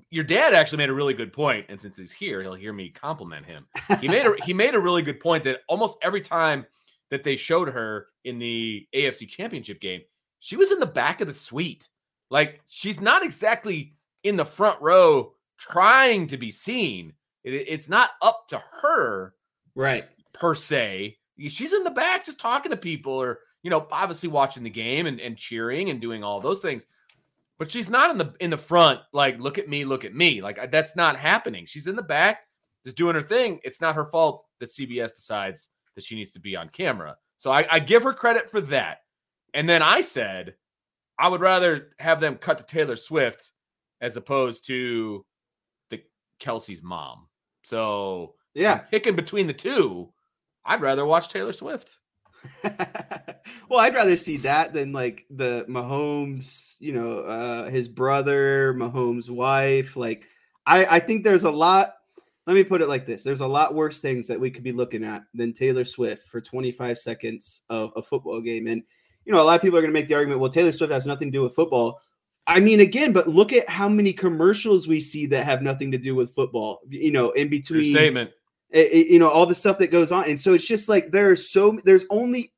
your 0.09 0.25
dad 0.25 0.53
actually 0.53 0.79
made 0.79 0.89
a 0.89 0.93
really 0.93 1.13
good 1.13 1.31
point, 1.31 1.65
and 1.69 1.79
since 1.79 1.95
he's 1.97 2.11
here, 2.11 2.41
he'll 2.41 2.53
hear 2.53 2.73
me 2.73 2.89
compliment 2.89 3.45
him. 3.45 3.65
He 4.01 4.07
made 4.09 4.25
a 4.25 4.33
he 4.43 4.53
made 4.53 4.75
a 4.75 4.79
really 4.79 5.01
good 5.01 5.19
point 5.21 5.45
that 5.45 5.61
almost 5.69 5.97
every 6.01 6.19
time 6.21 6.65
that 7.09 7.23
they 7.23 7.37
showed 7.37 7.69
her 7.69 8.07
in 8.25 8.37
the 8.37 8.85
AFC 8.93 9.27
Championship 9.29 9.79
game, 9.79 10.01
she 10.39 10.57
was 10.57 10.71
in 10.71 10.79
the 10.79 10.85
back 10.85 11.21
of 11.21 11.27
the 11.27 11.33
suite. 11.33 11.87
Like 12.29 12.61
she's 12.67 12.99
not 12.99 13.23
exactly 13.23 13.93
in 14.23 14.35
the 14.35 14.45
front 14.45 14.79
row 14.81 15.33
trying 15.57 16.27
to 16.27 16.37
be 16.37 16.51
seen. 16.51 17.13
It- 17.45 17.65
it's 17.69 17.87
not 17.89 18.11
up 18.21 18.45
to 18.49 18.61
her 18.81 19.33
Right. 19.75 20.05
per 20.33 20.55
se. 20.55 21.17
She's 21.47 21.73
in 21.73 21.83
the 21.83 21.91
back 21.91 22.25
just 22.25 22.39
talking 22.39 22.71
to 22.71 22.77
people 22.77 23.13
or, 23.13 23.39
you 23.63 23.69
know, 23.69 23.87
obviously 23.91 24.29
watching 24.29 24.63
the 24.63 24.69
game 24.69 25.05
and, 25.07 25.19
and 25.19 25.37
cheering 25.37 25.89
and 25.89 25.99
doing 25.99 26.23
all 26.23 26.39
those 26.39 26.61
things. 26.61 26.85
But 27.57 27.71
she's 27.71 27.89
not 27.89 28.09
in 28.11 28.17
the 28.17 28.33
in 28.39 28.49
the 28.49 28.57
front, 28.57 29.01
like, 29.13 29.39
look 29.39 29.57
at 29.57 29.69
me, 29.69 29.85
look 29.85 30.03
at 30.03 30.15
me. 30.15 30.41
Like 30.41 30.71
that's 30.71 30.95
not 30.95 31.15
happening. 31.15 31.65
She's 31.65 31.87
in 31.87 31.95
the 31.95 32.01
back, 32.01 32.47
just 32.83 32.97
doing 32.97 33.15
her 33.15 33.21
thing. 33.21 33.59
It's 33.63 33.81
not 33.81 33.95
her 33.95 34.05
fault 34.05 34.45
that 34.59 34.69
CBS 34.69 35.15
decides 35.15 35.69
that 35.95 36.03
she 36.03 36.15
needs 36.15 36.31
to 36.31 36.39
be 36.39 36.55
on 36.55 36.69
camera. 36.69 37.15
So 37.37 37.51
I, 37.51 37.65
I 37.69 37.79
give 37.79 38.03
her 38.03 38.13
credit 38.13 38.49
for 38.49 38.61
that. 38.61 38.99
And 39.53 39.67
then 39.67 39.81
I 39.81 40.01
said, 40.01 40.55
I 41.19 41.27
would 41.27 41.41
rather 41.41 41.89
have 41.99 42.19
them 42.19 42.35
cut 42.35 42.57
to 42.57 42.63
Taylor 42.63 42.95
Swift 42.95 43.51
as 43.99 44.17
opposed 44.17 44.65
to 44.67 45.25
the 45.89 46.01
Kelce's 46.39 46.81
mom. 46.81 47.27
So 47.63 48.35
Yeah. 48.53 48.73
I'm 48.73 48.87
picking 48.87 49.15
between 49.15 49.47
the 49.47 49.53
two, 49.53 50.09
I'd 50.65 50.81
rather 50.81 51.05
watch 51.05 51.29
Taylor 51.29 51.53
Swift. 51.53 51.97
well, 53.69 53.79
I'd 53.79 53.93
rather 53.93 54.17
see 54.17 54.37
that 54.37 54.73
than 54.73 54.93
like 54.93 55.25
the 55.29 55.65
Mahomes, 55.69 56.75
you 56.79 56.93
know, 56.93 57.19
uh 57.19 57.69
his 57.69 57.87
brother, 57.87 58.73
Mahomes' 58.73 59.29
wife. 59.29 59.95
Like, 59.95 60.25
I 60.65 60.85
I 60.85 60.99
think 60.99 61.23
there's 61.23 61.43
a 61.43 61.51
lot. 61.51 61.95
Let 62.47 62.55
me 62.55 62.63
put 62.63 62.81
it 62.81 62.89
like 62.89 63.05
this: 63.05 63.23
there's 63.23 63.41
a 63.41 63.47
lot 63.47 63.75
worse 63.75 63.99
things 63.99 64.27
that 64.27 64.39
we 64.39 64.49
could 64.49 64.63
be 64.63 64.71
looking 64.71 65.03
at 65.03 65.23
than 65.33 65.53
Taylor 65.53 65.85
Swift 65.85 66.27
for 66.27 66.41
25 66.41 66.97
seconds 66.97 67.61
of 67.69 67.93
a 67.95 68.01
football 68.01 68.41
game. 68.41 68.67
And 68.67 68.81
you 69.25 69.33
know, 69.33 69.41
a 69.41 69.43
lot 69.43 69.55
of 69.55 69.61
people 69.61 69.77
are 69.77 69.81
going 69.81 69.93
to 69.93 69.99
make 69.99 70.07
the 70.07 70.15
argument, 70.15 70.39
well, 70.39 70.49
Taylor 70.49 70.71
Swift 70.71 70.91
has 70.91 71.05
nothing 71.05 71.31
to 71.31 71.37
do 71.37 71.43
with 71.43 71.53
football. 71.53 72.01
I 72.47 72.59
mean, 72.59 72.79
again, 72.79 73.13
but 73.13 73.27
look 73.27 73.53
at 73.53 73.69
how 73.69 73.87
many 73.87 74.13
commercials 74.13 74.87
we 74.87 74.99
see 74.99 75.27
that 75.27 75.45
have 75.45 75.61
nothing 75.61 75.91
to 75.91 75.99
do 75.99 76.15
with 76.15 76.33
football. 76.33 76.79
You 76.89 77.11
know, 77.11 77.29
in 77.31 77.49
between 77.49 77.93
statement. 77.93 78.31
You 78.73 79.19
know 79.19 79.29
all 79.29 79.45
the 79.45 79.55
stuff 79.55 79.77
that 79.79 79.87
goes 79.87 80.11
on. 80.11 80.25
And 80.25 80.39
so 80.39 80.53
it's 80.53 80.65
just 80.65 80.89
like 80.89 81.11
there 81.11 81.29
are 81.31 81.35
so 81.35 81.79
there's 81.83 82.05
only 82.09 82.53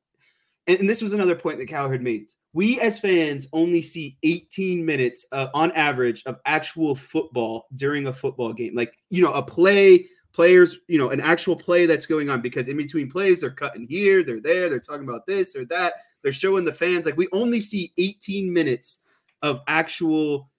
and, 0.67 0.79
and 0.79 0.89
this 0.89 1.01
was 1.01 1.13
another 1.13 1.35
point 1.35 1.59
that 1.59 1.67
Cowherd 1.67 2.01
made. 2.01 2.31
We 2.53 2.79
as 2.79 2.99
fans 2.99 3.47
only 3.51 3.81
see 3.81 4.17
18 4.23 4.85
minutes 4.85 5.25
uh, 5.31 5.47
on 5.53 5.71
average 5.71 6.23
of 6.25 6.39
actual 6.45 6.95
football 6.95 7.65
during 7.75 8.07
a 8.07 8.13
football 8.13 8.53
game. 8.53 8.75
Like 8.75 8.97
you 9.09 9.23
know 9.23 9.33
a 9.33 9.43
play 9.43 10.07
players 10.33 10.77
you 10.87 10.97
know 10.97 11.09
an 11.09 11.21
actual 11.21 11.55
play 11.55 11.85
that's 11.85 12.05
going 12.05 12.29
on 12.29 12.41
because 12.41 12.67
in 12.67 12.77
between 12.77 13.07
plays 13.07 13.41
they're 13.41 13.51
cutting 13.51 13.85
here 13.87 14.23
they're 14.23 14.41
there 14.41 14.67
they're 14.67 14.79
talking 14.79 15.07
about 15.07 15.25
this 15.25 15.55
or 15.55 15.65
that. 15.65 15.93
They're 16.21 16.31
showing 16.31 16.63
the 16.63 16.71
fans 16.71 17.05
like 17.05 17.17
we 17.17 17.27
only 17.31 17.59
see 17.59 17.91
18 17.97 18.51
minutes 18.51 18.99
of 19.41 19.61
actual 19.67 20.49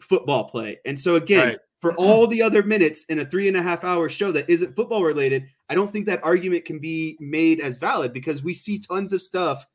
football 0.00 0.44
play. 0.44 0.78
And 0.84 0.98
so 0.98 1.14
again 1.14 1.48
Right. 1.48 1.58
For 1.80 1.94
all 1.96 2.26
the 2.26 2.42
other 2.42 2.62
minutes 2.62 3.04
in 3.04 3.18
a 3.18 3.24
three 3.24 3.48
and 3.48 3.56
a 3.56 3.62
half 3.62 3.84
hour 3.84 4.08
show 4.08 4.32
that 4.32 4.48
isn't 4.48 4.74
football 4.74 5.04
related, 5.04 5.46
I 5.68 5.74
don't 5.74 5.90
think 5.90 6.06
that 6.06 6.24
argument 6.24 6.64
can 6.64 6.78
be 6.78 7.16
made 7.20 7.60
as 7.60 7.78
valid 7.78 8.12
because 8.12 8.42
we 8.42 8.54
see 8.54 8.78
tons 8.78 9.12
of 9.12 9.22
stuff 9.22 9.66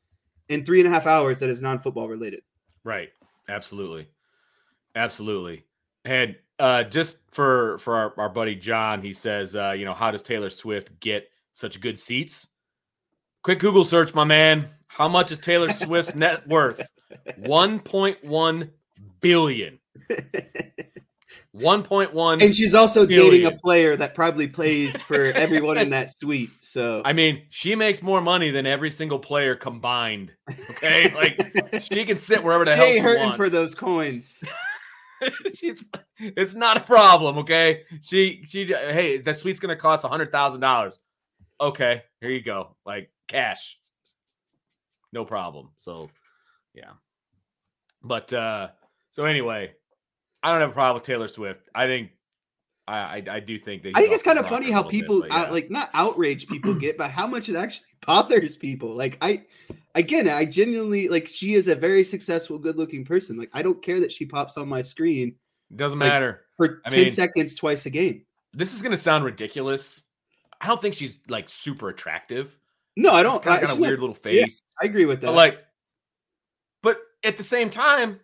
in 0.48 0.64
three 0.64 0.80
and 0.80 0.88
a 0.88 0.90
half 0.90 1.06
hours 1.06 1.38
that 1.40 1.48
is 1.48 1.62
non 1.62 1.78
football 1.78 2.08
related. 2.08 2.42
Right. 2.84 3.10
Absolutely. 3.48 4.08
Absolutely. 4.94 5.64
And 6.04 6.36
uh, 6.58 6.84
just 6.84 7.18
for 7.30 7.78
for 7.78 7.94
our, 7.94 8.14
our 8.18 8.28
buddy 8.28 8.54
John, 8.54 9.02
he 9.02 9.12
says, 9.12 9.56
uh, 9.56 9.74
you 9.76 9.84
know, 9.84 9.94
how 9.94 10.10
does 10.10 10.22
Taylor 10.22 10.50
Swift 10.50 10.98
get 11.00 11.28
such 11.52 11.80
good 11.80 11.98
seats? 11.98 12.48
Quick 13.42 13.58
Google 13.58 13.84
search, 13.84 14.14
my 14.14 14.24
man. 14.24 14.68
How 14.86 15.08
much 15.08 15.32
is 15.32 15.38
Taylor 15.38 15.72
Swift's 15.72 16.14
net 16.14 16.46
worth? 16.46 16.80
1.1 17.40 18.70
billion. 19.20 19.78
1.1 21.56 22.42
And 22.42 22.54
she's 22.54 22.74
also 22.74 23.04
dating 23.04 23.44
a 23.44 23.52
player 23.52 23.94
that 23.96 24.14
probably 24.14 24.46
plays 24.46 24.98
for 25.02 25.24
everyone 25.34 25.76
in 25.76 25.90
that 25.90 26.10
suite. 26.10 26.50
So 26.62 27.02
I 27.04 27.12
mean, 27.12 27.42
she 27.50 27.74
makes 27.74 28.02
more 28.02 28.22
money 28.22 28.50
than 28.50 28.64
every 28.64 28.90
single 28.90 29.18
player 29.18 29.54
combined. 29.54 30.32
Okay, 30.70 31.12
like 31.14 31.82
she 31.82 32.04
can 32.04 32.16
sit 32.16 32.42
wherever 32.42 32.64
the 32.64 32.74
hell 32.74 32.86
she 32.86 32.98
hurting 32.98 33.24
wants. 33.24 33.36
for 33.36 33.50
those 33.50 33.74
coins. 33.74 34.42
She's 35.54 35.88
it's 36.18 36.54
not 36.54 36.78
a 36.78 36.80
problem. 36.80 37.38
Okay, 37.38 37.82
she 38.00 38.42
she 38.44 38.64
hey, 38.64 39.18
that 39.18 39.36
suite's 39.36 39.60
gonna 39.60 39.76
cost 39.76 40.04
a 40.04 40.08
hundred 40.08 40.32
thousand 40.32 40.62
dollars. 40.62 40.98
Okay, 41.60 42.02
here 42.20 42.30
you 42.30 42.42
go, 42.42 42.74
like 42.84 43.12
cash, 43.28 43.78
no 45.12 45.24
problem. 45.24 45.70
So, 45.78 46.10
yeah, 46.74 46.90
but 48.02 48.32
uh, 48.32 48.70
so 49.12 49.26
anyway, 49.26 49.74
I 50.42 50.50
don't 50.50 50.60
have 50.60 50.70
a 50.70 50.74
problem 50.74 50.94
with 50.94 51.04
Taylor 51.04 51.28
Swift. 51.28 51.68
I 51.74 51.86
think 51.86 52.10
I 52.88 52.98
I, 52.98 53.24
I 53.30 53.40
do 53.40 53.58
think 53.58 53.82
that 53.82 53.92
I 53.94 54.00
think 54.00 54.12
it's 54.12 54.22
kind 54.22 54.38
of 54.38 54.48
funny 54.48 54.70
how 54.70 54.82
little 54.82 54.90
bit, 54.90 55.00
people 55.00 55.26
yeah. 55.26 55.42
uh, 55.44 55.52
like 55.52 55.70
not 55.70 55.90
outrage 55.94 56.48
people 56.48 56.74
get, 56.74 56.98
but 56.98 57.10
how 57.10 57.26
much 57.26 57.48
it 57.48 57.56
actually 57.56 57.86
bothers 58.06 58.56
people. 58.56 58.94
Like 58.94 59.18
I, 59.20 59.44
again, 59.94 60.28
I 60.28 60.44
genuinely 60.44 61.08
like 61.08 61.28
she 61.28 61.54
is 61.54 61.68
a 61.68 61.74
very 61.74 62.04
successful, 62.04 62.58
good-looking 62.58 63.04
person. 63.04 63.38
Like 63.38 63.50
I 63.52 63.62
don't 63.62 63.82
care 63.82 64.00
that 64.00 64.12
she 64.12 64.26
pops 64.26 64.56
on 64.56 64.68
my 64.68 64.82
screen 64.82 65.34
It 65.70 65.76
doesn't 65.76 65.98
like, 65.98 66.08
matter. 66.08 66.42
for 66.56 66.80
I 66.84 66.90
ten 66.90 67.00
mean- 67.04 67.10
seconds 67.10 67.54
twice 67.54 67.86
a 67.86 67.90
game. 67.90 68.24
This 68.54 68.74
is 68.74 68.82
gonna 68.82 68.96
sound 68.96 69.24
ridiculous. 69.24 70.02
I 70.60 70.66
don't 70.66 70.80
think 70.80 70.94
she's 70.94 71.18
like 71.28 71.48
super 71.48 71.88
attractive. 71.88 72.56
No, 72.96 73.14
I 73.14 73.22
don't. 73.22 73.42
kind 73.42 73.54
I, 73.54 73.62
of 73.62 73.68
got 73.68 73.78
a 73.78 73.80
weird 73.80 74.00
little 74.00 74.16
yeah, 74.24 74.44
face. 74.44 74.62
I 74.80 74.84
agree 74.86 75.06
with 75.06 75.20
that. 75.22 75.28
But 75.28 75.34
like, 75.34 75.58
but 76.82 76.98
at 77.24 77.36
the 77.36 77.42
same 77.42 77.70
time, 77.70 78.20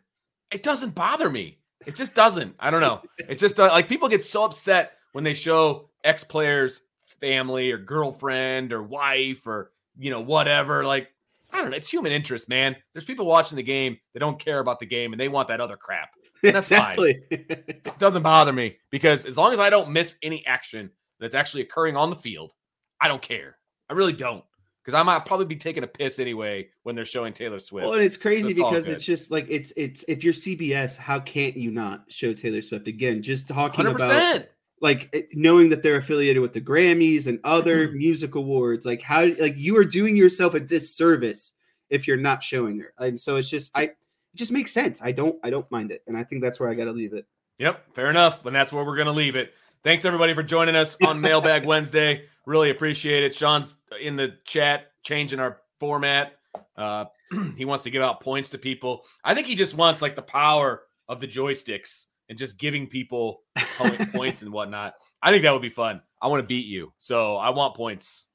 it 0.51 0.63
doesn't 0.63 0.95
bother 0.95 1.31
me. 1.31 1.58
It 1.87 1.97
just 1.97 2.15
doesn't. 2.15 2.55
I 2.59 2.71
don't 2.71 2.81
know. 2.81 3.03
It 3.19 3.39
just 3.39 3.59
uh, 3.59 3.69
like 3.69 3.89
people 3.89 4.09
get 4.09 4.25
so 4.25 4.45
upset 4.45 4.95
when 5.13 5.25
they 5.25 5.35
show 5.35 5.89
ex 6.05 6.25
players 6.25 6.83
family 7.21 7.71
or 7.71 7.79
girlfriend 7.79 8.73
or 8.73 8.83
wife 8.83 9.47
or 9.47 9.73
you 9.99 10.11
know 10.11 10.21
whatever. 10.21 10.85
Like 10.85 11.09
I 11.53 11.61
don't 11.61 11.71
know. 11.71 11.77
It's 11.77 11.89
human 11.89 12.13
interest, 12.13 12.49
man. 12.49 12.77
There's 12.93 13.05
people 13.05 13.27
watching 13.27 13.57
the 13.57 13.63
game 13.63 13.99
that 14.13 14.21
don't 14.21 14.39
care 14.39 14.59
about 14.59 14.81
the 14.81 14.87
game 14.87 15.13
and 15.13 15.21
they 15.21 15.29
want 15.29 15.49
that 15.49 15.61
other 15.61 15.77
crap. 15.77 16.11
And 16.43 16.55
that's 16.55 16.71
exactly. 16.71 17.21
fine. 17.31 17.45
It 17.49 17.99
doesn't 17.99 18.23
bother 18.23 18.53
me 18.53 18.77
because 18.91 19.25
as 19.25 19.37
long 19.37 19.53
as 19.53 19.59
I 19.59 19.71
don't 19.71 19.91
miss 19.91 20.17
any 20.23 20.47
action 20.47 20.91
that's 21.19 21.35
actually 21.35 21.63
occurring 21.63 21.97
on 21.97 22.11
the 22.11 22.17
field, 22.17 22.55
I 23.01 23.09
don't 23.09 23.23
care. 23.23 23.57
I 23.91 23.95
really 23.95 24.13
don't. 24.13 24.45
Because 24.89 24.99
I 24.99 25.03
might 25.03 25.27
probably 25.27 25.45
be 25.45 25.57
taking 25.57 25.85
a 25.85 25.87
piss 25.87 26.19
anyway 26.19 26.69
when 26.83 26.95
they're 26.95 27.05
showing 27.05 27.35
Taylor 27.35 27.59
Swift. 27.61 27.85
Well, 27.85 27.93
and 27.93 28.03
it's 28.03 28.17
crazy 28.17 28.55
That's 28.55 28.59
all 28.61 28.71
because 28.71 28.89
it's 28.89 29.05
just 29.05 29.31
like 29.31 29.45
it's 29.51 29.71
it's 29.77 30.03
if 30.09 30.25
you're 30.25 30.33
CBS, 30.33 30.97
how 30.97 31.21
can't 31.21 31.59
you 31.59 31.71
not 31.71 32.05
show 32.09 32.33
Taylor 32.33 32.63
Swift 32.63 32.89
again? 32.89 33.23
Just 33.23 33.49
talking 33.49 33.85
Hundred 33.85 33.97
about 33.97 34.09
percent. 34.09 34.49
like 34.81 35.29
knowing 35.35 35.69
that 35.69 35.83
they're 35.83 35.97
affiliated 35.99 36.41
with 36.41 36.55
the 36.55 36.63
Grammys 36.63 37.27
and 37.27 37.39
other 37.45 37.87
Mm-hmm. 37.87 37.99
music 37.99 38.35
awards, 38.35 38.87
like 38.87 39.03
how 39.03 39.27
like 39.39 39.59
you 39.59 39.77
are 39.77 39.85
doing 39.85 40.17
yourself 40.17 40.55
a 40.55 40.61
disservice 40.61 41.53
if 41.91 42.09
you're 42.09 42.17
not 42.17 42.43
showing 42.43 42.81
her. 42.81 42.95
And 42.97 43.21
so 43.21 43.37
it's 43.37 43.51
just 43.51 43.71
I 43.75 43.83
it 43.83 43.97
just 44.37 44.53
makes 44.53 44.73
sense. 44.73 45.03
I 45.03 45.13
don't 45.13 45.37
I 45.45 45.51
don't 45.51 45.71
mind 45.71 45.91
it. 45.91 46.03
And 46.07 46.17
I 46.17 46.25
think 46.25 46.43
that's 46.43 46.59
where 46.59 46.71
I 46.71 46.73
gotta 46.73 46.93
leave 46.93 47.13
it. 47.13 47.27
Yep, 47.59 47.93
fair 47.95 48.09
enough. 48.09 48.47
And 48.47 48.55
that's 48.57 48.73
where 48.73 48.85
we're 48.85 48.97
going 48.97 49.07
to 49.07 49.13
leave 49.13 49.35
it. 49.35 49.53
Thanks 49.85 50.05
everybody 50.05 50.35
for 50.35 50.43
joining 50.43 50.75
us 50.75 50.97
on 51.05 51.21
Mailbag 51.23 51.65
Wednesday. 51.65 52.25
Really 52.47 52.71
appreciate 52.71 53.23
it. 53.23 53.33
Sean's 53.33 53.77
in 54.01 54.17
the 54.17 54.35
chat 54.45 54.87
changing 55.05 55.39
our 55.39 55.61
format. 55.79 56.33
Uh, 56.77 57.05
he 57.57 57.65
wants 57.65 57.85
to 57.85 57.91
give 57.91 58.03
out 58.03 58.21
points 58.21 58.51
to 58.51 58.59
people. 58.59 59.05
I 59.23 59.35
think 59.35 59.47
he 59.47 59.55
just 59.55 59.75
wants 59.75 60.03
like 60.03 60.17
the 60.17 60.23
power 60.23 60.83
of 61.09 61.21
the 61.21 61.29
joysticks 61.29 62.07
and 62.29 62.37
just 62.37 62.59
giving 62.59 62.89
people 62.89 63.43
point- 63.77 64.13
points 64.13 64.43
and 64.43 64.53
whatnot. 64.53 64.95
I 65.23 65.31
think 65.31 65.45
that 65.45 65.53
would 65.53 65.63
be 65.63 65.69
fun. 65.69 66.03
I 66.21 66.27
want 66.27 66.43
to 66.43 66.47
beat 66.47 66.67
you, 66.67 66.93
so 66.99 67.37
I 67.37 67.51
want 67.51 67.77
points. 67.77 68.27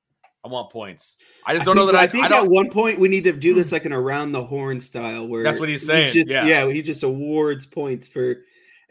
I 0.45 0.49
want 0.49 0.71
points. 0.71 1.17
I 1.45 1.53
just 1.53 1.65
don't 1.65 1.75
know 1.75 1.85
think, 1.85 1.93
that 1.93 1.99
I, 1.99 2.03
I 2.03 2.07
think 2.07 2.31
I 2.31 2.37
at 2.39 2.49
one 2.49 2.69
point 2.69 2.99
we 2.99 3.07
need 3.07 3.23
to 3.25 3.33
do 3.33 3.53
this 3.53 3.71
like 3.71 3.85
an 3.85 3.93
around 3.93 4.31
the 4.31 4.43
horn 4.43 4.79
style 4.79 5.27
where 5.27 5.43
That's 5.43 5.59
what 5.59 5.69
he's 5.69 5.81
he 5.81 5.87
saying, 5.87 6.13
just, 6.13 6.31
yeah. 6.31 6.69
he 6.69 6.81
just 6.81 7.03
awards 7.03 7.65
points 7.65 8.07
for, 8.07 8.43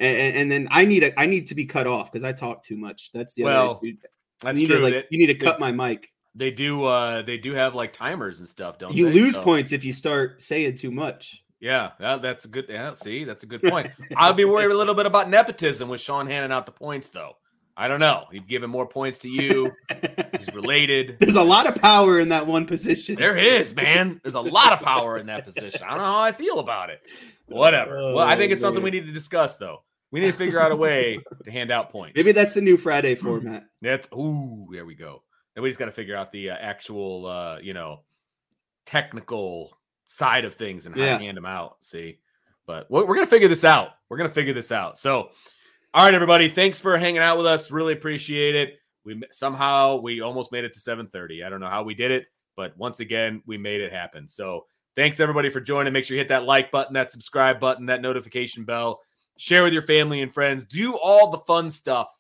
and, 0.03 0.37
and, 0.37 0.51
then 0.53 0.69
I 0.71 0.85
need 0.85 1.03
a 1.05 1.19
I 1.21 1.27
need 1.27 1.47
to 1.49 1.55
be 1.55 1.65
cut 1.65 1.87
off 1.87 2.11
because 2.13 2.25
I 2.25 2.33
talk 2.33 2.63
too 2.65 2.77
much. 2.77 3.11
That's 3.13 3.33
the 3.35 3.45
Well, 3.45 3.71
other 3.77 3.87
issue. 3.87 3.97
That's 4.41 4.59
you 4.61 4.67
need 4.67 4.73
true. 4.73 4.77
To, 4.79 4.83
like, 4.83 4.93
They- 4.95 5.05
you 5.11 5.19
need 5.19 5.33
to 5.33 5.39
they- 5.39 5.45
cut 5.45 5.61
my 5.61 5.73
mic. 5.73 6.13
They 6.35 6.51
do. 6.51 6.85
uh 6.85 7.23
They 7.23 7.37
do 7.39 7.53
have 7.53 7.75
like 7.75 7.93
timers 7.93 8.39
and 8.41 8.49
stuff. 8.49 8.79
Don't 8.79 8.93
they? 8.93 8.99
You 8.99 9.09
they? 9.09 9.15
lose 9.15 9.35
So- 9.35 9.43
points 9.43 9.73
if 9.73 9.85
you 9.85 9.93
start 9.93 10.41
saying 10.43 10.77
too 10.77 10.91
much. 10.91 11.43
Yeah, 11.61 11.91
that, 12.01 12.23
that's 12.23 12.45
a 12.45 12.49
good. 12.49 12.67
Yeah, 12.69 12.93
see, 12.93 13.23
that's 13.23 13.45
a 13.45 13.47
good 13.47 13.63
point. 13.63 13.89
I'll 14.17 14.33
be 14.33 14.45
worried 14.45 14.73
a 14.73 14.77
little 14.77 14.95
bit 14.95 15.07
about 15.07 15.31
nepotism 15.31 15.89
with 15.89 16.01
Sean 16.01 16.27
handing 16.27 16.51
out 16.51 16.67
the 16.67 16.73
points, 16.73 17.09
though. 17.11 17.37
I 17.77 17.87
don't 17.87 18.01
know. 18.01 18.25
He'd 18.33 18.49
given 18.49 18.69
more 18.69 18.85
points 18.87 19.19
to 19.21 19.29
you. 19.29 19.71
He's 20.37 20.53
related. 20.55 21.19
There's 21.21 21.37
a 21.37 21.43
lot 21.43 21.67
of 21.69 21.77
power 21.81 22.19
in 22.19 22.29
that 22.31 22.47
one 22.49 22.67
position. 22.67 23.15
There 23.15 23.37
is, 23.37 23.77
man. 23.77 24.21
There's 24.25 24.35
a 24.35 24.41
lot 24.41 24.73
of 24.73 24.81
power 24.81 25.19
in 25.19 25.27
that 25.27 25.45
position. 25.45 25.83
I 25.85 25.91
don't 25.91 25.99
know 25.99 26.05
how 26.05 26.19
I 26.21 26.33
feel 26.33 26.59
about 26.59 26.91
it. 26.91 27.01
Whatever. 27.47 27.95
well, 28.13 28.19
I 28.19 28.37
think 28.37 28.51
Oh, 28.51 28.55
it's 28.55 28.61
something 28.63 28.83
we 28.83 28.91
need 28.91 29.07
to 29.07 29.13
discuss, 29.13 29.57
though. 29.57 29.85
We 30.13 30.21
need 30.21 30.31
to 30.33 30.37
figure 30.37 30.61
out 30.61 30.71
a 30.71 30.77
way 30.77 31.19
to 31.45 31.51
hand 31.51 31.73
out 31.73 31.91
points. 31.91 32.15
Maybe 32.17 32.31
that's 32.33 32.55
the 32.55 32.61
new 32.61 32.77
Friday 32.77 33.15
format. 33.17 33.65
That's 33.81 34.07
ooh, 34.13 34.69
there 34.71 34.85
we 34.87 34.95
go. 34.95 35.23
Then 35.55 35.63
we 35.63 35.71
just 35.71 35.79
got 35.79 35.87
to 35.87 35.93
figure 35.93 36.15
out 36.15 36.31
the 36.33 36.51
uh, 36.51 36.57
actual, 36.61 37.27
uh, 37.27 37.59
you 37.61 37.73
know, 37.75 38.01
technical 38.85 39.77
side 40.07 40.45
of 40.45 40.55
things 40.55 40.87
and 40.87 40.95
how 40.95 41.01
Yeah. 41.03 41.19
to 41.19 41.25
hand 41.25 41.37
them 41.37 41.47
out. 41.47 41.77
See, 41.81 42.19
but 42.67 42.91
we're, 42.91 43.05
we're 43.07 43.15
gonna 43.15 43.27
figure 43.27 43.49
this 43.49 43.65
out. 43.65 43.91
We're 44.09 44.19
gonna 44.19 44.33
figure 44.33 44.53
this 44.53 44.71
out. 44.73 44.99
So, 44.99 45.31
all 45.95 46.05
right, 46.05 46.15
everybody, 46.15 46.49
thanks 46.49 46.81
for 46.81 46.97
hanging 46.99 47.23
out 47.23 47.37
with 47.39 47.47
us. 47.47 47.71
Really 47.71 47.93
appreciate 47.93 48.55
it. 48.55 48.79
We 49.05 49.21
somehow 49.31 49.97
we 49.97 50.21
almost 50.21 50.53
made 50.53 50.65
it 50.65 50.75
to 50.75 50.81
7:30. 50.81 51.45
I 51.45 51.49
don't 51.49 51.61
know 51.61 51.69
how 51.69 51.83
we 51.83 51.95
did 51.95 52.11
it, 52.11 52.27
but 52.57 52.77
once 52.77 53.01
again, 53.01 53.43
we 53.47 53.57
made 53.59 53.81
it 53.81 53.93
happen. 53.93 54.29
So, 54.29 54.67
thanks 54.97 55.21
everybody 55.21 55.49
for 55.51 55.61
joining. 55.61 55.93
Make 55.93 56.05
sure 56.05 56.15
you 56.17 56.21
hit 56.21 56.29
that 56.29 56.45
like 56.45 56.71
button, 56.71 56.93
that 56.95 57.11
subscribe 57.13 57.59
button, 57.59 57.87
that 57.87 58.03
notification 58.03 58.65
bell. 58.65 59.01
Share 59.43 59.65
with 59.65 59.73
your 59.73 59.83
family 59.83 60.23
and 60.23 60.33
friends. 60.33 60.65
Do 60.65 60.95
all 60.95 61.29
the 61.29 61.39
fun 61.39 61.69
stuff 61.69 62.15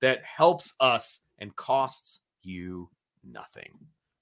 that 0.00 0.22
helps 0.22 0.76
us 0.78 1.22
and 1.40 1.54
costs 1.56 2.20
you 2.44 2.88
nothing. 3.24 3.72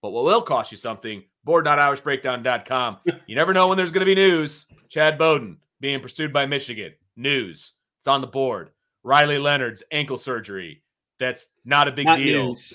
But 0.00 0.12
what 0.12 0.24
will 0.24 0.40
cost 0.40 0.72
you 0.72 0.78
something, 0.78 1.22
board.irishbreakdown.com. 1.44 2.96
You 3.26 3.36
never 3.36 3.52
know 3.52 3.68
when 3.68 3.76
there's 3.76 3.90
going 3.90 4.06
to 4.06 4.06
be 4.06 4.14
news. 4.14 4.64
Chad 4.88 5.18
Bowden 5.18 5.58
being 5.80 6.00
pursued 6.00 6.32
by 6.32 6.46
Michigan. 6.46 6.94
News. 7.14 7.74
It's 7.98 8.06
on 8.06 8.22
the 8.22 8.26
board. 8.26 8.70
Riley 9.02 9.36
Leonard's 9.36 9.82
ankle 9.92 10.16
surgery. 10.16 10.82
That's 11.18 11.48
not 11.66 11.88
a 11.88 11.92
big 11.92 12.06
Not 12.06 12.16
deal. 12.16 12.48
news. 12.48 12.74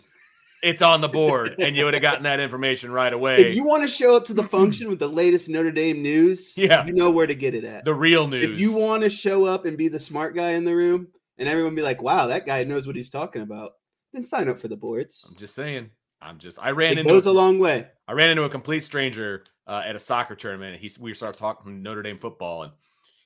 It's 0.62 0.82
on 0.84 1.01
the 1.01 1.09
board, 1.09 1.55
and 1.59 1.76
you 1.76 1.86
would 1.86 1.95
have 1.95 2.03
gotten 2.03 2.24
that 2.24 2.39
information 2.39 2.91
right 2.91 3.12
away. 3.12 3.38
If 3.38 3.55
you 3.55 3.64
want 3.64 3.82
to 3.82 3.88
show 3.88 4.16
up 4.16 4.26
to 4.26 4.34
the 4.36 4.43
function 4.43 4.89
with 4.89 4.99
the 4.99 5.07
latest 5.07 5.49
Notre 5.49 5.72
Dame 5.72 6.01
news, 6.03 6.53
Yeah. 6.57 6.86
you 6.86 6.93
know 6.93 7.09
where 7.09 7.26
to 7.26 7.34
get 7.34 7.55
it 7.55 7.64
at. 7.64 7.84
the 7.84 7.95
real 7.95 8.28
news. 8.28 8.45
If 8.45 8.59
you 8.59 8.78
want 8.78 9.01
to 9.03 9.09
show 9.09 9.45
up 9.45 9.66
and 9.66 9.76
be 9.76 9.88
the 9.88 9.99
smart 9.99 10.36
guy 10.36 10.51
in 10.51 10.64
the 10.64 10.76
room, 10.76 11.07
and 11.39 11.49
everyone 11.49 11.74
be 11.74 11.82
like, 11.82 12.01
"Wow, 12.03 12.28
that 12.28 12.45
guy 12.45 12.64
knows 12.64 12.86
what 12.86 12.95
he's 12.95 13.09
talking 13.09 13.41
about," 13.41 13.72
then 14.14 14.22
sign 14.22 14.47
up 14.49 14.59
for 14.59 14.68
the 14.68 14.76
boards. 14.78 15.26
I'm 15.28 15.36
just 15.36 15.55
saying. 15.55 15.89
I'm 16.22 16.38
just. 16.38 16.59
I 16.62 16.70
ran 16.72 16.91
It 16.91 16.99
into 16.99 17.09
goes 17.14 17.26
a 17.26 17.32
long 17.32 17.57
way. 17.57 17.88
I 18.07 18.14
ran 18.14 18.30
into 18.30 18.43
a 18.43 18.49
complete 18.49 18.84
stranger 18.84 19.45
uh, 19.66 19.82
at 19.84 19.95
a 19.95 19.99
soccer 19.99 20.36
tournament. 20.36 20.80
He's 20.80 20.99
we 20.99 21.16
started 21.16 21.39
talking 21.39 21.64
from 21.64 21.82
Notre 21.82 22.03
Dame 22.03 22.20
football, 22.20 22.62
and 22.64 22.72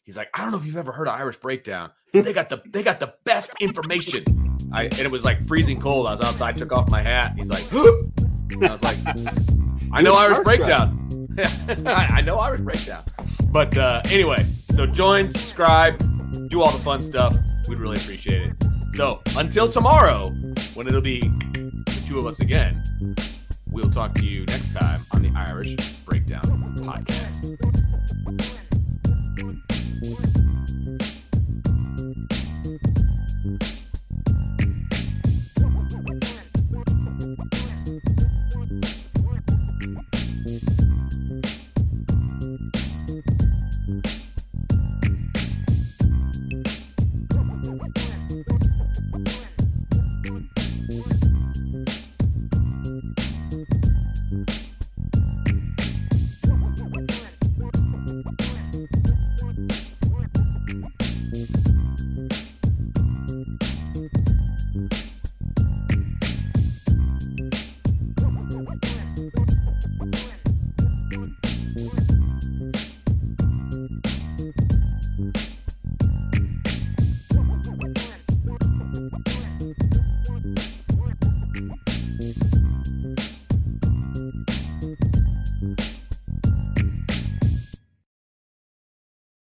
he's 0.06 0.16
like, 0.16 0.30
"I 0.34 0.42
don't 0.44 0.52
know 0.52 0.58
if 0.58 0.66
you've 0.66 0.78
ever 0.78 0.94
heard 0.94 1.10
of 1.10 1.16
Irish 1.20 1.36
Breakdown. 1.36 1.92
They 2.14 2.32
got 2.32 2.48
the 2.48 2.62
they 2.72 2.82
got 2.84 3.02
the 3.02 3.14
best 3.26 3.52
information." 3.60 4.24
I 4.72 4.84
and 4.84 5.00
it 5.00 5.12
was 5.12 5.24
like 5.24 5.46
freezing 5.48 5.80
cold. 5.80 6.08
I 6.08 6.12
was 6.12 6.22
outside, 6.22 6.56
took 6.56 6.72
off 6.72 6.90
my 6.90 7.02
hat. 7.02 7.32
And 7.32 7.40
he's 7.40 7.50
like, 7.50 7.72
and 7.72 8.66
I 8.68 8.72
was 8.72 8.84
like, 8.84 8.98
"I 9.92 10.02
know 10.02 10.14
Irish. 10.14 10.40
Breakdown. 10.44 11.02
I 11.86 12.08
I 12.18 12.22
know 12.22 12.38
Irish 12.38 12.62
Breakdown." 12.62 13.04
But 13.52 13.78
uh, 13.78 14.02
anyway, 14.06 14.38
so 14.38 14.86
join, 14.86 15.32
subscribe, 15.32 15.98
do 16.50 16.62
all 16.62 16.72
the 16.72 16.84
fun 16.84 17.00
stuff. 17.00 17.36
We'd 17.70 17.80
really 17.80 17.98
appreciate 17.98 18.50
it. 18.50 18.64
So 18.94 19.22
until 19.38 19.68
tomorrow, 19.68 20.30
when 20.74 20.88
it'll 20.88 21.02
be 21.02 21.20
the 21.20 22.04
two 22.08 22.18
of 22.18 22.26
us 22.26 22.40
again. 22.40 22.84
We'll 23.76 23.92
talk 23.92 24.14
to 24.16 24.26
you 24.26 24.46
next 24.46 24.74
time 24.74 25.00
on 25.14 25.22
the 25.22 25.32
Irish 25.36 25.76
Breakdown 26.06 26.76
Podcast. 26.78 27.58